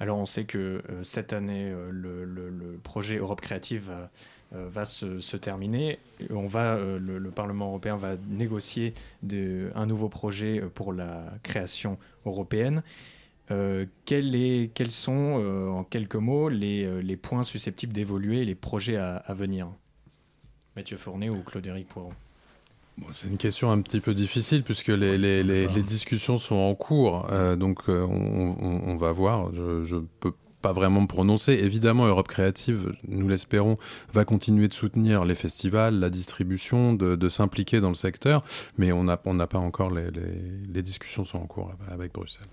Alors 0.00 0.18
on 0.18 0.26
sait 0.26 0.44
que 0.44 0.82
euh, 0.88 1.02
cette 1.02 1.32
année, 1.32 1.70
euh, 1.70 1.90
le, 1.90 2.78
projet 2.82 3.16
Europe 3.16 3.40
Créative 3.40 3.90
euh, 4.54 4.68
va 4.68 4.84
se, 4.84 5.36
terminer. 5.36 5.98
On 6.30 6.46
va, 6.46 6.76
le, 6.76 7.18
le 7.18 7.30
Parlement 7.30 7.66
européen 7.66 7.96
va 7.96 8.16
négocier 8.28 8.94
un 9.74 9.86
nouveau 9.86 10.08
projet 10.08 10.62
pour 10.74 10.92
la 10.92 11.24
création 11.42 11.98
européenne. 12.24 12.82
Quels 13.48 14.90
sont, 14.90 15.70
en 15.74 15.84
quelques 15.84 16.16
mots, 16.16 16.48
les, 16.48 17.18
points 17.20 17.42
susceptibles 17.42 17.92
d'évoluer, 17.92 18.44
les 18.44 18.54
projets 18.54 18.96
à, 18.96 19.34
venir? 19.34 19.68
Mathieu 20.76 20.96
Fournet 20.96 21.28
ou 21.28 21.42
Claude-Éric 21.42 21.88
Poirot 21.88 22.12
Bon, 22.98 23.06
c'est 23.12 23.28
une 23.28 23.36
question 23.36 23.70
un 23.70 23.80
petit 23.80 24.00
peu 24.00 24.12
difficile 24.12 24.62
puisque 24.64 24.88
les, 24.88 25.16
les- 25.18 25.42
les- 25.44 25.68
les 25.68 25.82
discussions 25.82 26.38
sont 26.38 26.56
en 26.56 26.74
cours. 26.74 27.28
Euh, 27.30 27.54
donc 27.56 27.80
euh, 27.88 28.02
on, 28.04 28.56
on- 28.60 28.82
on 28.90 28.96
va 28.96 29.12
voir. 29.12 29.52
Je 29.52 29.94
ne 29.96 30.00
peux 30.20 30.32
pas 30.62 30.72
vraiment 30.72 31.02
me 31.02 31.06
prononcer. 31.06 31.52
Évidemment, 31.52 32.06
Europe 32.06 32.26
Créative, 32.26 32.92
nous 33.06 33.28
l'espérons, 33.28 33.78
va 34.12 34.24
continuer 34.24 34.66
de 34.66 34.74
soutenir 34.74 35.24
les 35.24 35.36
festivals, 35.36 35.94
la 36.00 36.10
distribution, 36.10 36.92
de, 36.94 37.14
de 37.14 37.28
s'impliquer 37.28 37.80
dans 37.80 37.90
le 37.90 37.94
secteur. 37.94 38.42
Mais 38.76 38.90
on 38.90 39.04
n'a 39.04 39.20
on 39.24 39.38
pas 39.46 39.58
encore 39.58 39.90
les, 39.92 40.82
discussions 40.82 41.24
sont 41.24 41.38
en 41.38 41.46
cours 41.46 41.72
avec 41.88 42.12
Bruxelles. 42.12 42.46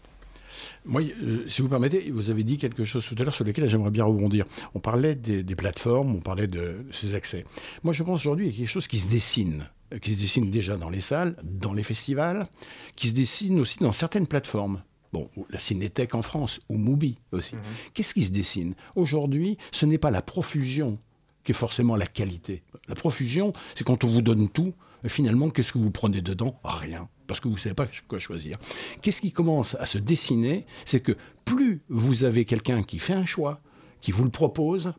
Moi, 0.85 1.01
euh, 1.01 1.43
si 1.49 1.61
vous 1.63 1.67
permettez, 1.67 2.11
vous 2.11 2.29
avez 2.29 2.43
dit 2.43 2.57
quelque 2.57 2.83
chose 2.85 3.05
tout 3.05 3.15
à 3.17 3.23
l'heure 3.23 3.33
sur 3.35 3.43
lequel 3.43 3.67
j'aimerais 3.67 3.91
bien 3.91 4.05
rebondir. 4.05 4.45
On 4.75 4.79
parlait 4.79 5.15
des, 5.15 5.43
des 5.43 5.55
plateformes, 5.55 6.15
on 6.15 6.19
parlait 6.21 6.47
de 6.47 6.85
ces 6.91 7.15
accès. 7.15 7.43
Moi, 7.83 7.93
je 7.93 8.03
pense 8.03 8.21
aujourd'hui 8.21 8.45
qu'il 8.51 8.53
y 8.53 8.57
a 8.59 8.65
quelque 8.65 8.73
chose 8.73 8.87
qui 8.87 8.99
se 8.99 9.09
dessine, 9.09 9.67
qui 10.01 10.13
se 10.15 10.19
dessine 10.19 10.51
déjà 10.51 10.77
dans 10.77 10.89
les 10.89 11.01
salles, 11.01 11.35
dans 11.43 11.73
les 11.73 11.83
festivals, 11.83 12.47
qui 12.95 13.09
se 13.09 13.13
dessine 13.13 13.59
aussi 13.59 13.79
dans 13.79 13.91
certaines 13.91 14.27
plateformes. 14.27 14.81
Bon, 15.13 15.29
la 15.49 15.59
Cinétech 15.59 16.13
en 16.15 16.21
France, 16.21 16.59
ou 16.67 16.77
Mubi 16.77 17.17
aussi. 17.31 17.55
Qu'est-ce 17.93 18.13
qui 18.13 18.23
se 18.23 18.31
dessine? 18.31 18.75
Aujourd'hui, 18.95 19.57
ce 19.71 19.85
n'est 19.85 19.97
pas 19.97 20.11
la 20.11 20.21
profusion 20.21 20.97
qui 21.43 21.51
est 21.51 21.55
forcément 21.55 21.95
la 21.95 22.07
qualité. 22.07 22.63
La 22.87 22.95
profusion, 22.95 23.53
c'est 23.75 23.85
quand 23.85 24.03
on 24.03 24.07
vous 24.07 24.21
donne 24.21 24.49
tout, 24.49 24.73
mais 25.03 25.09
finalement, 25.09 25.49
qu'est-ce 25.49 25.71
que 25.71 25.77
vous 25.77 25.91
prenez 25.91 26.21
dedans? 26.21 26.59
Rien, 26.63 27.07
parce 27.27 27.39
que 27.39 27.47
vous 27.47 27.53
ne 27.53 27.59
savez 27.59 27.75
pas 27.75 27.87
quoi 28.07 28.19
choisir. 28.19 28.57
Qu'est-ce 29.01 29.21
qui 29.21 29.31
commence 29.31 29.75
à 29.75 29.85
se 29.85 29.99
dessiner? 29.99 30.65
C'est 30.83 30.99
que 30.99 31.15
plus 31.45 31.81
vous 31.87 32.23
avez 32.23 32.43
quelqu'un 32.45 32.81
qui 32.81 32.97
fait 32.99 33.13
un 33.13 33.25
choix, 33.25 33.61
qui 34.01 34.11
vous 34.11 34.23
le 34.23 34.31
propose, 34.31 34.93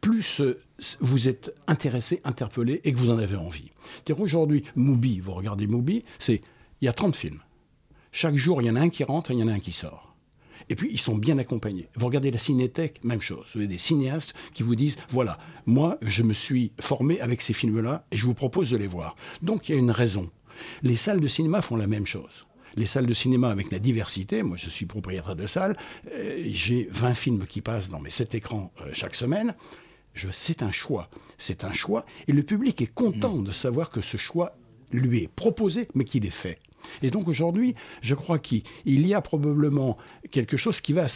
plus 0.00 0.40
euh, 0.40 0.58
vous 1.00 1.28
êtes 1.28 1.54
intéressé, 1.66 2.20
interpellé 2.24 2.80
et 2.84 2.92
que 2.92 2.98
vous 2.98 3.10
en 3.10 3.18
avez 3.18 3.36
envie. 3.36 3.70
C'est-à-dire 3.94 4.22
aujourd'hui, 4.22 4.64
Mubi, 4.76 5.20
vous 5.20 5.32
regardez 5.32 5.66
Mubi, 5.66 6.04
c'est 6.18 6.42
il 6.80 6.84
y 6.84 6.88
a 6.88 6.92
30 6.92 7.16
films. 7.16 7.40
Chaque 8.12 8.36
jour, 8.36 8.62
il 8.62 8.66
y 8.66 8.70
en 8.70 8.76
a 8.76 8.80
un 8.80 8.88
qui 8.88 9.04
rentre 9.04 9.30
et 9.30 9.34
il 9.34 9.40
y 9.40 9.42
en 9.42 9.48
a 9.48 9.52
un 9.52 9.60
qui 9.60 9.72
sort. 9.72 10.14
Et 10.70 10.76
puis, 10.76 10.88
ils 10.92 11.00
sont 11.00 11.16
bien 11.16 11.38
accompagnés. 11.38 11.88
Vous 11.96 12.06
regardez 12.06 12.30
la 12.30 12.38
Cinétech, 12.38 13.02
même 13.02 13.20
chose. 13.20 13.46
Vous 13.54 13.60
avez 13.60 13.66
des 13.66 13.78
cinéastes 13.78 14.34
qui 14.54 14.62
vous 14.62 14.74
disent, 14.74 14.96
voilà, 15.08 15.38
moi, 15.66 15.98
je 16.02 16.22
me 16.22 16.34
suis 16.34 16.72
formé 16.80 17.20
avec 17.20 17.40
ces 17.40 17.54
films-là 17.54 18.04
et 18.10 18.16
je 18.16 18.26
vous 18.26 18.34
propose 18.34 18.70
de 18.70 18.76
les 18.76 18.86
voir. 18.86 19.16
Donc, 19.42 19.68
il 19.68 19.74
y 19.74 19.74
a 19.76 19.78
une 19.78 19.90
raison. 19.90 20.30
Les 20.82 20.96
salles 20.96 21.20
de 21.20 21.26
cinéma 21.26 21.62
font 21.62 21.76
la 21.76 21.86
même 21.86 22.06
chose. 22.06 22.46
Les 22.76 22.86
salles 22.86 23.06
de 23.06 23.14
cinéma 23.14 23.50
avec 23.50 23.70
la 23.70 23.78
diversité, 23.78 24.42
moi 24.42 24.56
je 24.56 24.68
suis 24.68 24.86
propriétaire 24.86 25.34
de 25.34 25.46
salle, 25.46 25.76
euh, 26.12 26.42
j'ai 26.46 26.86
20 26.90 27.14
films 27.14 27.46
qui 27.46 27.60
passent 27.60 27.88
dans 27.88 27.98
mes 27.98 28.10
7 28.10 28.34
écrans 28.34 28.70
euh, 28.80 28.90
chaque 28.92 29.14
semaine. 29.14 29.54
Je- 30.14 30.28
C'est 30.32 30.62
un 30.62 30.70
choix. 30.72 31.08
C'est 31.38 31.64
un 31.64 31.72
choix. 31.72 32.04
Et 32.26 32.32
le 32.32 32.42
public 32.42 32.80
est 32.82 32.92
content 32.92 33.40
de 33.42 33.52
savoir 33.52 33.90
que 33.90 34.00
ce 34.00 34.16
choix 34.16 34.56
lui 34.90 35.22
est 35.24 35.28
proposé, 35.28 35.88
mais 35.94 36.04
qu'il 36.04 36.24
est 36.26 36.30
fait. 36.30 36.58
Et 37.02 37.10
donc 37.10 37.28
aujourd'hui, 37.28 37.74
je 38.02 38.14
crois 38.14 38.38
qu'il 38.38 38.62
il 38.84 39.06
y 39.06 39.12
a 39.12 39.20
probablement 39.20 39.98
quelque 40.30 40.56
chose 40.56 40.80
qui 40.80 40.92
va 40.92 41.06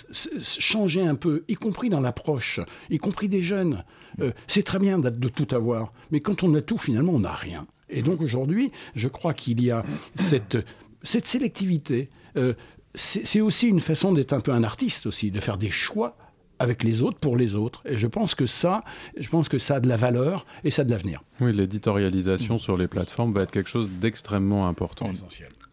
changer 0.42 1.00
un 1.02 1.14
peu, 1.14 1.44
y 1.48 1.54
compris 1.54 1.88
dans 1.88 2.00
l'approche, 2.00 2.60
y 2.90 2.98
compris 2.98 3.28
des 3.28 3.42
jeunes. 3.42 3.84
Euh, 4.20 4.32
c'est 4.48 4.64
très 4.64 4.78
bien 4.78 4.98
de 4.98 5.28
tout 5.28 5.54
avoir, 5.54 5.92
mais 6.10 6.20
quand 6.20 6.42
on 6.42 6.54
a 6.54 6.60
tout, 6.60 6.78
finalement, 6.78 7.12
on 7.12 7.20
n'a 7.20 7.32
rien. 7.34 7.66
Et 7.88 8.02
donc 8.02 8.20
aujourd'hui, 8.20 8.72
je 8.94 9.08
crois 9.08 9.34
qu'il 9.34 9.62
y 9.62 9.70
a 9.70 9.84
cette, 10.16 10.58
cette 11.02 11.26
sélectivité. 11.26 12.10
Euh, 12.36 12.54
c'est 12.94 13.40
aussi 13.40 13.68
une 13.68 13.80
façon 13.80 14.12
d'être 14.12 14.34
un 14.34 14.40
peu 14.40 14.52
un 14.52 14.64
artiste 14.64 15.06
aussi, 15.06 15.30
de 15.30 15.40
faire 15.40 15.56
des 15.56 15.70
choix 15.70 16.16
avec 16.62 16.84
les 16.84 17.02
autres, 17.02 17.18
pour 17.18 17.36
les 17.36 17.54
autres. 17.56 17.82
Et 17.84 17.98
je 17.98 18.06
pense 18.06 18.34
que 18.34 18.46
ça, 18.46 18.82
je 19.18 19.28
pense 19.28 19.48
que 19.48 19.58
ça 19.58 19.76
a 19.76 19.80
de 19.80 19.88
la 19.88 19.96
valeur 19.96 20.46
et 20.62 20.70
ça 20.70 20.82
a 20.82 20.84
de 20.84 20.90
l'avenir. 20.90 21.22
Oui, 21.40 21.52
l'éditorialisation 21.52 22.56
sur 22.56 22.76
les 22.76 22.86
plateformes 22.86 23.32
va 23.32 23.42
être 23.42 23.50
quelque 23.50 23.68
chose 23.68 23.90
d'extrêmement 24.00 24.68
important. 24.68 25.10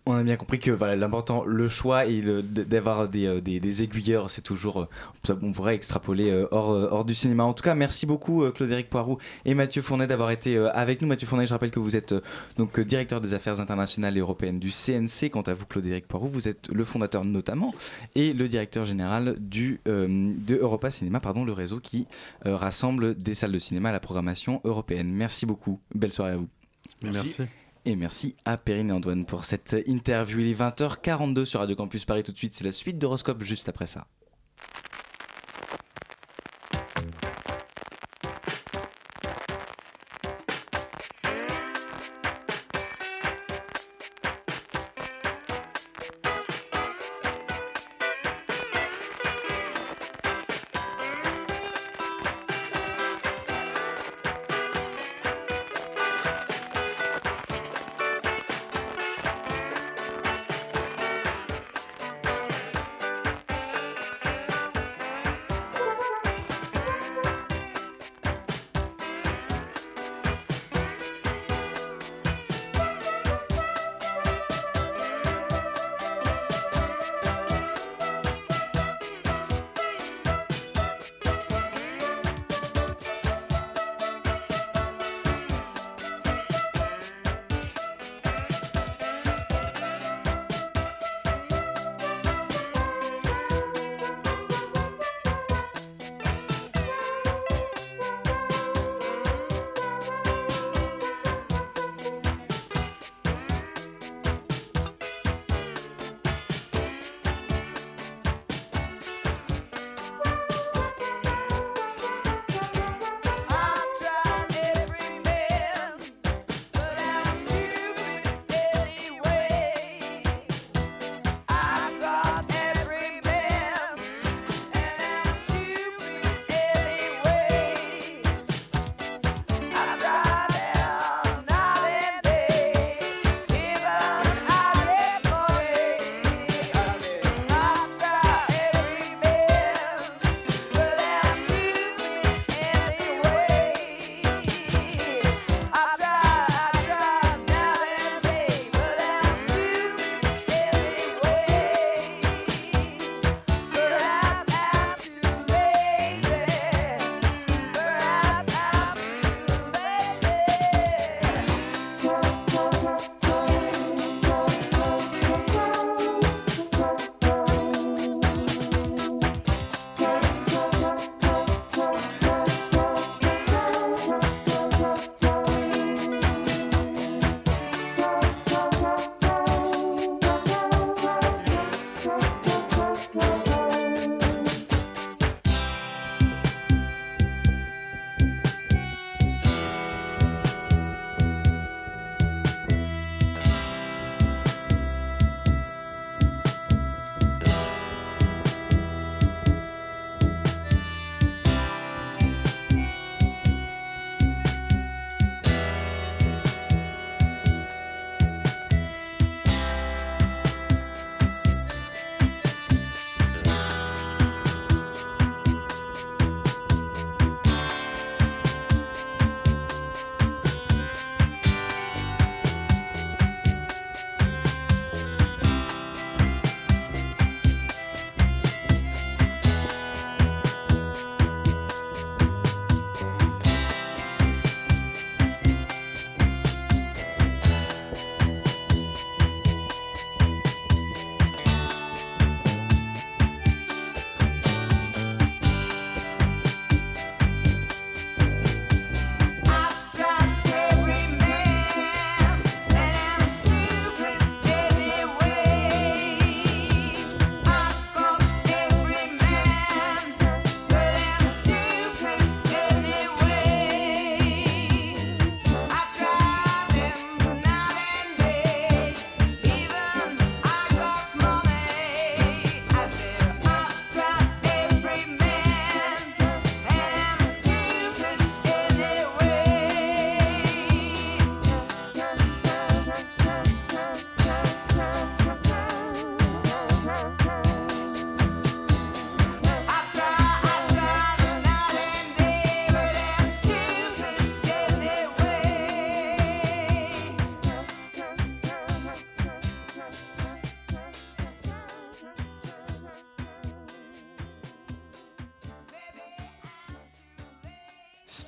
On 0.09 0.15
a 0.15 0.23
bien 0.23 0.37
compris 0.37 0.59
que 0.59 0.71
voilà, 0.71 0.95
l'important, 0.95 1.45
le 1.45 1.69
choix 1.69 2.05
et 2.05 2.21
d'avoir 2.21 3.07
des, 3.07 3.27
euh, 3.27 3.41
des, 3.41 3.59
des 3.59 3.83
aiguilleurs, 3.83 4.31
c'est 4.31 4.41
toujours. 4.41 4.81
euh, 5.29 5.35
on 5.41 5.51
pourrait 5.51 5.75
extrapoler 5.75 6.31
euh, 6.31 6.47
hors, 6.51 6.69
hors 6.69 7.05
du 7.05 7.13
cinéma. 7.13 7.43
En 7.43 7.53
tout 7.53 7.63
cas, 7.63 7.75
merci 7.75 8.05
beaucoup 8.05 8.49
Claude-Éric 8.51 8.89
Poirou 8.89 9.17
et 9.45 9.53
Mathieu 9.53 9.81
Fournet 9.81 10.07
d'avoir 10.07 10.31
été 10.31 10.57
avec 10.57 11.01
nous. 11.01 11.07
Mathieu 11.07 11.27
Fournet, 11.27 11.45
je 11.45 11.53
rappelle 11.53 11.71
que 11.71 11.79
vous 11.79 11.95
êtes 11.95 12.15
donc 12.57 12.79
directeur 12.79 13.21
des 13.21 13.33
affaires 13.33 13.59
internationales 13.59 14.17
et 14.17 14.19
européennes 14.19 14.59
du 14.59 14.71
CNC. 14.71 15.29
Quant 15.31 15.41
à 15.41 15.53
vous, 15.53 15.65
Claude-Éric 15.65 16.07
Poirou, 16.07 16.27
vous 16.27 16.47
êtes 16.47 16.69
le 16.69 16.83
fondateur 16.83 17.23
notamment 17.25 17.73
et 18.15 18.33
le 18.33 18.47
directeur 18.47 18.85
général 18.85 19.35
du, 19.39 19.79
euh, 19.87 20.33
de 20.37 20.55
Europa 20.55 20.91
Cinéma, 20.91 21.19
pardon, 21.19 21.45
le 21.45 21.53
réseau 21.53 21.79
qui 21.79 22.07
euh, 22.45 22.55
rassemble 22.55 23.15
des 23.15 23.35
salles 23.35 23.51
de 23.51 23.59
cinéma 23.59 23.89
à 23.89 23.91
la 23.91 23.99
programmation 23.99 24.61
européenne. 24.63 25.11
Merci 25.11 25.45
beaucoup. 25.45 25.79
Belle 25.93 26.13
soirée 26.13 26.33
à 26.33 26.37
vous. 26.37 26.47
Merci. 27.03 27.35
Merci. 27.37 27.51
Et 27.89 27.95
merci 27.95 28.35
à 28.45 28.55
Perrine 28.55 28.91
et 28.91 28.93
Antoine 28.93 29.25
pour 29.25 29.45
cette 29.45 29.75
interview. 29.87 30.41
Il 30.41 30.47
est 30.49 30.53
20h42 30.53 31.45
sur 31.45 31.59
Radio 31.59 31.75
Campus 31.75 32.05
Paris 32.05 32.21
tout 32.21 32.31
de 32.31 32.37
suite. 32.37 32.53
C'est 32.53 32.63
la 32.63 32.71
suite 32.71 32.99
d'Horoscope 32.99 33.41
juste 33.41 33.67
après 33.67 33.87
ça. 33.87 34.05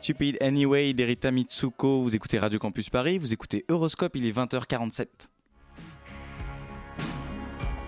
Stupid 0.02 0.40
Anyway 0.42 0.94
d'Erita 0.94 1.30
Mitsuko. 1.30 2.02
Vous 2.02 2.16
écoutez 2.16 2.40
Radio 2.40 2.58
Campus 2.58 2.90
Paris, 2.90 3.20
vous 3.20 3.34
écoutez 3.34 3.66
Euroscope, 3.70 4.16
il 4.16 4.26
est 4.26 4.36
20h47. 4.36 5.06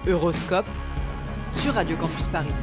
Euroscope 0.06 0.68
sur 1.52 1.74
Radio 1.74 1.98
Campus 1.98 2.28
Paris. 2.28 2.54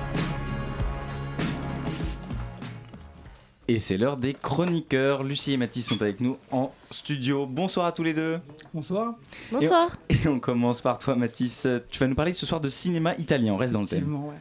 Et 3.67 3.81
c'est 3.81 3.99
l'heure 3.99 4.19
des 4.19 4.35
chroniqueurs. 4.35 5.25
Lucie 5.25 5.55
et 5.55 5.57
Mathis 5.57 5.85
sont 5.85 6.01
avec 6.01 6.21
nous 6.21 6.39
en 6.53 6.73
studio. 6.93 7.45
Bonsoir 7.45 7.87
à 7.87 7.93
tous 7.93 8.05
les 8.05 8.15
deux. 8.15 8.39
Bonsoir. 8.73 9.17
Bonsoir. 9.51 9.99
Et 10.11 10.15
on, 10.15 10.25
et 10.27 10.29
on 10.29 10.39
commence 10.39 10.81
par 10.81 11.01
toi, 11.01 11.17
Mathis. 11.17 11.67
Tu 11.91 11.99
vas 11.99 12.07
nous 12.07 12.15
parler 12.15 12.35
ce 12.35 12.47
soir 12.47 12.61
de 12.61 12.69
cinéma 12.69 13.17
italien. 13.17 13.55
On 13.55 13.57
reste 13.57 13.73
dans 13.73 13.81
le 13.81 13.89
thème. 13.89 13.99
Effectivement, 13.99 14.29
ouais. 14.29 14.37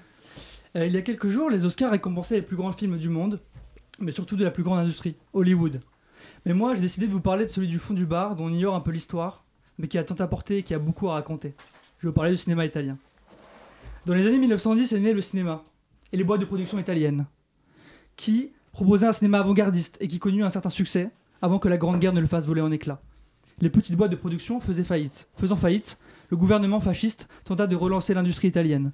Euh, 0.76 0.86
il 0.86 0.94
y 0.94 0.98
a 0.98 1.02
quelques 1.02 1.30
jours, 1.30 1.50
les 1.50 1.66
Oscars 1.66 1.90
récompensaient 1.90 2.36
les 2.36 2.42
plus 2.44 2.56
grands 2.56 2.72
films 2.72 3.00
du 3.00 3.10
monde, 3.10 3.42
mais 4.00 4.12
surtout 4.12 4.36
de 4.36 4.44
la 4.44 4.52
plus 4.52 4.64
grande 4.64 4.80
industrie, 4.80 5.16
Hollywood. 5.34 5.82
Mais 6.46 6.54
moi, 6.54 6.74
j'ai 6.74 6.82
décidé 6.82 7.08
de 7.08 7.12
vous 7.12 7.22
parler 7.22 7.46
de 7.46 7.50
celui 7.50 7.68
du 7.68 7.80
fond 7.80 7.94
du 7.94 8.06
bar, 8.06 8.36
dont 8.36 8.46
on 8.46 8.54
ignore 8.54 8.76
un 8.76 8.80
peu 8.80 8.92
l'histoire, 8.92 9.44
mais 9.78 9.88
qui 9.88 9.98
a 9.98 10.04
tant 10.04 10.16
apporté 10.16 10.58
et 10.58 10.64
qui 10.64 10.74
a 10.74 10.80
beaucoup 10.80 11.10
à 11.10 11.14
raconter. 11.14 11.54
Je 11.98 12.04
vais 12.04 12.10
vous 12.10 12.14
parler 12.14 12.32
du 12.32 12.38
cinéma 12.38 12.66
italien. 12.66 12.98
Dans 14.06 14.14
les 14.14 14.26
années 14.26 14.40
1910 14.40 14.94
est 14.94 15.00
né 15.00 15.14
le 15.14 15.22
cinéma, 15.22 15.64
et 16.12 16.18
les 16.18 16.24
boîtes 16.24 16.42
de 16.42 16.46
production 16.46 16.80
italiennes, 16.80 17.26
qui 18.16 18.52
proposaient 18.72 19.08
un 19.08 19.14
cinéma 19.14 19.40
avant-gardiste 19.40 19.98
et 20.00 20.08
qui 20.08 20.20
connut 20.20 20.44
un 20.44 20.50
certain 20.50 20.70
succès 20.70 21.10
avant 21.42 21.60
que 21.60 21.68
la 21.68 21.78
Grande 21.78 22.00
Guerre 22.00 22.14
ne 22.14 22.22
le 22.22 22.28
fasse 22.28 22.48
voler 22.48 22.62
en 22.62 22.72
éclats. 22.72 23.02
Les 23.62 23.70
petites 23.70 23.96
boîtes 23.96 24.12
de 24.12 24.16
production 24.16 24.60
faisaient 24.60 24.84
faillite. 24.84 25.28
Faisant 25.36 25.56
faillite, 25.58 26.00
le 26.30 26.38
gouvernement 26.38 26.80
fasciste 26.80 27.28
tenta 27.44 27.68
de 27.68 27.76
relancer 27.76 28.14
l'industrie 28.14 28.48
italienne. 28.48 28.94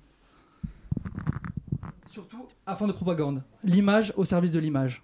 Surtout 2.15 2.47
afin 2.65 2.87
de 2.87 2.93
propagande, 2.93 3.43
l'image 3.61 4.13
au 4.15 4.23
service 4.23 4.51
de 4.51 4.59
l'image. 4.59 5.03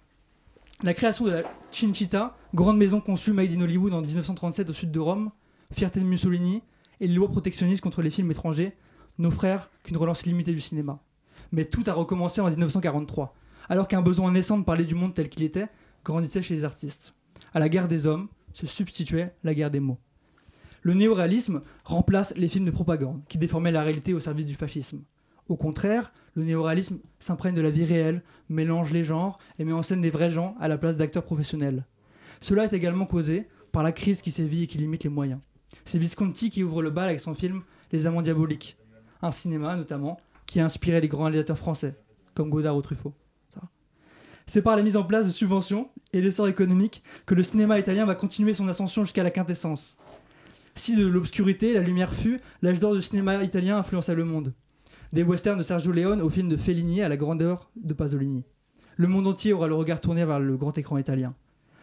La 0.82 0.94
création 0.94 1.26
de 1.26 1.30
la 1.32 1.42
Cinecittà, 1.70 2.38
grande 2.54 2.78
maison 2.78 3.02
conçue 3.02 3.34
made 3.34 3.52
in 3.52 3.60
Hollywood 3.60 3.92
en 3.92 4.00
1937 4.00 4.70
au 4.70 4.72
sud 4.72 4.90
de 4.90 4.98
Rome, 4.98 5.30
fierté 5.74 6.00
de 6.00 6.06
Mussolini, 6.06 6.62
et 7.00 7.06
les 7.06 7.12
lois 7.12 7.28
protectionnistes 7.28 7.82
contre 7.82 8.00
les 8.00 8.08
films 8.08 8.30
étrangers 8.30 8.74
n'offrèrent 9.18 9.68
qu'une 9.82 9.98
relance 9.98 10.24
limitée 10.24 10.54
du 10.54 10.62
cinéma. 10.62 11.02
Mais 11.50 11.66
tout 11.66 11.82
a 11.86 11.92
recommencé 11.92 12.40
en 12.40 12.48
1943, 12.48 13.34
alors 13.68 13.88
qu'un 13.88 14.00
besoin 14.00 14.32
naissant 14.32 14.56
de 14.56 14.64
parler 14.64 14.86
du 14.86 14.94
monde 14.94 15.12
tel 15.12 15.28
qu'il 15.28 15.42
était 15.42 15.68
grandissait 16.06 16.40
chez 16.40 16.54
les 16.54 16.64
artistes. 16.64 17.14
À 17.52 17.58
la 17.58 17.68
guerre 17.68 17.88
des 17.88 18.06
hommes 18.06 18.28
se 18.54 18.66
substituait 18.66 19.34
la 19.44 19.52
guerre 19.52 19.70
des 19.70 19.80
mots. 19.80 19.98
Le 20.80 20.94
néoréalisme 20.94 21.60
remplace 21.84 22.32
les 22.38 22.48
films 22.48 22.64
de 22.64 22.70
propagande, 22.70 23.20
qui 23.28 23.36
déformaient 23.36 23.70
la 23.70 23.82
réalité 23.82 24.14
au 24.14 24.20
service 24.20 24.46
du 24.46 24.54
fascisme. 24.54 25.02
Au 25.52 25.56
contraire, 25.56 26.14
le 26.34 26.44
néoréalisme 26.44 26.98
s'imprègne 27.18 27.54
de 27.54 27.60
la 27.60 27.68
vie 27.68 27.84
réelle, 27.84 28.22
mélange 28.48 28.90
les 28.90 29.04
genres 29.04 29.38
et 29.58 29.66
met 29.66 29.74
en 29.74 29.82
scène 29.82 30.00
des 30.00 30.08
vrais 30.08 30.30
gens 30.30 30.56
à 30.58 30.66
la 30.66 30.78
place 30.78 30.96
d'acteurs 30.96 31.24
professionnels. 31.24 31.84
Cela 32.40 32.64
est 32.64 32.72
également 32.72 33.04
causé 33.04 33.48
par 33.70 33.82
la 33.82 33.92
crise 33.92 34.22
qui 34.22 34.30
sévit 34.30 34.62
et 34.62 34.66
qui 34.66 34.78
limite 34.78 35.04
les 35.04 35.10
moyens. 35.10 35.40
C'est 35.84 35.98
Visconti 35.98 36.48
qui 36.48 36.64
ouvre 36.64 36.80
le 36.80 36.88
bal 36.88 37.06
avec 37.10 37.20
son 37.20 37.34
film 37.34 37.64
Les 37.92 38.06
Amants 38.06 38.22
Diaboliques, 38.22 38.78
un 39.20 39.30
cinéma 39.30 39.76
notamment 39.76 40.18
qui 40.46 40.58
a 40.58 40.64
inspiré 40.64 41.02
les 41.02 41.08
grands 41.08 41.24
réalisateurs 41.24 41.58
français, 41.58 41.96
comme 42.32 42.48
Godard 42.48 42.78
ou 42.78 42.80
Truffaut. 42.80 43.12
C'est 44.46 44.62
par 44.62 44.76
la 44.76 44.82
mise 44.82 44.96
en 44.96 45.04
place 45.04 45.26
de 45.26 45.30
subventions 45.30 45.90
et 46.14 46.22
l'essor 46.22 46.48
économique 46.48 47.02
que 47.26 47.34
le 47.34 47.42
cinéma 47.42 47.78
italien 47.78 48.06
va 48.06 48.14
continuer 48.14 48.54
son 48.54 48.68
ascension 48.68 49.04
jusqu'à 49.04 49.22
la 49.22 49.30
quintessence. 49.30 49.98
Si 50.76 50.96
de 50.96 51.06
l'obscurité, 51.06 51.74
la 51.74 51.82
lumière 51.82 52.14
fut, 52.14 52.40
l'âge 52.62 52.80
d'or 52.80 52.94
du 52.94 53.02
cinéma 53.02 53.44
italien 53.44 53.76
influença 53.76 54.14
le 54.14 54.24
monde. 54.24 54.54
Des 55.12 55.24
westerns 55.24 55.58
de 55.58 55.62
Sergio 55.62 55.92
Leone 55.92 56.22
au 56.22 56.30
film 56.30 56.48
de 56.48 56.56
Fellini 56.56 57.02
à 57.02 57.08
la 57.10 57.18
grandeur 57.18 57.68
de 57.76 57.92
Pasolini. 57.92 58.44
Le 58.96 59.08
monde 59.08 59.26
entier 59.26 59.52
aura 59.52 59.68
le 59.68 59.74
regard 59.74 60.00
tourné 60.00 60.24
vers 60.24 60.40
le 60.40 60.56
grand 60.56 60.78
écran 60.78 60.96
italien. 60.96 61.34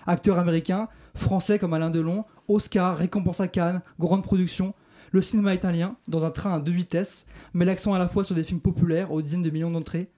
Acteurs 0.07 0.39
américains, 0.39 0.87
français 1.13 1.59
comme 1.59 1.75
Alain 1.75 1.91
Delon, 1.91 2.25
Oscar, 2.47 2.97
récompense 2.97 3.39
à 3.39 3.47
Cannes, 3.47 3.83
grande 3.99 4.23
production, 4.23 4.73
le 5.11 5.21
cinéma 5.21 5.53
italien, 5.53 5.95
dans 6.07 6.25
un 6.25 6.31
train 6.31 6.55
à 6.55 6.59
deux 6.59 6.71
vitesses, 6.71 7.27
met 7.53 7.65
l'accent 7.65 7.93
à 7.93 7.99
la 7.99 8.07
fois 8.07 8.23
sur 8.23 8.33
des 8.33 8.41
films 8.41 8.61
populaires 8.61 9.11
aux 9.11 9.21
dizaines 9.21 9.43
de 9.43 9.51
millions 9.51 9.69
d'entrées 9.69 10.09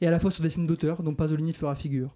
et 0.00 0.06
à 0.06 0.12
la 0.12 0.20
fois 0.20 0.30
sur 0.30 0.44
des 0.44 0.50
films 0.50 0.68
d'auteurs 0.68 1.02
dont 1.02 1.14
Pasolini 1.14 1.52
fera 1.52 1.74
figure. 1.74 2.14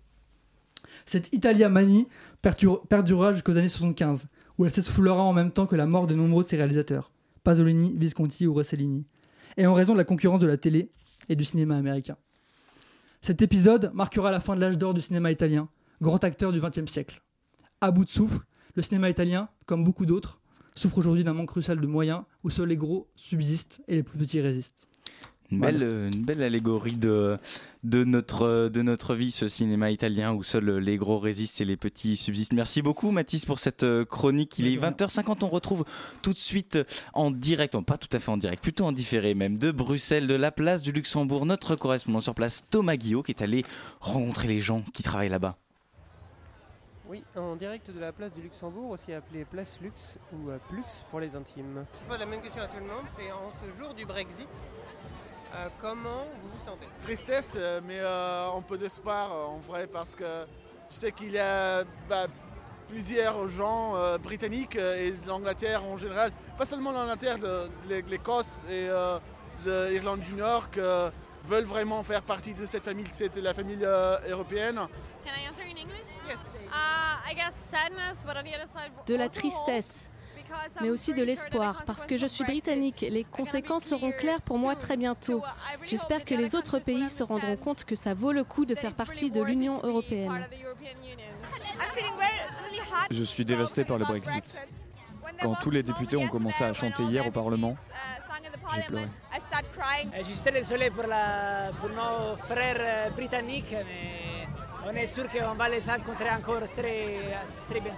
Cette 1.05 1.33
Italia 1.33 1.69
manie 1.69 2.07
perdurera 2.41 3.33
jusqu'aux 3.33 3.59
années 3.59 3.67
75, 3.67 4.29
où 4.57 4.65
elle 4.65 4.71
s'essoufflera 4.71 5.21
en 5.21 5.33
même 5.33 5.51
temps 5.51 5.67
que 5.67 5.75
la 5.75 5.87
mort 5.87 6.07
de 6.07 6.15
nombreux 6.15 6.45
de 6.45 6.49
ses 6.49 6.59
réalisateurs, 6.59 7.11
Pasolini, 7.43 7.93
Visconti 7.99 8.47
ou 8.47 8.55
Rossellini, 8.55 9.05
et 9.57 9.67
en 9.67 9.75
raison 9.75 9.93
de 9.93 9.99
la 9.99 10.05
concurrence 10.05 10.41
de 10.41 10.47
la 10.47 10.57
télé 10.57 10.91
et 11.29 11.37
du 11.37 11.45
cinéma 11.45 11.77
américain. 11.77 12.17
Cet 13.21 13.41
épisode 13.43 13.91
marquera 13.95 14.31
la 14.31 14.41
fin 14.41 14.55
de 14.55 14.61
l'âge 14.61 14.77
d'or 14.77 14.95
du 14.95 15.01
cinéma 15.01 15.31
italien, 15.33 15.69
grand 16.03 16.23
acteur 16.25 16.53
du 16.53 16.61
XXe 16.61 16.91
siècle. 16.91 17.23
À 17.81 17.91
bout 17.91 18.05
de 18.05 18.11
souffle, 18.11 18.41
le 18.75 18.83
cinéma 18.83 19.09
italien, 19.09 19.49
comme 19.67 19.85
beaucoup 19.85 20.07
d'autres, 20.07 20.41
souffre 20.75 20.99
aujourd'hui 20.99 21.25
d'un 21.25 21.33
manque 21.33 21.49
crucial 21.49 21.81
de 21.81 21.87
moyens 21.87 22.23
où 22.43 22.51
seuls 22.51 22.69
les 22.69 22.77
gros 22.77 23.09
subsistent 23.15 23.83
et 23.89 23.97
les 23.97 24.03
plus 24.03 24.19
petits 24.19 24.41
résistent. 24.41 24.89
Une 25.51 25.61
belle, 25.61 25.83
euh, 25.83 26.11
une 26.11 26.25
belle 26.25 26.43
allégorie 26.43 26.97
de, 26.97 27.39
de, 27.85 28.03
notre, 28.05 28.69
de 28.69 28.83
notre 28.83 29.15
vie, 29.15 29.31
ce 29.31 29.47
cinéma 29.47 29.91
italien 29.91 30.33
où 30.33 30.43
seuls 30.43 30.79
les 30.79 30.97
gros 30.97 31.19
résistent 31.19 31.61
et 31.61 31.65
les 31.65 31.77
petits 31.77 32.17
subsistent. 32.17 32.55
Merci 32.55 32.83
beaucoup 32.83 33.11
Mathis 33.11 33.45
pour 33.45 33.59
cette 33.59 33.85
euh, 33.85 34.05
chronique. 34.05 34.59
Il 34.59 34.67
est 34.67 34.77
20h50, 34.77 35.45
on 35.45 35.49
retrouve 35.49 35.85
tout 36.23 36.33
de 36.33 36.39
suite 36.39 36.79
en 37.13 37.31
direct, 37.31 37.75
non, 37.75 37.83
pas 37.83 37.99
tout 37.99 38.09
à 38.13 38.19
fait 38.19 38.31
en 38.31 38.37
direct, 38.37 38.63
plutôt 38.63 38.85
en 38.87 38.93
différé 38.93 39.35
même, 39.35 39.59
de 39.59 39.71
Bruxelles, 39.71 40.27
de 40.27 40.35
la 40.35 40.51
place 40.51 40.83
du 40.83 40.93
Luxembourg, 40.93 41.47
notre 41.47 41.77
correspondant 41.77 42.21
sur 42.21 42.35
place 42.35 42.65
Thomas 42.71 42.97
Guillot 42.97 43.23
qui 43.23 43.33
est 43.33 43.43
allé 43.43 43.65
rencontrer 44.01 44.49
les 44.49 44.61
gens 44.61 44.83
qui 44.93 45.03
travaillent 45.03 45.29
là-bas. 45.29 45.57
Oui, 47.07 47.23
en 47.37 47.55
direct 47.55 47.91
de 47.91 48.01
la 48.01 48.13
place 48.13 48.33
du 48.33 48.41
Luxembourg, 48.41 48.91
aussi 48.91 49.13
appelée 49.13 49.45
place 49.45 49.79
Lux 49.83 50.19
ou 50.33 50.49
euh, 50.49 50.57
Plux 50.71 51.05
pour 51.11 51.21
les 51.21 51.37
intimes. 51.37 51.85
Je 52.01 52.09
pose 52.09 52.19
la 52.19 52.27
même 52.27 52.41
question 52.41 52.63
à 52.63 52.67
tout 52.67 52.79
le 52.79 52.87
monde, 52.87 53.05
c'est 53.15 53.31
en 53.31 53.53
ce 53.53 53.79
jour 53.79 53.93
du 53.93 54.07
Brexit, 54.07 54.49
euh, 55.55 55.69
comment 55.81 56.27
vous 56.43 56.49
vous 56.49 56.65
sentez? 56.65 56.87
Tristesse, 57.03 57.55
euh, 57.57 57.81
mais 57.85 57.99
euh, 58.01 58.51
un 58.51 58.63
peu 58.63 58.77
d'espoir 58.77 59.33
euh, 59.33 59.45
en 59.47 59.59
vrai 59.59 59.87
parce 59.87 60.15
que 60.15 60.47
je 60.91 60.97
sais 60.97 61.13
qu'il 61.13 61.33
y 61.33 61.39
a 61.39 61.85
bah, 62.09 62.27
plusieurs 62.89 63.49
gens 63.49 63.97
euh, 63.97 64.19
britanniques 64.19 64.77
et 64.77 65.13
de 65.13 65.27
l'Angleterre 65.27 65.85
en 65.85 65.97
général, 65.97 66.33
pas 66.59 66.65
seulement 66.65 66.93
l'Angleterre, 66.93 67.39
de, 67.39 67.69
de 67.89 68.11
l'Écosse 68.11 68.63
et 68.69 68.89
euh, 68.89 69.19
de 69.65 69.89
l'Irlande 69.91 70.21
du 70.21 70.35
Nord, 70.35 70.71
que 70.71 71.11
veulent 71.47 71.65
vraiment 71.65 72.03
faire 72.03 72.23
partie 72.23 72.55
de 72.55 72.65
cette 72.67 72.83
famille, 72.83 73.07
c'est 73.13 73.35
la 73.37 73.53
famille 73.53 73.85
euh, 73.85 74.17
européenne. 74.29 74.77
Can 75.25 75.31
I 75.31 75.49
answer 75.49 75.63
in 75.63 75.77
English? 75.77 76.07
Yes. 76.27 76.39
Uh, 76.69 77.31
I 77.31 77.35
guess 77.35 77.55
sadness, 77.69 78.23
but 78.25 78.37
on 78.37 78.45
the 78.45 78.55
other 78.55 78.67
side, 78.69 78.93
de 79.07 79.17
la 79.17 79.29
tristesse, 79.29 80.09
mais 80.81 80.91
aussi 80.91 81.15
de 81.15 81.23
l'espoir, 81.23 81.85
parce 81.87 82.07
que 82.07 82.17
je 82.17 82.27
suis 82.27 82.45
britannique. 82.45 83.01
Les 83.09 83.25
conséquences 83.25 83.85
seront 83.85 84.13
claires 84.13 84.41
pour 84.43 84.59
moi 84.59 84.77
très 84.77 84.97
bientôt. 84.97 85.43
J'espère 85.85 86.25
que 86.25 86.35
les 86.35 86.55
autres 86.55 86.79
pays 86.79 87.09
se 87.09 87.23
rendront 87.23 87.57
compte 87.57 87.85
que 87.85 87.97
ça 87.97 88.15
vaut 88.15 88.33
le 88.33 88.45
coup 88.45 88.65
de 88.65 88.75
faire 88.75 88.93
partie 88.93 89.31
de 89.31 89.43
l'Union 89.43 89.81
européenne. 89.83 90.47
Je 93.11 93.25
suis 93.25 93.45
dévasté 93.45 93.85
par 93.85 93.99
le 93.99 94.05
Brexit. 94.05 94.59
Quand 95.41 95.55
tous 95.55 95.71
les 95.71 95.83
députés 95.83 96.17
ont 96.17 96.29
commencé 96.29 96.65
à 96.65 96.73
chanter 96.73 97.03
hier 97.05 97.27
au 97.27 97.31
Parlement, 97.31 97.77
j'ai 98.75 98.83
pleuré. 98.83 99.09
Je 100.19 100.23
suis 100.23 100.41
très 100.41 100.53
désolé 100.53 100.91
pour, 100.91 101.07
la, 101.07 101.71
pour 101.81 101.89
nos 101.91 102.37
frères 102.37 102.77
euh, 102.81 103.11
britanniques, 103.11 103.71
mais 103.73 104.47
on 104.87 104.95
est 104.95 105.07
sûr 105.07 105.29
qu'on 105.31 105.55
va 105.55 105.69
les 105.69 105.81
rencontrer 105.81 106.31
encore 106.31 106.63
très, 106.77 107.37
très 107.69 107.81
bien. 107.81 107.95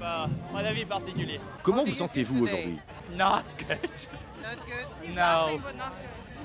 Bah, 0.00 0.26
mon 0.52 0.58
avis 0.58 0.84
particulier. 0.86 1.38
Comment 1.62 1.84
vous 1.84 1.94
sentez-vous 1.94 2.42
aujourd'hui 2.44 2.78
Not 3.16 3.42
good. 3.58 5.14
No. 5.14 5.60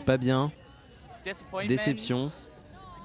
Pas 0.05 0.17
bien, 0.17 0.51
déception 1.67 2.31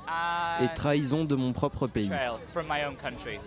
Uh, 0.09 0.65
et 0.65 0.75
trahison 0.75 1.25
de 1.25 1.37
mon 1.37 1.53
propre 1.53 1.87
pays. 1.87 2.09
betrayal 2.09 2.35
from 2.53 2.67
my 2.69 2.85
own 2.85 2.97
country. 2.97 3.39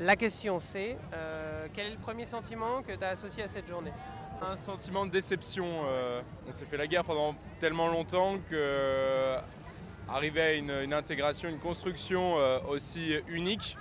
La 0.00 0.16
question 0.16 0.58
c'est, 0.58 0.96
euh, 1.14 1.68
quel 1.72 1.86
est 1.86 1.90
le 1.90 1.96
premier 1.98 2.24
sentiment 2.24 2.82
que 2.82 2.90
tu 2.96 3.04
as 3.04 3.10
associé 3.10 3.44
à 3.44 3.48
cette 3.48 3.68
journée? 3.68 3.92
Un 4.44 4.56
sentiment 4.56 5.06
de 5.06 5.12
déception. 5.12 5.64
euh, 5.86 6.20
on 6.48 6.50
s'est 6.50 6.64
fait 6.64 6.76
la 6.76 6.88
guerre 6.88 7.04
pendant 7.04 7.36
tellement 7.60 7.86
longtemps 7.86 8.38
que 8.50 8.54
euh, 8.56 9.38
arriver 10.08 10.42
à 10.42 10.52
une, 10.54 10.70
une 10.82 10.92
intégration, 10.92 11.48
une 11.48 11.60
construction 11.60 12.36
euh, 12.40 12.58
aussi 12.68 13.14
unique, 13.28 13.76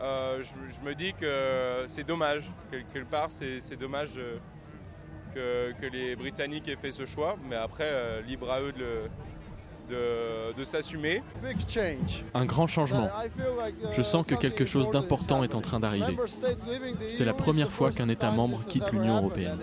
euh, 0.00 0.42
je, 0.42 0.48
je 0.74 0.80
me 0.88 0.94
dis 0.94 1.12
que 1.14 1.84
c'est 1.88 2.04
dommage. 2.04 2.50
Quel- 2.70 2.84
Quelque 2.92 3.10
part, 3.10 3.30
c'est 3.30 3.60
c'est 3.60 3.76
dommage 3.76 4.10
euh, 4.18 4.38
que, 5.34 5.72
que 5.80 5.86
les 5.86 6.16
Britanniques 6.16 6.68
aient 6.68 6.76
fait 6.76 6.92
ce 6.92 7.06
choix. 7.06 7.36
Mais 7.48 7.56
après, 7.56 7.84
euh, 7.86 8.22
libre 8.22 8.50
à 8.50 8.60
eux 8.60 8.72
de, 8.72 8.78
le- 8.78 9.10
de, 9.90 10.52
de 10.56 10.64
s'assumer. 10.64 11.22
Un 12.34 12.44
grand 12.44 12.66
changement. 12.66 13.08
Je 13.92 14.02
sens 14.02 14.24
que 14.26 14.34
quelque 14.36 14.64
chose 14.64 14.90
d'important 14.90 15.42
est 15.42 15.54
en 15.54 15.60
train 15.60 15.80
d'arriver. 15.80 16.16
C'est 17.08 17.24
la 17.24 17.34
première 17.34 17.70
fois 17.72 17.90
qu'un 17.90 18.08
État 18.08 18.30
membre 18.30 18.64
quitte 18.66 18.90
l'Union 18.92 19.16
européenne. 19.18 19.58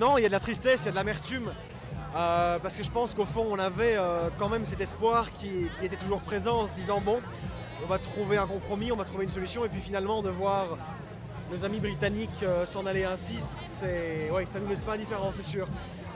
Non, 0.00 0.18
il 0.18 0.22
y 0.22 0.24
a 0.24 0.28
de 0.28 0.32
la 0.32 0.40
tristesse, 0.40 0.82
il 0.82 0.86
y 0.86 0.88
a 0.88 0.90
de 0.92 0.96
l'amertume. 0.96 1.50
Euh, 2.14 2.58
parce 2.58 2.76
que 2.76 2.82
je 2.82 2.90
pense 2.90 3.14
qu'au 3.14 3.24
fond, 3.24 3.46
on 3.50 3.58
avait 3.58 3.96
euh, 3.96 4.28
quand 4.38 4.48
même 4.48 4.64
cet 4.64 4.80
espoir 4.80 5.32
qui, 5.32 5.70
qui 5.78 5.86
était 5.86 5.96
toujours 5.96 6.20
présent 6.20 6.62
en 6.62 6.66
se 6.66 6.74
disant 6.74 7.00
bon, 7.00 7.20
on 7.84 7.86
va 7.86 7.98
trouver 7.98 8.36
un 8.36 8.46
compromis, 8.46 8.90
on 8.90 8.96
va 8.96 9.04
trouver 9.04 9.24
une 9.24 9.30
solution, 9.30 9.64
et 9.64 9.68
puis 9.68 9.80
finalement 9.80 10.22
de 10.22 10.30
voir 10.30 10.76
nos 11.50 11.64
amis 11.64 11.78
britanniques 11.78 12.42
euh, 12.42 12.66
s'en 12.66 12.86
aller 12.86 13.04
ainsi, 13.04 13.36
c'est, 13.40 14.30
ouais, 14.30 14.46
ça 14.46 14.60
nous 14.60 14.68
laisse 14.68 14.82
pas 14.82 14.94
indifférents, 14.94 15.30
c'est 15.32 15.44
sûr. 15.44 15.68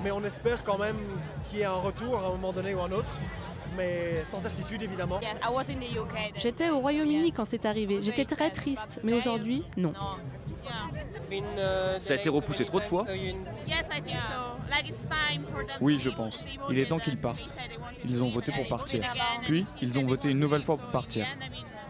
Mais 0.02 0.10
on 0.10 0.22
espère 0.24 0.64
quand 0.64 0.78
même 0.78 0.96
qu'il 1.44 1.60
y 1.60 1.62
ait 1.62 1.66
un 1.66 1.72
retour 1.72 2.18
à 2.18 2.26
un 2.26 2.30
moment 2.30 2.52
donné 2.52 2.74
ou 2.74 2.80
un 2.80 2.90
autre, 2.90 3.12
mais 3.76 4.24
sans 4.24 4.40
certitude 4.40 4.82
évidemment. 4.82 5.20
J'étais 6.36 6.70
au 6.70 6.80
Royaume-Uni 6.80 7.32
quand 7.32 7.44
c'est 7.44 7.64
arrivé. 7.64 8.00
J'étais 8.02 8.24
très 8.24 8.50
triste, 8.50 9.00
mais 9.04 9.12
aujourd'hui, 9.12 9.64
non. 9.76 9.92
Ça 12.00 12.12
a 12.12 12.16
été 12.16 12.28
repoussé 12.28 12.64
trop 12.64 12.80
de 12.80 12.84
fois 12.84 13.06
Oui, 15.80 15.98
je 15.98 16.10
pense. 16.10 16.44
Il 16.70 16.78
est 16.78 16.86
temps 16.86 16.98
qu'ils 16.98 17.18
partent. 17.18 17.56
Ils 18.04 18.22
ont 18.22 18.28
voté 18.28 18.52
pour 18.52 18.66
partir. 18.68 19.02
Puis, 19.42 19.66
ils 19.80 19.98
ont 19.98 20.06
voté 20.06 20.30
une 20.30 20.38
nouvelle 20.38 20.62
fois 20.62 20.76
pour 20.76 20.90
partir. 20.90 21.26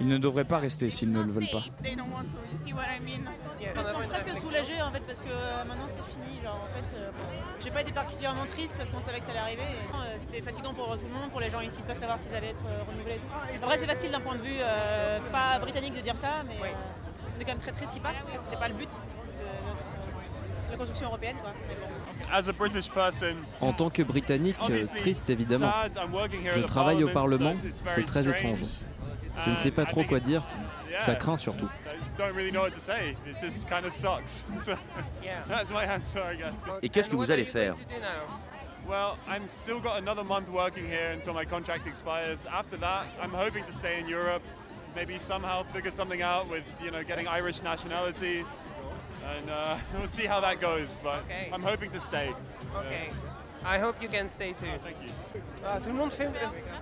Ils 0.01 0.09
ne 0.09 0.19
devraient 0.19 0.45
pas 0.45 0.59
rester 0.59 0.91
s'ils 0.91 1.13
ne 1.13 1.23
le 1.23 1.31
veulent 1.31 1.51
pas. 1.51 1.63
Me 3.77 3.83
sens 3.83 3.95
presque 4.09 4.37
soulagée 4.37 4.81
en 4.83 4.91
fait 4.91 5.01
parce 5.01 5.21
que 5.21 5.29
euh, 5.31 5.65
maintenant 5.65 5.87
c'est 5.87 6.03
fini. 6.05 6.41
Genre 6.43 6.55
en 6.55 6.67
fait, 6.77 6.97
euh, 6.97 7.11
j'ai 7.63 7.71
pas 7.71 7.81
été 7.81 7.93
particulièrement 7.93 8.45
triste 8.45 8.75
parce 8.77 8.91
qu'on 8.91 9.01
savait 9.01 9.21
que 9.21 9.25
ça 9.25 9.31
allait 9.31 9.41
arriver. 9.41 9.63
et, 9.63 9.97
euh, 9.97 10.15
C'était 10.19 10.43
fatigant 10.43 10.75
pour 10.75 10.87
tout 10.97 11.05
le 11.09 11.19
monde, 11.19 11.31
pour 11.31 11.41
les 11.41 11.49
gens 11.49 11.61
ici 11.61 11.81
de 11.81 11.87
pas 11.87 11.95
savoir 11.95 12.19
s'ils 12.19 12.35
allaient 12.35 12.51
être 12.51 12.63
euh, 12.67 12.83
renouvelés. 12.87 13.15
Et 13.15 13.57
tout. 13.59 13.65
En 13.65 13.67
vrai, 13.67 13.79
c'est 13.79 13.87
facile 13.87 14.11
d'un 14.11 14.21
point 14.21 14.37
de 14.37 14.43
vue 14.43 14.59
euh, 14.61 15.19
pas 15.33 15.59
britannique 15.61 15.95
de 15.95 16.01
dire 16.03 16.17
ça, 16.17 16.43
mais 16.47 16.57
euh, 16.63 16.73
on 17.37 17.41
est 17.41 17.45
quand 17.45 17.51
même 17.53 17.59
très 17.59 17.73
triste 17.73 17.93
qu'ils 17.93 18.03
partent 18.03 18.17
parce 18.17 18.31
que 18.31 18.39
c'était 18.39 18.57
pas 18.57 18.69
le 18.69 18.75
but 18.75 18.89
de, 18.91 19.69
notre- 19.69 20.67
de 20.67 20.71
la 20.73 20.77
construction 20.77 21.07
européenne. 21.09 21.37
Quoi. 21.43 21.53
Mais 21.69 21.75
bon. 21.75 22.33
As 22.33 22.49
a 22.49 22.53
British 22.53 22.89
person, 22.91 23.37
En 23.61 23.73
tant 23.73 23.91
que 23.91 24.03
Britannique, 24.03 24.57
euh, 24.71 24.87
triste 24.97 25.29
évidemment. 25.31 25.71
Je 26.53 26.61
travaille 26.61 27.05
au 27.05 27.09
Parlement, 27.09 27.53
c'est 27.87 28.05
très 28.05 28.29
étrange. 28.29 28.59
Je 29.45 29.51
ne 29.51 29.57
sais 29.57 29.71
pas 29.71 29.85
trop 29.85 30.05
quoi 30.05 30.21
dire, 30.21 30.43
ça 30.99 31.15
craint 31.17 31.37
surtout. 31.37 31.69
I 31.87 32.07
just 32.07 32.17
don't 32.19 32.35
really 32.35 32.51
know 32.51 32.63
what 32.63 32.71
to 32.73 32.79
say. 32.79 33.17
It 33.27 33.41
just 33.41 33.67
kind 33.69 33.85
of 33.85 33.93
sucks. 33.95 34.45
So, 34.63 34.73
That's 35.49 35.71
my 35.71 35.85
answer, 35.85 36.21
I 36.23 36.37
guess. 36.37 36.53
Et 36.83 36.89
qu'est-ce 36.89 37.09
que 37.11 37.17
vous 37.17 37.31
allez 37.31 37.45
faire? 37.45 37.75
Maybe 44.95 45.19
somehow 45.19 45.65
figure 45.73 45.91
something 45.91 46.23
out 46.23 46.49
with, 46.49 46.65
you 46.83 46.91
know, 46.91 47.03
getting 47.03 47.27
Irish 47.27 47.63
nationality. 47.63 48.45
And 49.25 49.51
uh, 49.51 49.77
we'll 49.99 50.09
see 50.09 50.27
how 50.27 50.41
that 50.41 50.61
goes, 50.61 50.99
but 51.03 51.21
Okay. 51.25 51.49
I'm 51.53 51.63
hoping 51.63 51.91
to 51.91 52.01
stay. 52.01 52.31
Ok. 52.77 53.13
I 53.67 53.79
hope 53.79 53.97
you 54.03 54.09
can 54.11 54.29
stay 54.29 54.53
too. 54.53 54.67
thank 54.85 54.97
you. 55.03 55.11
Ah, 55.67 55.79
tout, 55.83 55.89
le 55.89 55.95
monde 55.95 56.13
fait, 56.13 56.29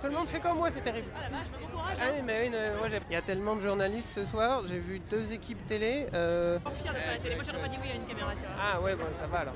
tout 0.01 0.07
le 0.07 0.11
monde 0.13 0.27
fait 0.27 0.41
comme 0.41 0.57
moi, 0.57 0.69
c'est 0.69 0.81
terrible. 0.81 1.07
Ah 1.15 2.09
oui, 2.13 2.21
mais 2.25 2.41
oui, 2.43 2.49
non, 2.49 2.57
moi, 2.77 2.89
j'ai- 2.89 2.99
Il 3.09 3.13
y 3.13 3.15
a 3.15 3.21
tellement 3.21 3.55
de 3.55 3.61
journalistes 3.61 4.09
ce 4.13 4.25
soir, 4.25 4.63
j'ai 4.67 4.79
vu 4.79 4.99
deux 4.99 5.31
équipes 5.31 5.65
télé. 5.65 6.07
euh, 6.13 6.59
Pire 6.59 6.91
de 6.93 6.97
faire 6.99 7.11
la 7.13 7.17
télé. 7.19 7.35
Moi 7.35 7.43
j'aurais 7.47 7.61
pas 7.61 7.67
dit 7.69 7.77
oui 7.81 7.89
à 7.89 7.95
une 7.95 8.03
caméra. 8.05 8.31
Tu 8.33 8.39
vois. 8.39 8.49
Ah 8.61 8.81
ouais, 8.81 8.95
bon, 8.95 9.05
ça 9.17 9.27
va 9.27 9.37
alors. 9.39 9.53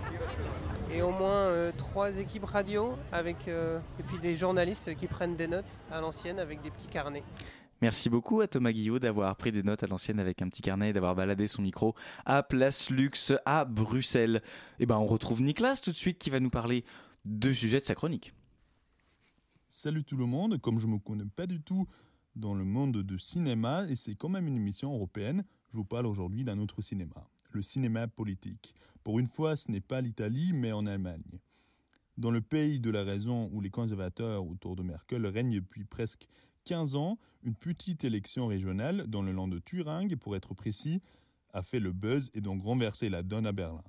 Et 0.89 1.01
au 1.01 1.09
moins 1.11 1.47
euh, 1.49 1.71
trois 1.75 2.17
équipes 2.17 2.45
radio 2.45 2.95
avec 3.11 3.49
euh, 3.49 3.79
et 3.99 4.03
puis 4.03 4.19
des 4.19 4.37
journalistes 4.37 4.95
qui 4.95 5.07
prennent 5.07 5.35
des 5.35 5.47
notes 5.49 5.79
à 5.91 5.99
l'ancienne 5.99 6.39
avec 6.39 6.61
des 6.61 6.69
petits 6.71 6.87
carnets. 6.87 7.23
Merci 7.79 8.09
beaucoup 8.09 8.41
à 8.41 8.47
Thomas 8.47 8.71
Guillot 8.71 8.97
d'avoir 8.97 9.35
pris 9.35 9.51
des 9.51 9.61
notes 9.61 9.83
à 9.83 9.87
l'ancienne 9.87 10.19
avec 10.19 10.41
un 10.41 10.49
petit 10.49 10.63
carnet 10.63 10.89
et 10.89 10.93
d'avoir 10.93 11.13
baladé 11.13 11.47
son 11.47 11.61
micro 11.61 11.93
à 12.25 12.41
Place 12.41 12.89
Luxe 12.89 13.33
à 13.45 13.65
Bruxelles. 13.65 14.41
Et 14.79 14.87
ben 14.87 14.97
on 14.97 15.05
retrouve 15.05 15.43
Nicolas 15.43 15.75
tout 15.75 15.91
de 15.91 15.95
suite 15.95 16.17
qui 16.17 16.31
va 16.31 16.39
nous 16.39 16.49
parler 16.49 16.83
du 17.23 17.53
sujet 17.53 17.79
de 17.79 17.85
sa 17.85 17.93
chronique. 17.93 18.33
Salut 19.67 20.03
tout 20.03 20.17
le 20.17 20.25
monde, 20.25 20.59
comme 20.59 20.79
je 20.79 20.87
ne 20.87 20.93
me 20.93 20.97
connais 20.97 21.25
pas 21.25 21.45
du 21.45 21.61
tout 21.61 21.87
dans 22.35 22.55
le 22.55 22.63
monde 22.63 23.03
du 23.03 23.19
cinéma, 23.19 23.85
et 23.87 23.95
c'est 23.95 24.15
quand 24.15 24.29
même 24.29 24.47
une 24.47 24.57
émission 24.57 24.93
européenne, 24.93 25.43
je 25.71 25.77
vous 25.77 25.85
parle 25.85 26.07
aujourd'hui 26.07 26.43
d'un 26.43 26.57
autre 26.57 26.81
cinéma, 26.81 27.27
le 27.51 27.61
cinéma 27.61 28.07
politique. 28.07 28.73
Pour 29.03 29.19
une 29.19 29.27
fois, 29.27 29.55
ce 29.55 29.69
n'est 29.69 29.81
pas 29.81 30.01
l'Italie, 30.01 30.51
mais 30.51 30.71
en 30.71 30.87
Allemagne. 30.87 31.39
Dans 32.17 32.31
le 32.31 32.41
pays 32.41 32.79
de 32.79 32.89
la 32.89 33.03
raison 33.03 33.49
où 33.53 33.61
les 33.61 33.69
conservateurs 33.69 34.47
autour 34.47 34.75
de 34.75 34.81
Merkel 34.81 35.27
règnent 35.27 35.53
depuis 35.53 35.83
presque 35.83 36.27
15 36.67 36.97
ans, 36.97 37.17
une 37.43 37.55
petite 37.55 38.03
élection 38.03 38.47
régionale 38.47 39.07
dans 39.07 39.21
le 39.21 39.31
land 39.31 39.47
de 39.47 39.57
Thuringe, 39.59 40.13
pour 40.17 40.35
être 40.35 40.53
précis, 40.53 41.01
a 41.53 41.63
fait 41.63 41.79
le 41.79 41.93
buzz 41.93 42.29
et 42.33 42.41
donc 42.41 42.61
renversé 42.61 43.07
la 43.07 43.23
donne 43.23 43.47
à 43.47 43.53
Berlin. 43.53 43.81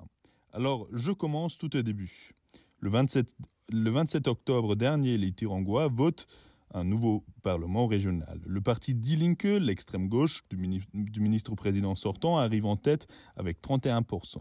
Alors, 0.52 0.86
je 0.92 1.10
commence 1.10 1.58
tout 1.58 1.74
au 1.76 1.82
début. 1.82 2.30
Le 2.78 2.88
27, 2.88 3.34
le 3.70 3.90
27 3.90 4.28
octobre 4.28 4.76
dernier, 4.76 5.18
les 5.18 5.32
Thuringois 5.32 5.88
votent 5.88 6.28
un 6.72 6.84
nouveau 6.84 7.24
parlement 7.42 7.88
régional. 7.88 8.40
Le 8.46 8.60
parti 8.60 8.94
Die 8.94 9.16
Linke, 9.16 9.42
l'extrême 9.42 10.08
gauche 10.08 10.44
du 10.50 11.20
ministre-président 11.20 11.96
sortant, 11.96 12.38
arrive 12.38 12.66
en 12.66 12.76
tête 12.76 13.08
avec 13.36 13.60
31%. 13.60 14.36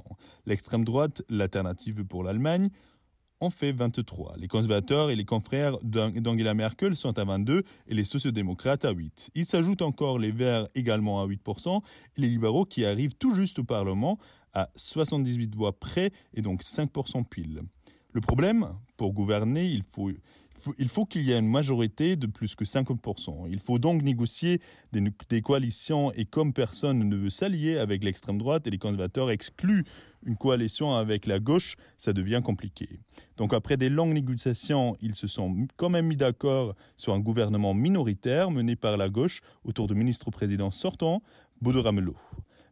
L'extrême 0.45 0.85
droite, 0.85 1.23
l'alternative 1.29 2.05
pour 2.05 2.23
l'Allemagne, 2.23 2.69
en 3.39 3.49
fait 3.49 3.71
23. 3.71 4.35
Les 4.37 4.47
conservateurs 4.47 5.09
et 5.11 5.15
les 5.15 5.25
confrères 5.25 5.77
d'Ang- 5.83 6.19
d'Angela 6.19 6.53
Merkel 6.53 6.95
sont 6.95 7.17
à 7.19 7.23
22 7.23 7.63
et 7.87 7.93
les 7.93 8.03
sociodémocrates 8.03 8.85
à 8.85 8.91
8. 8.91 9.29
Il 9.35 9.45
s'ajoute 9.45 9.81
encore 9.81 10.19
les 10.19 10.31
Verts 10.31 10.67
également 10.75 11.21
à 11.21 11.27
8% 11.27 11.81
et 12.17 12.21
les 12.21 12.29
libéraux 12.29 12.65
qui 12.65 12.85
arrivent 12.85 13.15
tout 13.15 13.35
juste 13.35 13.59
au 13.59 13.63
Parlement 13.63 14.17
à 14.53 14.69
78 14.75 15.53
voix 15.55 15.77
près 15.77 16.11
et 16.33 16.41
donc 16.41 16.63
5% 16.63 17.23
pile. 17.25 17.61
Le 18.13 18.21
problème, 18.21 18.69
pour 18.95 19.13
gouverner, 19.13 19.67
il 19.67 19.83
faut, 19.83 20.09
il 20.57 20.63
faut- 20.63 20.75
il 20.79 20.89
faut 20.89 21.05
qu'il 21.05 21.21
y 21.21 21.31
ait 21.31 21.39
une 21.39 21.49
majorité 21.49 22.15
de 22.15 22.25
plus 22.25 22.55
que 22.55 22.65
50%. 22.65 23.45
Il 23.49 23.59
faut 23.59 23.77
donc 23.77 24.01
négocier 24.01 24.59
des, 24.91 25.41
coalitions 25.41 26.11
et 26.13 26.25
comme 26.25 26.51
personne 26.51 26.99
ne 27.07 27.15
veut 27.15 27.29
s'allier 27.29 27.77
avec 27.77 28.03
l'extrême 28.03 28.37
droite 28.37 28.65
et 28.65 28.71
les 28.71 28.79
conservateurs 28.79 29.29
excluent 29.29 29.85
une 30.25 30.35
coalition 30.35 30.95
avec 30.95 31.27
la 31.27 31.39
gauche, 31.39 31.75
ça 31.97 32.11
devient 32.11 32.41
compliqué. 32.43 32.99
Donc 33.37 33.53
après 33.53 33.77
des 33.77 33.89
longues 33.89 34.13
négociations, 34.13 34.97
ils 35.01 35.15
se 35.15 35.27
sont 35.27 35.67
quand 35.77 35.89
même 35.89 36.07
mis 36.07 36.17
d'accord 36.17 36.75
sur 36.97 37.13
un 37.13 37.19
gouvernement 37.19 37.73
minoritaire 37.73 38.49
mené 38.49 38.75
par 38.75 38.97
la 38.97 39.09
gauche 39.09 39.41
autour 39.63 39.87
du 39.87 39.93
ministre-président 39.93 40.71
sortant, 40.71 41.21
Bodo. 41.61 41.83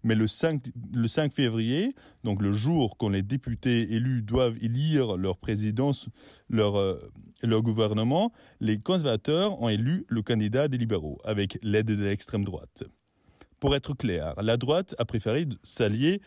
Mais 0.05 0.13
le 0.13 0.27
5, 0.27 0.61
le 0.93 1.07
5 1.07 1.33
février, 1.33 1.95
donc 2.23 2.39
le 2.39 2.53
jour 2.53 2.95
quand 2.95 3.09
les 3.09 3.23
députés 3.23 3.91
élus 3.91 4.21
doivent 4.21 4.55
élire 4.61 5.17
leur 5.17 5.35
présidence, 5.35 6.09
leur, 6.47 6.75
euh, 6.75 6.99
leur 7.41 7.63
gouvernement, 7.63 8.31
les 8.59 8.77
conservateurs 8.77 9.59
ont 9.63 9.67
élu 9.67 10.05
le 10.07 10.21
candidat 10.21 10.67
des 10.67 10.77
libéraux, 10.77 11.17
avec 11.25 11.57
l'aide 11.63 11.87
de 11.87 12.03
l'extrême 12.03 12.43
droite. 12.43 12.83
Pour 13.59 13.75
être 13.75 13.95
clair, 13.95 14.35
la 14.39 14.57
droite 14.57 14.93
a 14.99 15.05
préféré 15.05 15.47
s'allier 15.63 16.21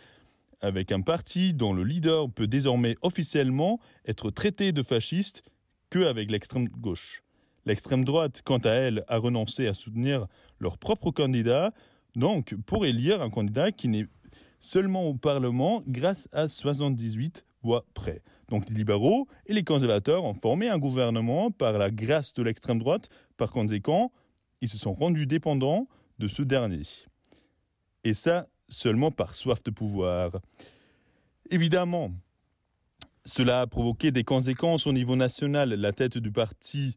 avec 0.60 0.90
un 0.90 1.00
parti 1.00 1.54
dont 1.54 1.72
le 1.72 1.84
leader 1.84 2.28
peut 2.28 2.48
désormais 2.48 2.96
officiellement 3.02 3.78
être 4.06 4.32
traité 4.32 4.72
de 4.72 4.82
fasciste 4.82 5.44
qu'avec 5.90 6.32
l'extrême 6.32 6.66
gauche. 6.66 7.22
L'extrême 7.64 8.04
droite, 8.04 8.42
quant 8.44 8.58
à 8.58 8.70
elle, 8.70 9.04
a 9.06 9.18
renoncé 9.18 9.68
à 9.68 9.74
soutenir 9.74 10.26
leur 10.58 10.78
propre 10.78 11.12
candidat, 11.12 11.72
donc 12.18 12.54
pour 12.66 12.84
élire 12.84 13.22
un 13.22 13.30
candidat 13.30 13.72
qui 13.72 13.88
n'est 13.88 14.06
seulement 14.60 15.04
au 15.04 15.14
Parlement 15.14 15.82
grâce 15.86 16.28
à 16.32 16.48
78 16.48 17.44
voix 17.62 17.84
près. 17.94 18.22
Donc 18.48 18.68
les 18.68 18.74
libéraux 18.74 19.28
et 19.46 19.52
les 19.52 19.64
conservateurs 19.64 20.24
ont 20.24 20.34
formé 20.34 20.68
un 20.68 20.78
gouvernement 20.78 21.50
par 21.50 21.78
la 21.78 21.90
grâce 21.90 22.34
de 22.34 22.42
l'extrême 22.42 22.78
droite. 22.78 23.08
Par 23.36 23.50
conséquent, 23.52 24.12
ils 24.60 24.68
se 24.68 24.78
sont 24.78 24.92
rendus 24.92 25.26
dépendants 25.26 25.88
de 26.18 26.26
ce 26.26 26.42
dernier. 26.42 26.82
Et 28.04 28.14
ça, 28.14 28.48
seulement 28.68 29.10
par 29.10 29.34
soif 29.34 29.62
de 29.62 29.70
pouvoir. 29.70 30.40
Évidemment, 31.50 32.12
cela 33.24 33.60
a 33.60 33.66
provoqué 33.66 34.10
des 34.10 34.24
conséquences 34.24 34.86
au 34.86 34.92
niveau 34.92 35.16
national. 35.16 35.70
La 35.70 35.92
tête 35.92 36.18
du 36.18 36.32
parti 36.32 36.96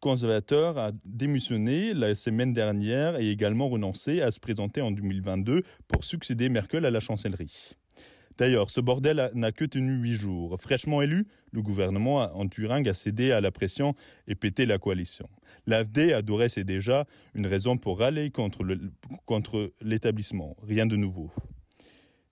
conservateur 0.00 0.78
a 0.78 0.92
démissionné 1.04 1.94
la 1.94 2.14
semaine 2.14 2.52
dernière 2.52 3.18
et 3.20 3.30
également 3.30 3.68
renoncé 3.68 4.20
à 4.20 4.30
se 4.30 4.40
présenter 4.40 4.80
en 4.80 4.90
2022 4.90 5.62
pour 5.88 6.04
succéder 6.04 6.48
Merkel 6.48 6.84
à 6.84 6.90
la 6.90 7.00
chancellerie. 7.00 7.74
D'ailleurs, 8.36 8.70
ce 8.70 8.80
bordel 8.80 9.30
n'a 9.34 9.50
que 9.50 9.64
tenu 9.64 9.94
huit 9.94 10.14
jours. 10.14 10.60
Fraîchement 10.60 11.02
élu, 11.02 11.26
le 11.50 11.60
gouvernement 11.60 12.18
en 12.18 12.46
Thuringe 12.46 12.86
a 12.86 12.94
cédé 12.94 13.32
à 13.32 13.40
la 13.40 13.50
pression 13.50 13.96
et 14.28 14.36
pété 14.36 14.64
la 14.64 14.78
coalition. 14.78 15.28
L'AFD 15.66 16.12
adorait 16.12 16.48
c'est 16.48 16.62
déjà 16.62 17.04
une 17.34 17.48
raison 17.48 17.76
pour 17.76 17.98
râler 17.98 18.30
contre 18.30 19.72
l'établissement. 19.82 20.56
Rien 20.62 20.86
de 20.86 20.94
nouveau. 20.94 21.32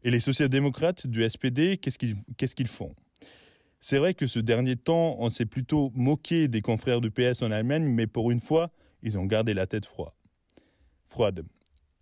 Et 0.04 0.10
les 0.10 0.20
social-démocrates 0.20 1.08
du 1.08 1.28
SPD, 1.28 1.78
qu'est-ce 1.78 2.54
qu'ils 2.54 2.68
font? 2.68 2.94
C'est 3.89 3.99
vrai 3.99 4.14
que 4.14 4.26
ce 4.26 4.41
dernier 4.41 4.74
temps, 4.74 5.14
on 5.20 5.30
s'est 5.30 5.47
plutôt 5.47 5.93
moqué 5.95 6.49
des 6.49 6.61
confrères 6.61 7.01
du 7.01 7.12
PS 7.12 7.43
en 7.43 7.53
Allemagne, 7.53 7.84
mais 7.84 8.09
pour 8.09 8.32
une 8.32 8.41
fois, 8.41 8.72
ils 9.05 9.16
ont 9.16 9.26
gardé 9.26 9.55
la 9.55 9.68
tête 9.68 9.87
froide. 9.87 10.12
froide. 11.07 11.45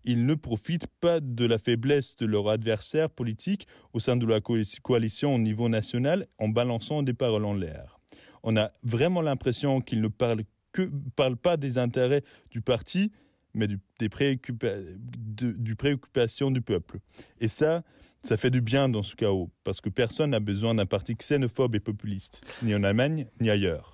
Ils 0.02 0.24
ne 0.24 0.34
profitent 0.34 0.86
pas 0.86 1.20
de 1.20 1.44
la 1.44 1.58
faiblesse 1.58 2.16
de 2.16 2.24
leur 2.24 2.48
adversaire 2.48 3.10
politique 3.10 3.66
au 3.92 4.00
sein 4.00 4.16
de 4.16 4.24
la 4.24 4.40
coali- 4.40 4.80
coalition 4.80 5.34
au 5.34 5.38
niveau 5.38 5.68
national 5.68 6.26
en 6.38 6.48
balançant 6.48 7.02
des 7.02 7.12
paroles 7.12 7.44
en 7.44 7.52
l'air. 7.52 8.00
On 8.42 8.56
a 8.56 8.72
vraiment 8.82 9.20
l'impression 9.20 9.82
qu'il 9.82 10.00
ne 10.00 10.08
parle, 10.08 10.44
que, 10.72 10.90
parle 11.16 11.36
pas 11.36 11.58
des 11.58 11.76
intérêts 11.76 12.24
du 12.50 12.62
parti, 12.62 13.12
mais 13.54 13.66
du, 13.66 13.78
des 13.98 14.08
du 15.36 15.76
préoccupation 15.76 16.50
du 16.50 16.60
peuple. 16.60 16.98
Et 17.40 17.48
ça, 17.48 17.82
ça 18.22 18.36
fait 18.36 18.50
du 18.50 18.60
bien 18.60 18.88
dans 18.88 19.02
ce 19.02 19.14
chaos, 19.14 19.50
parce 19.64 19.80
que 19.80 19.90
personne 19.90 20.30
n'a 20.30 20.40
besoin 20.40 20.74
d'un 20.74 20.86
parti 20.86 21.14
xénophobe 21.14 21.74
et 21.74 21.80
populiste, 21.80 22.40
ni 22.62 22.74
en 22.74 22.82
Allemagne, 22.82 23.26
ni 23.40 23.50
ailleurs. 23.50 23.93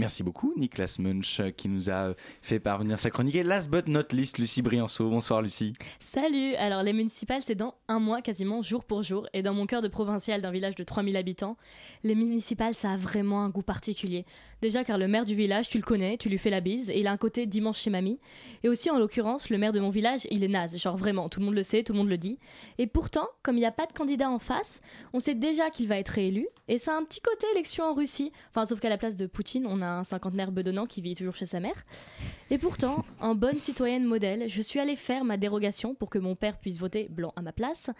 Merci 0.00 0.22
beaucoup, 0.22 0.54
Nicolas 0.56 0.96
Munch, 0.98 1.42
qui 1.58 1.68
nous 1.68 1.90
a 1.90 2.14
fait 2.40 2.58
parvenir 2.58 2.98
sa 2.98 3.10
chronique. 3.10 3.34
Et 3.34 3.42
last 3.42 3.70
but 3.70 3.86
not 3.86 4.04
least, 4.12 4.38
Lucie 4.38 4.62
Brianceau. 4.62 5.10
Bonsoir, 5.10 5.42
Lucie. 5.42 5.74
Salut. 5.98 6.54
Alors, 6.54 6.82
les 6.82 6.94
municipales, 6.94 7.42
c'est 7.44 7.54
dans 7.54 7.74
un 7.86 7.98
mois 7.98 8.22
quasiment, 8.22 8.62
jour 8.62 8.82
pour 8.82 9.02
jour. 9.02 9.28
Et 9.34 9.42
dans 9.42 9.52
mon 9.52 9.66
cœur 9.66 9.82
de 9.82 9.88
provincial 9.88 10.40
d'un 10.40 10.52
village 10.52 10.74
de 10.74 10.84
3000 10.84 11.18
habitants, 11.18 11.58
les 12.02 12.14
municipales, 12.14 12.74
ça 12.74 12.92
a 12.92 12.96
vraiment 12.96 13.44
un 13.44 13.50
goût 13.50 13.60
particulier. 13.60 14.24
Déjà 14.62 14.84
car 14.84 14.98
le 14.98 15.08
maire 15.08 15.24
du 15.24 15.34
village, 15.34 15.68
tu 15.68 15.78
le 15.78 15.84
connais, 15.84 16.18
tu 16.18 16.28
lui 16.28 16.36
fais 16.36 16.50
la 16.50 16.60
bise, 16.60 16.90
et 16.90 17.00
il 17.00 17.06
a 17.06 17.12
un 17.12 17.16
côté 17.16 17.46
dimanche 17.46 17.78
chez 17.78 17.88
mamie. 17.88 18.20
Et 18.62 18.68
aussi, 18.68 18.90
en 18.90 18.98
l'occurrence, 18.98 19.48
le 19.48 19.56
maire 19.56 19.72
de 19.72 19.80
mon 19.80 19.88
village, 19.88 20.26
il 20.30 20.44
est 20.44 20.48
naze, 20.48 20.76
genre 20.76 20.98
vraiment, 20.98 21.30
tout 21.30 21.40
le 21.40 21.46
monde 21.46 21.54
le 21.54 21.62
sait, 21.62 21.82
tout 21.82 21.94
le 21.94 21.98
monde 21.98 22.10
le 22.10 22.18
dit. 22.18 22.38
Et 22.76 22.86
pourtant, 22.86 23.26
comme 23.42 23.56
il 23.56 23.60
n'y 23.60 23.66
a 23.66 23.72
pas 23.72 23.86
de 23.86 23.92
candidat 23.92 24.30
en 24.30 24.38
face, 24.38 24.82
on 25.14 25.20
sait 25.20 25.34
déjà 25.34 25.70
qu'il 25.70 25.88
va 25.88 25.98
être 25.98 26.10
réélu, 26.10 26.46
et 26.68 26.76
ça 26.76 26.94
a 26.94 26.98
un 26.98 27.04
petit 27.04 27.22
côté 27.22 27.46
élection 27.54 27.84
en 27.84 27.94
Russie. 27.94 28.32
Enfin, 28.50 28.66
sauf 28.66 28.80
qu'à 28.80 28.90
la 28.90 28.98
place 28.98 29.16
de 29.16 29.26
Poutine, 29.26 29.66
on 29.66 29.80
a 29.80 29.89
un 29.98 30.04
cinquantenaire 30.04 30.52
bedonnant 30.52 30.86
qui 30.86 31.00
vit 31.00 31.14
toujours 31.14 31.34
chez 31.34 31.46
sa 31.46 31.60
mère. 31.60 31.84
Et 32.50 32.58
pourtant, 32.58 33.04
en 33.20 33.34
bonne 33.34 33.60
citoyenne 33.60 34.04
modèle, 34.04 34.48
je 34.48 34.62
suis 34.62 34.80
allée 34.80 34.96
faire 34.96 35.24
ma 35.24 35.36
dérogation 35.36 35.94
pour 35.94 36.10
que 36.10 36.18
mon 36.18 36.34
père 36.34 36.58
puisse 36.58 36.78
voter 36.78 37.08
blanc 37.08 37.32
à 37.36 37.42
ma 37.42 37.52
place. 37.52 37.90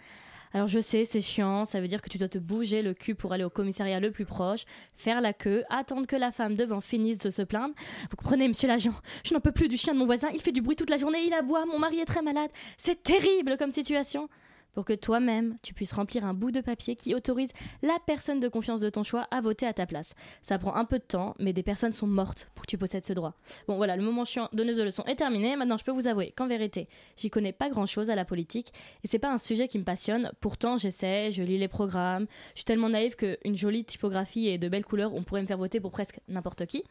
Alors 0.53 0.67
je 0.67 0.79
sais, 0.81 1.05
c'est 1.05 1.21
chiant, 1.21 1.63
ça 1.63 1.79
veut 1.79 1.87
dire 1.87 2.01
que 2.01 2.09
tu 2.09 2.17
dois 2.17 2.27
te 2.27 2.37
bouger 2.37 2.81
le 2.81 2.93
cul 2.93 3.15
pour 3.15 3.31
aller 3.31 3.45
au 3.45 3.49
commissariat 3.49 4.01
le 4.01 4.11
plus 4.11 4.25
proche, 4.25 4.65
faire 4.95 5.21
la 5.21 5.31
queue, 5.31 5.63
attendre 5.69 6.05
que 6.05 6.17
la 6.17 6.31
femme 6.31 6.55
devant 6.55 6.81
finisse 6.81 7.19
de 7.19 7.29
se 7.29 7.41
plaindre. 7.41 7.73
Vous 8.09 8.17
comprenez, 8.17 8.49
monsieur 8.49 8.67
l'agent, 8.67 8.93
je 9.23 9.33
n'en 9.33 9.39
peux 9.39 9.53
plus 9.53 9.69
du 9.69 9.77
chien 9.77 9.93
de 9.93 9.99
mon 9.99 10.05
voisin, 10.05 10.27
il 10.33 10.41
fait 10.41 10.51
du 10.51 10.61
bruit 10.61 10.75
toute 10.75 10.89
la 10.89 10.97
journée, 10.97 11.23
il 11.25 11.33
aboie, 11.33 11.65
mon 11.65 11.79
mari 11.79 11.99
est 11.99 12.05
très 12.05 12.21
malade. 12.21 12.51
C'est 12.75 13.01
terrible 13.01 13.55
comme 13.57 13.71
situation 13.71 14.27
pour 14.73 14.85
que 14.85 14.93
toi-même, 14.93 15.57
tu 15.61 15.73
puisses 15.73 15.93
remplir 15.93 16.25
un 16.25 16.33
bout 16.33 16.51
de 16.51 16.61
papier 16.61 16.95
qui 16.95 17.13
autorise 17.15 17.51
la 17.81 17.97
personne 18.05 18.39
de 18.39 18.47
confiance 18.47 18.81
de 18.81 18.89
ton 18.89 19.03
choix 19.03 19.27
à 19.31 19.41
voter 19.41 19.65
à 19.65 19.73
ta 19.73 19.85
place. 19.85 20.13
Ça 20.41 20.57
prend 20.57 20.75
un 20.75 20.85
peu 20.85 20.99
de 20.99 21.03
temps, 21.03 21.35
mais 21.39 21.53
des 21.53 21.63
personnes 21.63 21.91
sont 21.91 22.07
mortes 22.07 22.49
pour 22.55 22.65
que 22.65 22.71
tu 22.71 22.77
possèdes 22.77 23.05
ce 23.05 23.13
droit. 23.13 23.33
Bon 23.67 23.77
voilà, 23.77 23.95
le 23.95 24.03
moment 24.03 24.25
chiant 24.25 24.49
donneuse 24.53 24.77
de 24.77 24.83
leçons 24.83 25.03
est 25.05 25.15
terminé. 25.15 25.55
Maintenant, 25.55 25.77
je 25.77 25.83
peux 25.83 25.91
vous 25.91 26.07
avouer 26.07 26.31
qu'en 26.31 26.47
vérité, 26.47 26.87
j'y 27.17 27.29
connais 27.29 27.53
pas 27.53 27.69
grand-chose 27.69 28.09
à 28.09 28.15
la 28.15 28.25
politique 28.25 28.71
et 29.03 29.07
c'est 29.07 29.19
pas 29.19 29.31
un 29.31 29.37
sujet 29.37 29.67
qui 29.67 29.79
me 29.79 29.83
passionne. 29.83 30.31
Pourtant, 30.39 30.77
j'essaie, 30.77 31.31
je 31.31 31.43
lis 31.43 31.57
les 31.57 31.67
programmes. 31.67 32.27
Je 32.53 32.59
suis 32.59 32.65
tellement 32.65 32.89
naïve 32.89 33.15
qu'une 33.15 33.55
jolie 33.55 33.85
typographie 33.85 34.47
et 34.47 34.57
de 34.57 34.69
belles 34.69 34.85
couleurs, 34.85 35.13
on 35.13 35.23
pourrait 35.23 35.41
me 35.41 35.47
faire 35.47 35.57
voter 35.57 35.79
pour 35.79 35.91
presque 35.91 36.19
n'importe 36.27 36.65
qui. 36.65 36.83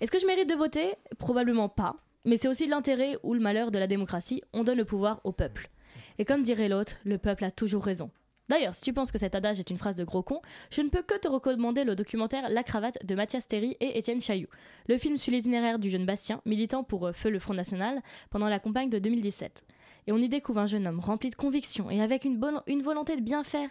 Est-ce 0.00 0.10
que 0.10 0.18
je 0.18 0.26
mérite 0.26 0.48
de 0.48 0.54
voter? 0.54 0.94
Probablement 1.18 1.68
pas. 1.68 1.96
Mais 2.24 2.36
c'est 2.36 2.48
aussi 2.48 2.66
l'intérêt 2.66 3.16
ou 3.22 3.34
le 3.34 3.40
malheur 3.40 3.70
de 3.70 3.78
la 3.78 3.86
démocratie. 3.86 4.42
On 4.52 4.64
donne 4.64 4.78
le 4.78 4.84
pouvoir 4.84 5.20
au 5.24 5.32
peuple. 5.32 5.70
Et 6.18 6.24
comme 6.24 6.42
dirait 6.42 6.68
l'autre, 6.68 6.96
le 7.04 7.18
peuple 7.18 7.44
a 7.44 7.50
toujours 7.50 7.84
raison. 7.84 8.10
D'ailleurs, 8.48 8.74
si 8.74 8.82
tu 8.82 8.92
penses 8.92 9.10
que 9.10 9.18
cet 9.18 9.34
adage 9.34 9.58
est 9.58 9.70
une 9.70 9.76
phrase 9.76 9.96
de 9.96 10.04
gros 10.04 10.22
con, 10.22 10.40
je 10.70 10.80
ne 10.80 10.88
peux 10.88 11.02
que 11.02 11.18
te 11.18 11.26
recommander 11.26 11.82
le 11.82 11.96
documentaire 11.96 12.48
La 12.48 12.62
cravate 12.62 13.04
de 13.04 13.14
Mathias 13.16 13.48
Théry 13.48 13.76
et 13.80 13.98
Étienne 13.98 14.20
Chailloux, 14.20 14.48
le 14.88 14.98
film 14.98 15.16
sur 15.16 15.32
l'itinéraire 15.32 15.80
du 15.80 15.90
jeune 15.90 16.06
Bastien, 16.06 16.40
militant 16.44 16.84
pour 16.84 17.08
euh, 17.08 17.12
Feu 17.12 17.30
le 17.30 17.40
Front 17.40 17.54
National 17.54 18.00
pendant 18.30 18.48
la 18.48 18.60
campagne 18.60 18.88
de 18.88 19.00
2017. 19.00 19.64
Et 20.06 20.12
on 20.12 20.18
y 20.18 20.28
découvre 20.28 20.60
un 20.60 20.66
jeune 20.66 20.86
homme 20.86 21.00
rempli 21.00 21.30
de 21.30 21.34
conviction 21.34 21.90
et 21.90 22.00
avec 22.00 22.24
une, 22.24 22.38
bonne, 22.38 22.62
une 22.68 22.82
volonté 22.82 23.16
de 23.16 23.20
bien 23.20 23.42
faire. 23.42 23.68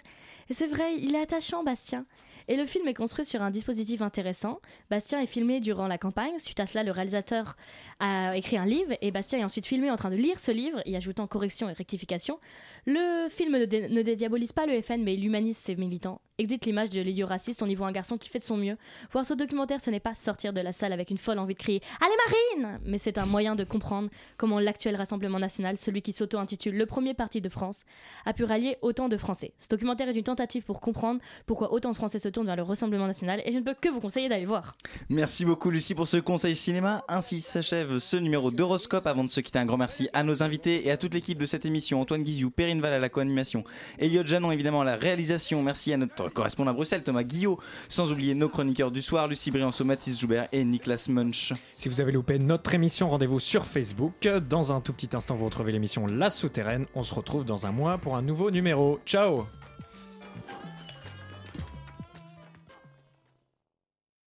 Et 0.49 0.53
c'est 0.53 0.67
vrai, 0.67 0.97
il 0.97 1.15
est 1.15 1.21
attachant, 1.21 1.63
Bastien. 1.63 2.05
Et 2.47 2.55
le 2.55 2.65
film 2.65 2.87
est 2.87 2.93
construit 2.93 3.25
sur 3.25 3.41
un 3.41 3.49
dispositif 3.49 4.01
intéressant. 4.01 4.59
Bastien 4.89 5.21
est 5.21 5.27
filmé 5.27 5.59
durant 5.59 5.87
la 5.87 5.97
campagne. 5.97 6.37
Suite 6.37 6.59
à 6.59 6.67
cela, 6.67 6.83
le 6.83 6.91
réalisateur 6.91 7.55
a 7.99 8.35
écrit 8.37 8.57
un 8.57 8.65
livre 8.65 8.93
et 9.01 9.11
Bastien 9.11 9.39
est 9.39 9.43
ensuite 9.43 9.65
filmé 9.65 9.89
en 9.89 9.95
train 9.95 10.09
de 10.11 10.15
lire 10.15 10.39
ce 10.39 10.51
livre, 10.51 10.81
y 10.85 10.95
ajoutant 10.95 11.27
correction 11.27 11.69
et 11.69 11.73
rectification. 11.73 12.39
Le 12.87 13.27
film 13.29 13.57
ne, 13.57 14.01
dédiabolise 14.01 14.51
pas 14.51 14.67
le 14.67 14.79
FN, 14.79 15.01
mais 15.01 15.15
il 15.15 15.25
humanise 15.25 15.57
ses 15.57 15.75
militants. 15.75 16.21
Exit 16.37 16.65
l'image 16.65 16.89
de 16.89 16.99
l'idiot 16.99 17.27
raciste, 17.27 17.63
on 17.63 17.65
y 17.65 17.75
voit 17.75 17.87
un 17.87 17.93
garçon 17.93 18.17
qui 18.17 18.27
fait 18.27 18.39
de 18.39 18.43
son 18.43 18.57
mieux. 18.57 18.75
Voir 19.13 19.25
ce 19.25 19.33
documentaire, 19.33 19.79
ce 19.79 19.89
n'est 19.89 20.01
pas 20.01 20.13
sortir 20.13 20.51
de 20.51 20.59
la 20.59 20.73
salle 20.73 20.91
avec 20.91 21.09
une 21.09 21.17
folle 21.17 21.39
envie 21.39 21.53
de 21.53 21.59
crier 21.59 21.81
Allez 22.01 22.13
Marine 22.59 22.79
Mais 22.83 22.97
c'est 22.97 23.17
un 23.17 23.25
moyen 23.25 23.55
de 23.55 23.63
comprendre 23.63 24.09
comment 24.35 24.59
l'actuel 24.59 24.97
Rassemblement 24.97 25.39
national, 25.39 25.77
celui 25.77 26.01
qui 26.01 26.11
s'auto-intitule 26.11 26.75
le 26.75 26.85
premier 26.85 27.13
parti 27.13 27.39
de 27.39 27.47
France, 27.47 27.85
a 28.25 28.33
pu 28.33 28.43
rallier 28.43 28.75
autant 28.81 29.07
de 29.07 29.15
Français. 29.15 29.53
Ce 29.59 29.69
documentaire 29.69 30.09
est 30.09 30.15
une 30.15 30.23
tentative 30.23 30.63
pour 30.63 30.81
comprendre 30.81 31.21
pourquoi 31.45 31.71
autant 31.71 31.91
de 31.91 31.95
Français 31.95 32.19
se 32.19 32.27
tournent 32.27 32.47
vers 32.47 32.57
le 32.57 32.63
Rassemblement 32.63 33.07
national 33.07 33.41
et 33.45 33.51
je 33.53 33.57
ne 33.57 33.63
peux 33.63 33.73
que 33.73 33.87
vous 33.87 34.01
conseiller 34.01 34.27
d'aller 34.27 34.45
voir. 34.45 34.75
Merci 35.09 35.45
beaucoup 35.45 35.69
Lucie 35.69 35.95
pour 35.95 36.07
ce 36.07 36.17
conseil 36.17 36.57
cinéma. 36.57 37.05
Ainsi 37.07 37.39
s'achève 37.39 37.97
ce 37.97 38.17
numéro 38.17 38.51
d'Horoscope. 38.51 39.07
Avant 39.07 39.23
de 39.23 39.31
se 39.31 39.39
quitter, 39.39 39.59
un 39.59 39.65
grand 39.65 39.77
merci 39.77 40.09
à 40.11 40.23
nos 40.23 40.43
invités 40.43 40.85
et 40.85 40.91
à 40.91 40.97
toute 40.97 41.13
l'équipe 41.13 41.37
de 41.37 41.45
cette 41.45 41.65
émission 41.65 42.01
Antoine 42.01 42.23
Guizou, 42.23 42.51
Perrine 42.51 42.74
à 42.83 42.99
la 42.99 43.09
co-animation, 43.09 43.63
Elliot 43.99 44.25
Janon 44.25 44.51
évidemment 44.51 44.81
à 44.81 44.85
la 44.85 44.95
réalisation. 44.95 45.61
Merci 45.63 45.93
à 45.93 45.97
notre 45.97 46.29
correspondant 46.29 46.71
à 46.71 46.73
Bruxelles, 46.73 47.03
Thomas 47.03 47.23
Guillot, 47.23 47.59
sans 47.87 48.11
oublier 48.11 48.35
nos 48.35 48.49
chroniqueurs 48.49 48.91
du 48.91 49.01
soir, 49.01 49.27
Lucie 49.27 49.51
Brianceau, 49.51 49.85
Mathis 49.85 50.19
Joubert 50.19 50.47
et 50.51 50.63
Niklas 50.63 51.07
Munch. 51.09 51.53
Si 51.77 51.89
vous 51.89 52.01
avez 52.01 52.11
loupé 52.11 52.39
notre 52.39 52.73
émission, 52.73 53.09
rendez-vous 53.09 53.39
sur 53.39 53.65
Facebook. 53.65 54.27
Dans 54.49 54.73
un 54.73 54.81
tout 54.81 54.93
petit 54.93 55.15
instant, 55.15 55.35
vous 55.35 55.45
retrouvez 55.45 55.71
l'émission 55.71 56.05
La 56.07 56.29
Souterraine. 56.29 56.85
On 56.95 57.03
se 57.03 57.13
retrouve 57.13 57.45
dans 57.45 57.65
un 57.65 57.71
mois 57.71 57.97
pour 57.97 58.15
un 58.15 58.21
nouveau 58.21 58.51
numéro. 58.51 58.99
Ciao 59.05 59.45